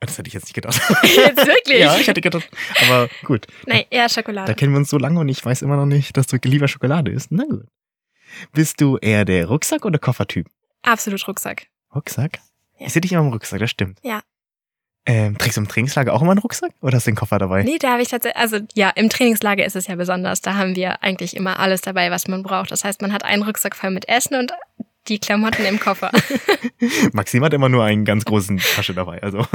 Das 0.00 0.18
hätte 0.18 0.28
ich 0.28 0.34
jetzt 0.34 0.44
nicht 0.44 0.54
gedacht. 0.54 0.74
Jetzt 1.02 1.46
wirklich? 1.46 1.78
ja, 1.80 1.96
ich 1.96 2.06
hätte 2.06 2.20
gedacht, 2.20 2.46
aber 2.86 3.08
gut. 3.24 3.46
Nee, 3.66 3.86
eher 3.90 4.02
Da 4.04 4.08
Schokolade. 4.10 4.54
kennen 4.54 4.72
wir 4.72 4.78
uns 4.78 4.90
so 4.90 4.98
lange 4.98 5.18
und 5.18 5.28
ich 5.30 5.42
weiß 5.44 5.62
immer 5.62 5.76
noch 5.76 5.86
nicht, 5.86 6.14
dass 6.16 6.26
du 6.26 6.36
lieber 6.44 6.68
Schokolade 6.68 7.10
isst. 7.10 7.28
Na 7.30 7.44
gut. 7.44 7.64
Bist 8.52 8.80
du 8.82 8.98
eher 8.98 9.24
der 9.24 9.46
Rucksack- 9.46 9.84
oder 9.86 9.98
Koffertyp? 9.98 10.46
Absolut 10.82 11.26
Rucksack. 11.26 11.68
Rucksack? 11.94 12.40
Ja. 12.78 12.86
Ich 12.88 12.92
sehe 12.92 13.00
dich 13.00 13.12
immer 13.12 13.22
im 13.22 13.32
Rucksack, 13.32 13.60
das 13.60 13.70
stimmt. 13.70 13.98
Ja. 14.02 14.20
Ähm, 15.06 15.38
trägst 15.38 15.56
du 15.56 15.60
im 15.62 15.68
Trainingslager 15.68 16.12
auch 16.12 16.22
immer 16.22 16.32
einen 16.32 16.40
Rucksack 16.40 16.72
oder 16.80 16.96
hast 16.96 17.06
du 17.06 17.10
den 17.10 17.16
Koffer 17.16 17.38
dabei? 17.38 17.62
Nee, 17.62 17.78
da 17.78 17.92
habe 17.92 18.02
ich 18.02 18.08
tatsächlich, 18.08 18.36
also 18.40 18.58
ja, 18.74 18.90
im 18.90 19.08
Trainingslager 19.10 19.64
ist 19.64 19.76
es 19.76 19.86
ja 19.86 19.94
besonders. 19.96 20.40
Da 20.40 20.54
haben 20.54 20.76
wir 20.76 21.02
eigentlich 21.02 21.36
immer 21.36 21.58
alles 21.60 21.82
dabei, 21.82 22.10
was 22.10 22.26
man 22.26 22.42
braucht. 22.42 22.70
Das 22.70 22.84
heißt, 22.84 23.00
man 23.02 23.12
hat 23.12 23.22
einen 23.24 23.42
Rucksack 23.42 23.76
voll 23.76 23.90
mit 23.90 24.08
Essen 24.08 24.34
und 24.36 24.52
die 25.08 25.18
Klamotten 25.18 25.64
im 25.64 25.78
Koffer. 25.80 26.10
Maxim 27.12 27.44
hat 27.44 27.52
immer 27.54 27.68
nur 27.68 27.84
einen 27.84 28.04
ganz 28.04 28.24
großen 28.24 28.58
Tasche 28.58 28.94
dabei, 28.94 29.22
also. 29.22 29.46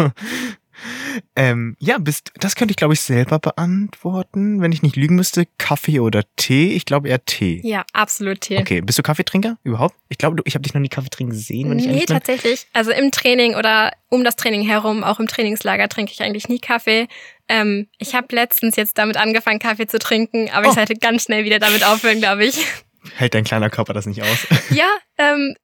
ähm, 1.36 1.76
ja, 1.80 1.98
bist, 1.98 2.32
das 2.40 2.56
könnte 2.56 2.72
ich 2.72 2.78
glaube 2.78 2.94
ich 2.94 3.02
selber 3.02 3.40
beantworten, 3.40 4.62
wenn 4.62 4.72
ich 4.72 4.82
nicht 4.82 4.96
lügen 4.96 5.16
müsste. 5.16 5.46
Kaffee 5.58 6.00
oder 6.00 6.24
Tee? 6.38 6.72
Ich 6.74 6.86
glaube 6.86 7.10
eher 7.10 7.24
Tee. 7.26 7.62
ja, 7.64 7.84
absolut 7.94 8.42
Tee. 8.42 8.58
Okay, 8.60 8.82
bist 8.82 8.98
du 8.98 9.04
Kaffeetrinker 9.04 9.58
überhaupt? 9.64 9.96
Ich 10.08 10.18
glaube, 10.18 10.42
ich 10.46 10.54
habe 10.56 10.64
dich 10.64 10.74
noch 10.74 10.82
nie 10.82 10.88
Kaffee 10.90 11.10
trinken 11.10 11.32
gesehen, 11.34 11.70
wenn 11.70 11.80
ich 11.80 11.86
Nee, 11.86 11.92
ehrlich 11.94 12.06
bin. 12.06 12.16
tatsächlich. 12.16 12.68
Also 12.74 12.92
im 12.92 13.12
Training 13.12 13.56
oder 13.56 13.92
um 14.10 14.24
das 14.24 14.36
Training 14.38 14.62
herum, 14.68 15.04
auch 15.04 15.20
im 15.20 15.28
Trainingslager 15.28 15.90
trinke 15.90 16.14
ich 16.14 16.22
eigentlich 16.22 16.48
nie 16.48 16.60
Kaffee. 16.60 17.08
Ähm, 17.50 17.88
ich 17.98 18.16
habe 18.16 18.34
letztens 18.36 18.76
jetzt 18.76 18.98
damit 18.98 19.18
angefangen, 19.18 19.60
Kaffee 19.60 19.88
zu 19.88 20.00
trinken, 20.00 20.50
aber 20.52 20.68
Oh. 20.68 20.70
ich 20.70 20.76
sollte 20.76 20.96
ganz 20.96 21.24
schnell 21.24 21.44
wieder 21.44 21.60
damit 21.60 21.84
aufhören, 21.86 22.20
glaube 22.20 22.46
ich. 22.46 22.66
Hält 23.16 23.34
dein 23.34 23.44
kleiner 23.44 23.70
Körper 23.70 23.94
das 23.94 24.06
nicht 24.06 24.22
aus? 24.22 24.48
ja, 24.70 24.88
ähm, 25.18 25.56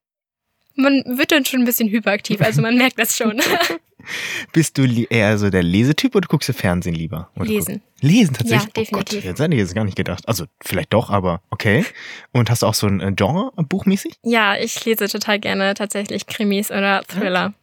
man 0.75 1.03
wird 1.17 1.31
dann 1.31 1.45
schon 1.45 1.61
ein 1.61 1.65
bisschen 1.65 1.89
hyperaktiv, 1.89 2.41
also 2.41 2.61
man 2.61 2.77
merkt 2.77 2.99
das 2.99 3.15
schon. 3.15 3.41
Bist 4.53 4.77
du 4.77 4.85
eher 4.85 5.37
so 5.37 5.49
der 5.49 5.63
Lesetyp 5.63 6.15
oder 6.15 6.27
guckst 6.27 6.49
du 6.49 6.53
Fernsehen 6.53 6.95
lieber? 6.95 7.29
Oder 7.35 7.45
Lesen. 7.45 7.81
Lesen 8.01 8.35
tatsächlich? 8.35 8.67
Ja, 8.67 8.83
definitiv. 8.83 8.93
Oh 8.93 8.97
Gott, 8.97 9.23
jetzt 9.23 9.39
hätte 9.39 9.53
ich 9.53 9.59
jetzt 9.59 9.73
gar 9.73 9.83
nicht 9.83 9.97
gedacht. 9.97 10.27
Also 10.27 10.45
vielleicht 10.61 10.93
doch, 10.93 11.09
aber 11.09 11.41
okay. 11.49 11.85
Und 12.31 12.49
hast 12.49 12.61
du 12.61 12.67
auch 12.67 12.75
so 12.75 12.87
ein 12.87 12.99
äh, 12.99 13.11
Genre 13.15 13.51
buchmäßig? 13.55 14.13
Ja, 14.21 14.55
ich 14.57 14.85
lese 14.85 15.07
total 15.07 15.39
gerne 15.39 15.73
tatsächlich 15.73 16.27
Krimis 16.27 16.69
oder 16.69 17.03
Thriller. 17.07 17.53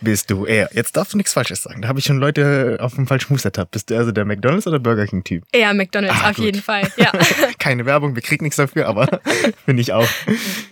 Bist 0.00 0.30
du 0.30 0.46
er? 0.46 0.70
Jetzt 0.72 0.96
darfst 0.96 1.12
du 1.12 1.16
nichts 1.16 1.32
Falsches 1.32 1.62
sagen. 1.62 1.82
Da 1.82 1.88
habe 1.88 1.98
ich 1.98 2.04
schon 2.04 2.18
Leute 2.18 2.78
auf 2.80 2.94
dem 2.94 3.06
falschen 3.06 3.28
Fuß 3.28 3.44
ertappt. 3.44 3.72
Bist 3.72 3.90
du 3.90 3.96
also 3.96 4.12
der 4.12 4.24
McDonalds 4.24 4.66
oder 4.66 4.78
Burger 4.78 5.06
King 5.06 5.24
Typ? 5.24 5.44
Eher 5.52 5.74
McDonalds 5.74 6.16
Ah, 6.22 6.30
auf 6.30 6.36
gut. 6.36 6.44
jeden 6.44 6.62
Fall. 6.62 6.82
Ja. 6.96 7.12
Keine 7.58 7.84
Werbung, 7.86 8.14
wir 8.14 8.22
kriegen 8.22 8.44
nichts 8.44 8.56
dafür, 8.56 8.86
aber 8.88 9.20
finde 9.64 9.80
ich 9.82 9.92
auch. 9.92 10.08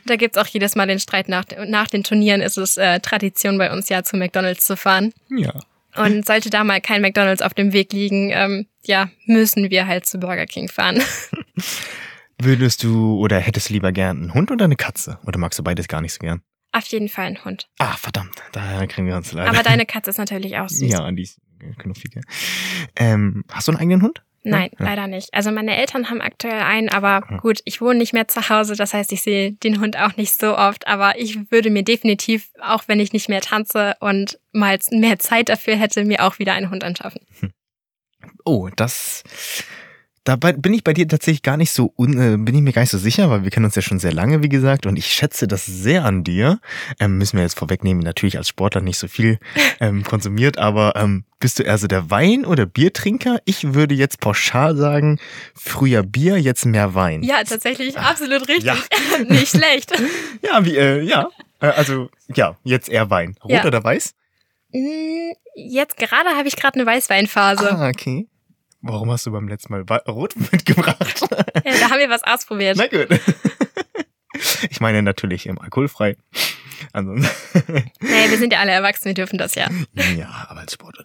Da 0.07 0.17
gibt's 0.17 0.39
auch 0.39 0.47
jedes 0.47 0.75
Mal 0.77 0.87
den 0.87 0.99
Streit 0.99 1.29
nach, 1.29 1.45
nach 1.67 1.89
den 1.89 2.03
Turnieren. 2.05 2.41
Ist 2.41 2.57
es 2.59 2.77
äh, 2.77 3.01
Tradition 3.01 3.59
bei 3.59 3.73
uns 3.73 3.89
ja 3.89 4.03
zu 4.03 4.17
McDonalds 4.17 4.67
zu 4.67 4.77
fahren. 4.77 5.13
Ja. 5.31 5.53
Und 5.97 6.27
sollte 6.27 6.51
da 6.51 6.63
mal 6.63 6.81
kein 6.81 7.01
McDonalds 7.01 7.41
auf 7.43 7.55
dem 7.55 7.73
Weg 7.73 7.93
liegen, 7.93 8.31
ähm, 8.31 8.67
ja, 8.85 9.09
müssen 9.25 9.71
wir 9.71 9.87
halt 9.87 10.05
zu 10.07 10.19
Burger 10.19 10.45
King 10.47 10.69
fahren. 10.69 11.01
Würdest 12.39 12.83
du 12.83 13.19
oder 13.19 13.39
hättest 13.41 13.71
du 13.71 13.73
lieber 13.73 13.93
gern 13.93 14.19
einen 14.19 14.35
Hund 14.35 14.51
oder 14.51 14.67
eine 14.67 14.77
Katze? 14.77 15.19
Oder 15.27 15.39
magst 15.39 15.59
du 15.59 15.63
beides 15.63 15.89
gar 15.89 16.03
nicht 16.03 16.13
so 16.13 16.19
gern? 16.19 16.43
Auf 16.77 16.87
jeden 16.89 17.09
Fall 17.09 17.27
ein 17.27 17.45
Hund. 17.45 17.69
Ah, 17.79 17.97
verdammt, 17.97 18.35
daher 18.53 18.87
kriegen 18.87 19.07
wir 19.07 19.17
uns 19.17 19.33
leider. 19.33 19.49
Aber 19.51 19.63
deine 19.63 19.87
Katze 19.87 20.11
ist 20.11 20.19
natürlich 20.19 20.59
auch 20.59 20.69
süß. 20.69 20.91
Ja, 20.91 21.11
die 21.11 21.23
ist 21.23 21.41
knuffige. 21.79 22.21
Ähm, 22.97 23.45
hast 23.51 23.67
du 23.69 23.73
einen 23.73 23.81
eigenen 23.81 24.03
Hund? 24.03 24.23
Nein, 24.45 24.71
Ja. 24.79 24.85
leider 24.85 25.07
nicht. 25.07 25.33
Also 25.35 25.51
meine 25.51 25.75
Eltern 25.77 26.09
haben 26.11 26.21
aktuell 26.21 26.61
einen, 26.61 26.89
aber 26.91 27.23
Ja. 27.31 27.37
gut, 27.39 27.61
ich 27.65 27.81
wohne 27.81 27.99
nicht 27.99 28.13
mehr 28.13 28.29
zu 28.29 28.49
Hause, 28.49 28.77
das 28.77 28.93
heißt, 28.95 29.11
ich 29.13 29.23
sehe 29.23 29.53
den 29.53 29.81
Hund 29.81 29.97
auch 29.99 30.17
nicht 30.17 30.39
so 30.39 30.57
oft, 30.57 30.87
aber 30.87 31.19
ich 31.19 31.51
würde 31.51 31.71
mir 31.71 31.83
definitiv, 31.83 32.51
auch 32.61 32.85
wenn 32.87 33.01
ich 33.01 33.13
nicht 33.13 33.29
mehr 33.29 33.41
tanze 33.41 33.97
und 34.01 34.39
mal 34.53 34.79
mehr 34.91 35.19
Zeit 35.19 35.49
dafür 35.49 35.77
hätte, 35.77 36.05
mir 36.05 36.23
auch 36.25 36.39
wieder 36.39 36.53
einen 36.53 36.71
Hund 36.71 36.85
anschaffen. 36.85 37.23
Oh, 38.45 38.69
das. 38.77 39.25
Dabei 40.27 40.53
bin 40.55 40.75
ich 40.75 40.83
bei 40.83 40.93
dir 40.93 41.07
tatsächlich 41.07 41.43
gar 41.45 41.57
nicht 41.57 41.71
so 41.71 41.93
un, 41.97 42.15
äh, 42.21 42.37
bin 42.37 42.53
ich 42.53 42.61
mir 42.61 42.73
gar 42.73 42.83
nicht 42.83 42.91
so 42.91 42.99
sicher, 42.99 43.31
weil 43.31 43.45
wir 43.45 43.51
kennen 43.53 43.65
uns 43.65 43.77
ja 43.77 43.83
schon 43.83 44.01
sehr 44.01 44.13
lange, 44.13 44.43
wie 44.43 44.49
gesagt, 44.49 44.85
und 44.85 44.97
ich 44.99 45.07
schätze 45.07 45.47
das 45.47 45.65
sehr 45.67 46.05
an 46.05 46.25
dir. 46.25 46.59
Ähm, 46.99 47.17
müssen 47.17 47.37
wir 47.37 47.45
jetzt 47.45 47.57
vorwegnehmen, 47.57 48.03
natürlich 48.03 48.37
als 48.37 48.49
Sportler 48.49 48.81
nicht 48.81 48.99
so 48.99 49.07
viel 49.07 49.39
ähm, 49.79 50.03
konsumiert, 50.03 50.59
aber 50.59 50.95
ähm, 50.97 51.23
bist 51.39 51.61
du 51.61 51.63
eher 51.63 51.79
so 51.79 51.87
der 51.87 52.11
Wein- 52.11 52.45
oder 52.45 52.67
Biertrinker? 52.67 53.39
Ich 53.45 53.73
würde 53.73 53.95
jetzt 53.95 54.19
pauschal 54.21 54.77
sagen, 54.77 55.21
früher 55.55 56.03
Bier, 56.03 56.39
jetzt 56.41 56.67
mehr 56.67 56.95
Wein. 56.95 57.23
Ja, 57.23 57.45
tatsächlich, 57.45 57.97
absolut 57.97 58.49
richtig. 58.49 58.65
Ja. 58.65 58.77
nicht 59.29 59.49
schlecht. 59.49 59.93
Ja, 60.43 60.65
wie, 60.65 60.77
äh, 60.77 61.03
ja. 61.03 61.29
Äh, 61.61 61.69
also, 61.69 62.11
ja, 62.35 62.57
jetzt 62.65 62.89
eher 62.89 63.11
Wein. 63.11 63.37
Rot 63.45 63.53
Ja. 63.53 63.65
oder 63.65 63.83
weiß? 63.85 64.13
Mm, 64.73 65.33
Jetzt 65.55 65.97
gerade 65.97 66.31
habe 66.31 66.49
ich 66.49 66.57
gerade 66.57 66.75
eine 66.81 66.85
Weißweinphase. 66.87 67.71
Ah, 67.73 67.89
okay. 67.89 68.27
Warum 68.89 69.11
hast 69.11 69.27
du 69.27 69.33
beim 69.33 69.49
letzten 69.49 69.73
Mal 69.73 69.83
Rot 70.09 70.35
mitgebracht? 70.53 71.21
Ja, 71.65 71.73
da 71.81 71.91
haben 71.91 71.99
wir 71.99 72.11
was 72.11 72.23
ausprobiert. 72.23 72.77
Na 72.77 72.87
gut. 72.87 73.09
Ich 74.69 74.81
meine 74.81 75.03
natürlich 75.03 75.47
im 75.47 75.59
alkoholfrei. 75.59 76.15
Also, 76.93 77.13
Nee, 78.01 78.29
wir 78.29 78.37
sind 78.37 78.53
ja 78.53 78.61
alle 78.61 78.73
erwachsen, 78.73 79.07
wir 79.07 79.15
dürfen 79.15 79.39
das 79.39 79.55
ja. 79.55 79.67
ja, 79.95 80.47
aber 80.49 80.61
als 80.61 80.75
Sportler. 80.75 81.05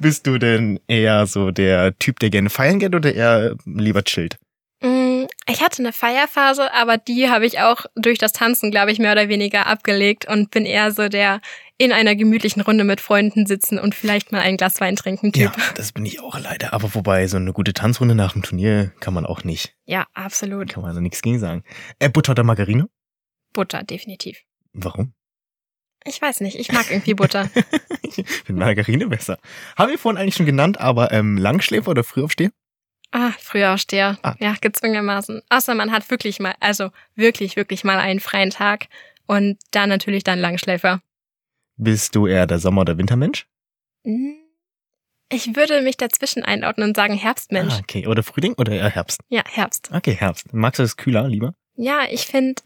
Bist 0.00 0.26
du 0.26 0.36
denn 0.36 0.78
eher 0.88 1.26
so 1.26 1.50
der 1.50 1.98
Typ, 1.98 2.18
der 2.18 2.28
gerne 2.28 2.50
feiern 2.50 2.78
geht 2.78 2.94
oder 2.94 3.14
eher 3.14 3.54
lieber 3.64 4.04
chillt? 4.04 4.38
Ich 5.48 5.62
hatte 5.62 5.80
eine 5.80 5.92
Feierphase, 5.92 6.72
aber 6.74 6.98
die 6.98 7.30
habe 7.30 7.46
ich 7.46 7.60
auch 7.60 7.86
durch 7.94 8.18
das 8.18 8.32
Tanzen, 8.32 8.72
glaube 8.72 8.90
ich, 8.90 8.98
mehr 8.98 9.12
oder 9.12 9.28
weniger 9.28 9.66
abgelegt 9.66 10.26
und 10.28 10.50
bin 10.50 10.66
eher 10.66 10.90
so 10.90 11.08
der 11.08 11.40
in 11.78 11.92
einer 11.92 12.16
gemütlichen 12.16 12.62
Runde 12.62 12.84
mit 12.84 13.00
Freunden 13.00 13.46
sitzen 13.46 13.78
und 13.78 13.94
vielleicht 13.94 14.32
mal 14.32 14.40
ein 14.40 14.56
Glas 14.56 14.80
Wein 14.80 14.96
trinken 14.96 15.32
Typ. 15.32 15.56
Ja, 15.56 15.72
das 15.74 15.92
bin 15.92 16.06
ich 16.06 16.20
auch 16.20 16.38
leider. 16.38 16.72
Aber 16.72 16.94
wobei, 16.94 17.26
so 17.26 17.36
eine 17.36 17.52
gute 17.52 17.74
Tanzrunde 17.74 18.14
nach 18.14 18.32
dem 18.32 18.42
Turnier 18.42 18.92
kann 18.98 19.14
man 19.14 19.26
auch 19.26 19.44
nicht. 19.44 19.76
Ja, 19.84 20.06
absolut. 20.14 20.72
Kann 20.72 20.82
man 20.82 20.90
also 20.90 21.00
nichts 21.00 21.22
gegen 21.22 21.38
sagen. 21.38 21.64
Äh, 21.98 22.08
Butter 22.08 22.32
oder 22.32 22.44
Margarine? 22.44 22.88
Butter, 23.52 23.82
definitiv. 23.82 24.40
Warum? 24.72 25.12
Ich 26.04 26.20
weiß 26.22 26.40
nicht, 26.40 26.58
ich 26.58 26.72
mag 26.72 26.90
irgendwie 26.90 27.14
Butter. 27.14 27.50
Ich 28.18 28.24
finde 28.44 28.60
Margarine 28.60 29.08
besser. 29.08 29.38
Haben 29.76 29.90
wir 29.90 29.98
vorhin 29.98 30.18
eigentlich 30.18 30.36
schon 30.36 30.46
genannt, 30.46 30.80
aber 30.80 31.12
ähm, 31.12 31.36
Langschläfer 31.36 31.90
oder 31.90 32.04
Frühaufsteher? 32.04 32.50
Ah, 33.18 33.32
Frühaufsteher. 33.40 34.18
Ah. 34.22 34.34
Ja, 34.40 34.54
gezwungenermaßen. 34.60 35.40
Außer 35.48 35.74
man 35.74 35.90
hat 35.90 36.10
wirklich 36.10 36.38
mal, 36.38 36.54
also 36.60 36.90
wirklich, 37.14 37.56
wirklich 37.56 37.82
mal 37.82 37.98
einen 37.98 38.20
freien 38.20 38.50
Tag 38.50 38.88
und 39.24 39.56
dann 39.70 39.88
natürlich 39.88 40.22
dann 40.22 40.38
Langschläfer. 40.38 41.00
Bist 41.78 42.14
du 42.14 42.26
eher 42.26 42.46
der 42.46 42.58
Sommer- 42.58 42.82
oder 42.82 42.98
Wintermensch? 42.98 43.46
Mm, 44.04 44.32
Ich 45.30 45.56
würde 45.56 45.80
mich 45.80 45.96
dazwischen 45.96 46.42
einordnen 46.44 46.90
und 46.90 46.96
sagen 46.96 47.14
Herbstmensch. 47.14 47.72
Ah, 47.72 47.78
okay. 47.82 48.06
Oder 48.06 48.22
Frühling 48.22 48.52
oder 48.58 48.72
eher 48.72 48.90
Herbst? 48.90 49.20
Ja, 49.30 49.42
Herbst. 49.50 49.88
Okay, 49.94 50.12
Herbst. 50.14 50.52
Magst 50.52 50.78
du 50.78 50.82
das 50.82 50.98
kühler 50.98 51.26
lieber? 51.26 51.54
Ja, 51.74 52.02
ich 52.10 52.26
finde 52.26 52.60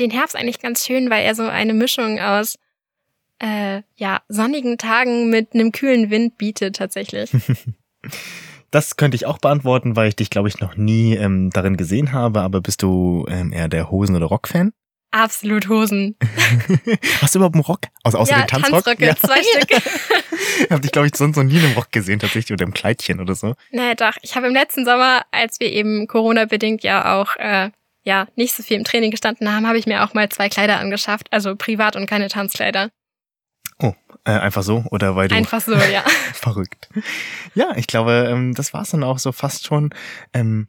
den 0.00 0.10
Herbst 0.10 0.34
eigentlich 0.34 0.58
ganz 0.58 0.84
schön, 0.84 1.10
weil 1.10 1.24
er 1.24 1.36
so 1.36 1.44
eine 1.44 1.74
Mischung 1.74 2.18
aus 2.18 2.58
äh, 3.38 3.82
ja, 3.94 4.20
sonnigen 4.28 4.78
Tagen 4.78 5.30
mit 5.30 5.54
einem 5.54 5.70
kühlen 5.70 6.10
Wind 6.10 6.38
bietet 6.38 6.74
tatsächlich. 6.74 7.30
Das 8.72 8.96
könnte 8.96 9.16
ich 9.16 9.26
auch 9.26 9.36
beantworten, 9.36 9.96
weil 9.96 10.08
ich 10.08 10.16
dich, 10.16 10.30
glaube 10.30 10.48
ich, 10.48 10.58
noch 10.58 10.76
nie 10.76 11.14
ähm, 11.14 11.50
darin 11.50 11.76
gesehen 11.76 12.12
habe. 12.12 12.40
Aber 12.40 12.62
bist 12.62 12.82
du 12.82 13.26
ähm, 13.28 13.52
eher 13.52 13.68
der 13.68 13.90
Hosen- 13.90 14.16
oder 14.16 14.26
Rock-Fan? 14.26 14.72
Absolut 15.10 15.68
Hosen. 15.68 16.16
Hast 17.20 17.34
du 17.34 17.38
überhaupt 17.38 17.54
einen 17.54 17.64
Rock? 17.64 17.80
Also 18.02 18.16
außer 18.16 18.32
ja, 18.32 18.40
dem 18.40 18.46
Tanzrock? 18.46 18.84
Tanzröcke, 18.84 19.14
zwei 19.20 19.42
Stück. 19.60 19.82
Ich 20.64 20.70
habe 20.70 20.80
dich, 20.80 20.90
glaube 20.90 21.06
ich, 21.06 21.14
sonst 21.14 21.36
noch 21.36 21.42
nie 21.42 21.58
in 21.58 21.64
einem 21.66 21.74
Rock 21.74 21.92
gesehen, 21.92 22.18
tatsächlich, 22.18 22.50
oder 22.50 22.64
im 22.64 22.72
Kleidchen 22.72 23.20
oder 23.20 23.34
so. 23.34 23.54
naja, 23.72 23.94
doch. 23.94 24.16
Ich 24.22 24.36
habe 24.36 24.46
im 24.46 24.54
letzten 24.54 24.86
Sommer, 24.86 25.26
als 25.32 25.60
wir 25.60 25.70
eben 25.70 26.06
Corona-bedingt 26.06 26.82
ja 26.82 27.20
auch 27.20 27.36
äh, 27.36 27.70
ja 28.04 28.26
nicht 28.36 28.54
so 28.54 28.62
viel 28.62 28.78
im 28.78 28.84
Training 28.84 29.10
gestanden 29.10 29.54
haben, 29.54 29.66
habe 29.66 29.76
ich 29.76 29.86
mir 29.86 30.02
auch 30.02 30.14
mal 30.14 30.30
zwei 30.30 30.48
Kleider 30.48 30.78
angeschafft. 30.80 31.26
Also 31.30 31.56
privat 31.56 31.94
und 31.94 32.06
keine 32.06 32.28
Tanzkleider. 32.28 32.88
Äh, 34.24 34.32
einfach 34.32 34.62
so? 34.62 34.84
Oder 34.90 35.16
weil 35.16 35.28
du 35.28 35.34
Einfach 35.34 35.60
so, 35.60 35.74
ja. 35.74 36.04
verrückt. 36.34 36.88
Ja, 37.54 37.72
ich 37.76 37.88
glaube, 37.88 38.28
ähm, 38.30 38.54
das 38.54 38.72
war's 38.72 38.90
dann 38.90 39.02
auch 39.02 39.18
so 39.18 39.32
fast 39.32 39.66
schon. 39.66 39.90
Ähm, 40.32 40.68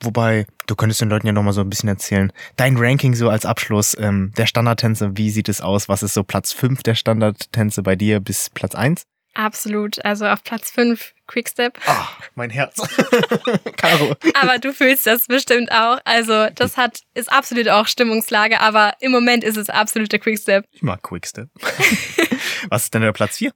wobei, 0.00 0.46
du 0.66 0.74
könntest 0.76 1.00
den 1.00 1.08
Leuten 1.08 1.26
ja 1.26 1.32
nochmal 1.32 1.54
so 1.54 1.62
ein 1.62 1.70
bisschen 1.70 1.88
erzählen. 1.88 2.30
Dein 2.56 2.76
Ranking 2.76 3.14
so 3.14 3.30
als 3.30 3.46
Abschluss 3.46 3.96
ähm, 3.98 4.32
der 4.36 4.46
Standardtänze, 4.46 5.16
wie 5.16 5.30
sieht 5.30 5.48
es 5.48 5.62
aus? 5.62 5.88
Was 5.88 6.02
ist 6.02 6.12
so 6.12 6.24
Platz 6.24 6.52
5 6.52 6.82
der 6.82 6.94
Standardtänze 6.94 7.82
bei 7.82 7.96
dir 7.96 8.20
bis 8.20 8.50
Platz 8.50 8.74
1? 8.74 9.06
Absolut. 9.34 10.04
Also 10.04 10.26
auf 10.26 10.42
Platz 10.42 10.70
fünf 10.70 11.14
Quickstep. 11.26 11.78
Ah, 11.86 12.08
mein 12.34 12.50
Herz. 12.50 12.76
Caro. 13.76 14.16
Aber 14.40 14.58
du 14.58 14.72
fühlst 14.72 15.06
das 15.06 15.28
bestimmt 15.28 15.70
auch. 15.70 15.98
Also 16.04 16.48
das 16.54 16.76
hat 16.76 17.02
ist 17.14 17.32
absolut 17.32 17.68
auch 17.68 17.86
Stimmungslage, 17.86 18.60
aber 18.60 18.94
im 19.00 19.12
Moment 19.12 19.44
ist 19.44 19.56
es 19.56 19.70
absolut 19.70 20.10
der 20.10 20.18
Quickstep. 20.18 20.64
Ich 20.72 20.82
mag 20.82 21.02
Quickstep. 21.02 21.48
Was 22.68 22.84
ist 22.84 22.94
denn 22.94 23.02
der 23.02 23.12
Platz 23.12 23.38
4? 23.38 23.52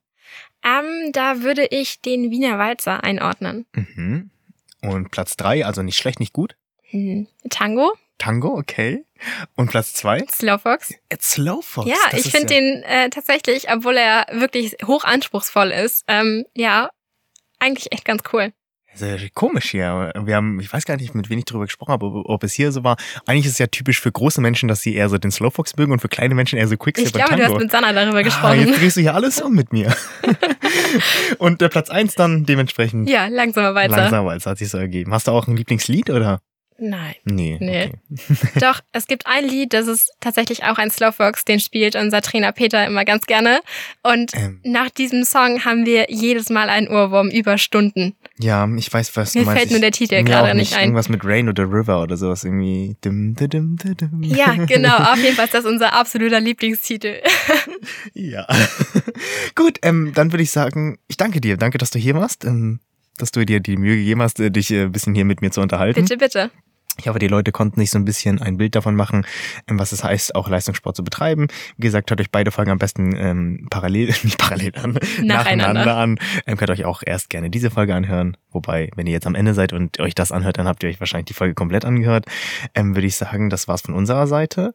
Ähm, 0.64 1.12
da 1.12 1.42
würde 1.42 1.66
ich 1.66 2.00
den 2.00 2.30
Wiener 2.30 2.58
Walzer 2.58 3.04
einordnen. 3.04 3.66
Mhm. 3.74 4.30
Und 4.80 5.10
Platz 5.10 5.36
3, 5.36 5.64
also 5.66 5.82
nicht 5.82 5.98
schlecht, 5.98 6.20
nicht 6.20 6.32
gut. 6.32 6.56
Hm. 6.90 7.26
Tango, 7.50 7.92
Tango, 8.18 8.56
okay. 8.56 9.04
Und 9.56 9.70
Platz 9.70 9.94
2? 9.94 10.24
Slowfox. 10.30 10.94
Slowfox. 11.20 11.88
Ja, 11.88 11.96
das 12.10 12.24
ich 12.24 12.32
finde 12.32 12.46
den 12.46 12.82
äh, 12.84 13.10
tatsächlich, 13.10 13.70
obwohl 13.70 13.96
er 13.96 14.26
wirklich 14.32 14.76
hoch 14.86 15.04
anspruchsvoll 15.04 15.70
ist, 15.70 16.04
ähm, 16.08 16.44
ja, 16.54 16.90
eigentlich 17.58 17.92
echt 17.92 18.04
ganz 18.04 18.22
cool. 18.32 18.52
Sehr 18.94 19.18
komisch 19.34 19.70
hier. 19.70 20.12
Wir 20.16 20.36
haben, 20.36 20.60
ich 20.60 20.72
weiß 20.72 20.84
gar 20.84 20.96
nicht, 20.96 21.14
mit 21.14 21.28
wem 21.28 21.38
ich 21.38 21.44
drüber 21.44 21.64
gesprochen 21.64 21.92
habe, 21.92 22.06
ob, 22.06 22.28
ob 22.28 22.44
es 22.44 22.52
hier 22.52 22.70
so 22.70 22.84
war. 22.84 22.96
Eigentlich 23.26 23.46
ist 23.46 23.52
es 23.52 23.58
ja 23.58 23.66
typisch 23.66 24.00
für 24.00 24.12
große 24.12 24.40
Menschen, 24.40 24.68
dass 24.68 24.82
sie 24.82 24.94
eher 24.94 25.08
so 25.08 25.18
den 25.18 25.32
Slowfox 25.32 25.76
mögen 25.76 25.92
und 25.92 26.00
für 26.00 26.08
kleine 26.08 26.34
Menschen 26.34 26.58
eher 26.58 26.68
so 26.68 26.76
Quickstep 26.76 27.06
Ich 27.06 27.12
glaube, 27.12 27.32
und 27.32 27.38
du 27.38 27.42
Tango. 27.42 27.54
hast 27.56 27.62
mit 27.62 27.70
Sanna 27.72 27.92
darüber 27.92 28.18
ah, 28.18 28.22
gesprochen. 28.22 28.60
jetzt 28.60 28.80
drehst 28.80 28.96
du 28.96 29.00
hier 29.00 29.14
alles 29.14 29.42
um 29.42 29.52
mit 29.52 29.72
mir. 29.72 29.94
und 31.38 31.60
der 31.60 31.68
Platz 31.68 31.90
1 31.90 32.14
dann 32.14 32.46
dementsprechend 32.46 33.08
ja, 33.08 33.26
langsamer 33.26 33.74
weiter. 33.74 33.96
langsamer, 33.96 34.30
als 34.30 34.46
hat 34.46 34.58
sich 34.58 34.70
so 34.70 34.78
ergeben. 34.78 35.12
Hast 35.12 35.26
du 35.26 35.32
auch 35.32 35.48
ein 35.48 35.56
Lieblingslied 35.56 36.10
oder? 36.10 36.40
Nein. 36.76 37.14
Nee. 37.24 37.56
Nee. 37.60 37.92
Okay. 38.10 38.50
Doch, 38.60 38.80
es 38.92 39.06
gibt 39.06 39.26
ein 39.26 39.44
Lied, 39.48 39.72
das 39.72 39.86
ist 39.86 40.10
tatsächlich 40.20 40.64
auch 40.64 40.76
ein 40.76 40.90
Slowfox, 40.90 41.44
den 41.44 41.60
spielt 41.60 41.94
unser 41.94 42.20
Trainer 42.20 42.50
Peter 42.52 42.84
immer 42.86 43.04
ganz 43.04 43.26
gerne. 43.26 43.60
Und 44.02 44.32
Ähm, 44.34 44.60
nach 44.64 44.90
diesem 44.90 45.22
Song 45.24 45.64
haben 45.64 45.86
wir 45.86 46.06
jedes 46.10 46.50
Mal 46.50 46.68
einen 46.68 46.88
Ohrwurm 46.88 47.28
über 47.30 47.58
Stunden. 47.58 48.16
ja, 48.38 48.68
ich 48.76 48.92
weiß, 48.92 49.16
was 49.16 49.34
Mir 49.34 49.42
du 49.42 49.46
meinst. 49.46 49.58
fällt 49.60 49.70
nur 49.70 49.80
der 49.80 49.90
Ich- 49.90 49.96
Titel 49.98 50.16
mir 50.16 50.24
gerade 50.24 50.50
auch 50.50 50.54
nicht 50.54 50.74
ein. 50.74 50.82
Irgendwas 50.82 51.08
mit 51.08 51.24
Rain 51.24 51.48
oder 51.48 51.64
River 51.64 52.02
oder 52.02 52.16
sowas 52.16 52.42
irgendwie. 52.44 52.96
Dim, 53.04 53.36
dim, 53.36 53.48
dim, 53.48 53.76
dim, 53.76 53.96
dim. 53.96 54.22
Ja, 54.24 54.52
genau. 54.66 54.96
Auf 54.96 55.18
jeden 55.22 55.36
Fall 55.36 55.44
ist 55.46 55.54
das 55.54 55.64
unser 55.64 55.92
absoluter 55.94 56.40
Lieblingstitel. 56.40 57.20
Ja. 58.14 58.46
Gut, 59.54 59.78
ähm, 59.82 60.12
dann 60.14 60.32
würde 60.32 60.42
ich 60.42 60.50
sagen, 60.50 60.98
ich 61.08 61.16
danke 61.16 61.40
dir. 61.40 61.56
Danke, 61.56 61.78
dass 61.78 61.90
du 61.90 61.98
hier 61.98 62.14
warst. 62.14 62.44
Ähm, 62.44 62.80
dass 63.18 63.30
du 63.30 63.44
dir 63.46 63.60
die 63.60 63.76
Mühe 63.76 63.96
gegeben 63.96 64.22
hast, 64.22 64.40
äh, 64.40 64.50
dich 64.50 64.70
äh, 64.72 64.82
ein 64.84 64.92
bisschen 64.92 65.14
hier 65.14 65.24
mit 65.24 65.40
mir 65.40 65.50
zu 65.50 65.60
unterhalten. 65.60 66.00
Bitte, 66.02 66.16
bitte. 66.16 66.50
Ich 66.98 67.08
hoffe, 67.08 67.18
die 67.18 67.28
Leute 67.28 67.50
konnten 67.50 67.80
sich 67.80 67.90
so 67.90 67.98
ein 67.98 68.04
bisschen 68.04 68.40
ein 68.40 68.56
Bild 68.56 68.74
davon 68.74 68.94
machen, 68.94 69.26
ähm, 69.68 69.78
was 69.78 69.92
es 69.92 70.04
heißt, 70.04 70.34
auch 70.34 70.48
Leistungssport 70.48 70.96
zu 70.96 71.02
betreiben. 71.02 71.48
Wie 71.76 71.82
gesagt, 71.82 72.10
hört 72.10 72.20
euch 72.20 72.30
beide 72.30 72.50
Folgen 72.50 72.70
am 72.70 72.78
besten 72.78 73.14
ähm, 73.16 73.66
parallel, 73.70 74.06
nicht 74.22 74.38
parallel 74.38 74.72
an, 74.76 74.98
nacheinander 75.22 75.96
an. 75.96 76.18
Ähm, 76.46 76.56
könnt 76.56 76.70
euch 76.70 76.84
auch 76.84 77.02
erst 77.04 77.30
gerne 77.30 77.50
diese 77.50 77.70
Folge 77.70 77.94
anhören. 77.94 78.36
Wobei, 78.52 78.90
wenn 78.94 79.06
ihr 79.06 79.12
jetzt 79.12 79.26
am 79.26 79.34
Ende 79.34 79.54
seid 79.54 79.72
und 79.72 79.98
euch 79.98 80.14
das 80.14 80.30
anhört, 80.30 80.58
dann 80.58 80.68
habt 80.68 80.82
ihr 80.84 80.88
euch 80.88 81.00
wahrscheinlich 81.00 81.26
die 81.26 81.34
Folge 81.34 81.54
komplett 81.54 81.84
angehört. 81.84 82.26
Ähm, 82.74 82.94
Würde 82.94 83.08
ich 83.08 83.16
sagen, 83.16 83.50
das 83.50 83.66
war's 83.66 83.82
von 83.82 83.94
unserer 83.94 84.28
Seite. 84.28 84.72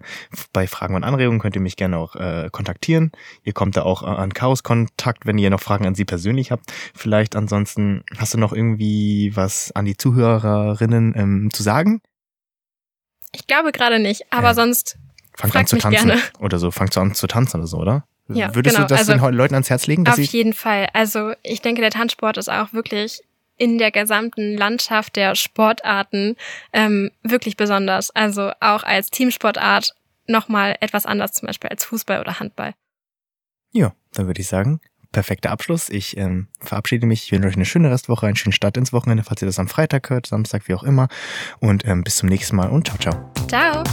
Bei 0.51 0.67
Fragen 0.67 0.95
und 0.95 1.05
Anregungen 1.05 1.39
könnt 1.39 1.55
ihr 1.55 1.61
mich 1.61 1.77
gerne 1.77 1.97
auch 1.97 2.15
äh, 2.15 2.49
kontaktieren. 2.51 3.11
Ihr 3.43 3.53
kommt 3.53 3.77
da 3.77 3.83
auch 3.83 4.03
an 4.03 4.33
Chaos 4.33 4.63
Kontakt, 4.63 5.25
wenn 5.25 5.37
ihr 5.37 5.49
noch 5.49 5.61
Fragen 5.61 5.87
an 5.87 5.95
sie 5.95 6.05
persönlich 6.05 6.51
habt. 6.51 6.71
Vielleicht 6.93 7.37
ansonsten 7.37 8.03
hast 8.17 8.33
du 8.33 8.37
noch 8.37 8.51
irgendwie 8.51 9.31
was 9.35 9.71
an 9.71 9.85
die 9.85 9.95
Zuhörerinnen 9.95 11.13
ähm, 11.15 11.49
zu 11.53 11.63
sagen? 11.63 12.01
Ich 13.31 13.47
glaube 13.47 13.71
gerade 13.71 13.99
nicht, 13.99 14.31
aber 14.31 14.49
ja. 14.49 14.53
sonst 14.53 14.97
fangt 15.35 15.55
an 15.55 15.67
zu 15.67 15.77
tanzen 15.77 16.07
gerne. 16.07 16.21
oder 16.39 16.59
so, 16.59 16.71
fangt 16.71 16.93
so 16.93 17.01
an 17.01 17.13
zu 17.13 17.27
tanzen 17.27 17.57
oder 17.57 17.67
so, 17.67 17.77
oder? 17.77 18.05
Ja, 18.27 18.53
Würdest 18.53 18.75
genau. 18.75 18.87
du 18.87 18.93
das 18.93 19.09
also, 19.09 19.25
den 19.25 19.33
Leuten 19.33 19.55
ans 19.55 19.69
Herz 19.69 19.87
legen? 19.87 20.07
auf 20.07 20.17
jeden 20.17 20.53
Fall. 20.53 20.87
Also 20.93 21.33
ich 21.41 21.61
denke, 21.61 21.81
der 21.81 21.89
Tanzsport 21.89 22.37
ist 22.37 22.49
auch 22.49 22.73
wirklich 22.73 23.23
in 23.57 23.77
der 23.77 23.91
gesamten 23.91 24.55
Landschaft 24.55 25.15
der 25.15 25.35
Sportarten 25.35 26.35
ähm, 26.71 27.11
wirklich 27.23 27.57
besonders. 27.57 28.11
Also 28.11 28.51
auch 28.59 28.83
als 28.83 29.09
Teamsportart 29.09 29.95
nochmal 30.27 30.77
etwas 30.79 31.05
anders, 31.05 31.33
zum 31.33 31.47
Beispiel 31.47 31.69
als 31.69 31.83
Fußball 31.85 32.21
oder 32.21 32.39
Handball. 32.39 32.73
Ja, 33.71 33.93
dann 34.13 34.27
würde 34.27 34.41
ich 34.41 34.47
sagen, 34.47 34.79
perfekter 35.11 35.51
Abschluss. 35.51 35.89
Ich 35.89 36.17
ähm, 36.17 36.47
verabschiede 36.59 37.05
mich. 37.05 37.23
Ich 37.25 37.31
wünsche 37.31 37.47
euch 37.47 37.55
eine 37.55 37.65
schöne 37.65 37.91
Restwoche, 37.91 38.27
einen 38.27 38.35
schönen 38.35 38.53
Start 38.53 38.77
ins 38.77 38.93
Wochenende, 38.93 39.23
falls 39.23 39.41
ihr 39.41 39.47
das 39.47 39.59
am 39.59 39.67
Freitag 39.67 40.09
hört, 40.09 40.27
Samstag, 40.27 40.67
wie 40.67 40.73
auch 40.73 40.83
immer. 40.83 41.07
Und 41.59 41.85
ähm, 41.85 42.03
bis 42.03 42.17
zum 42.17 42.29
nächsten 42.29 42.55
Mal 42.55 42.69
und 42.69 42.87
ciao, 42.87 42.97
ciao. 42.97 43.31
Ciao. 43.47 43.83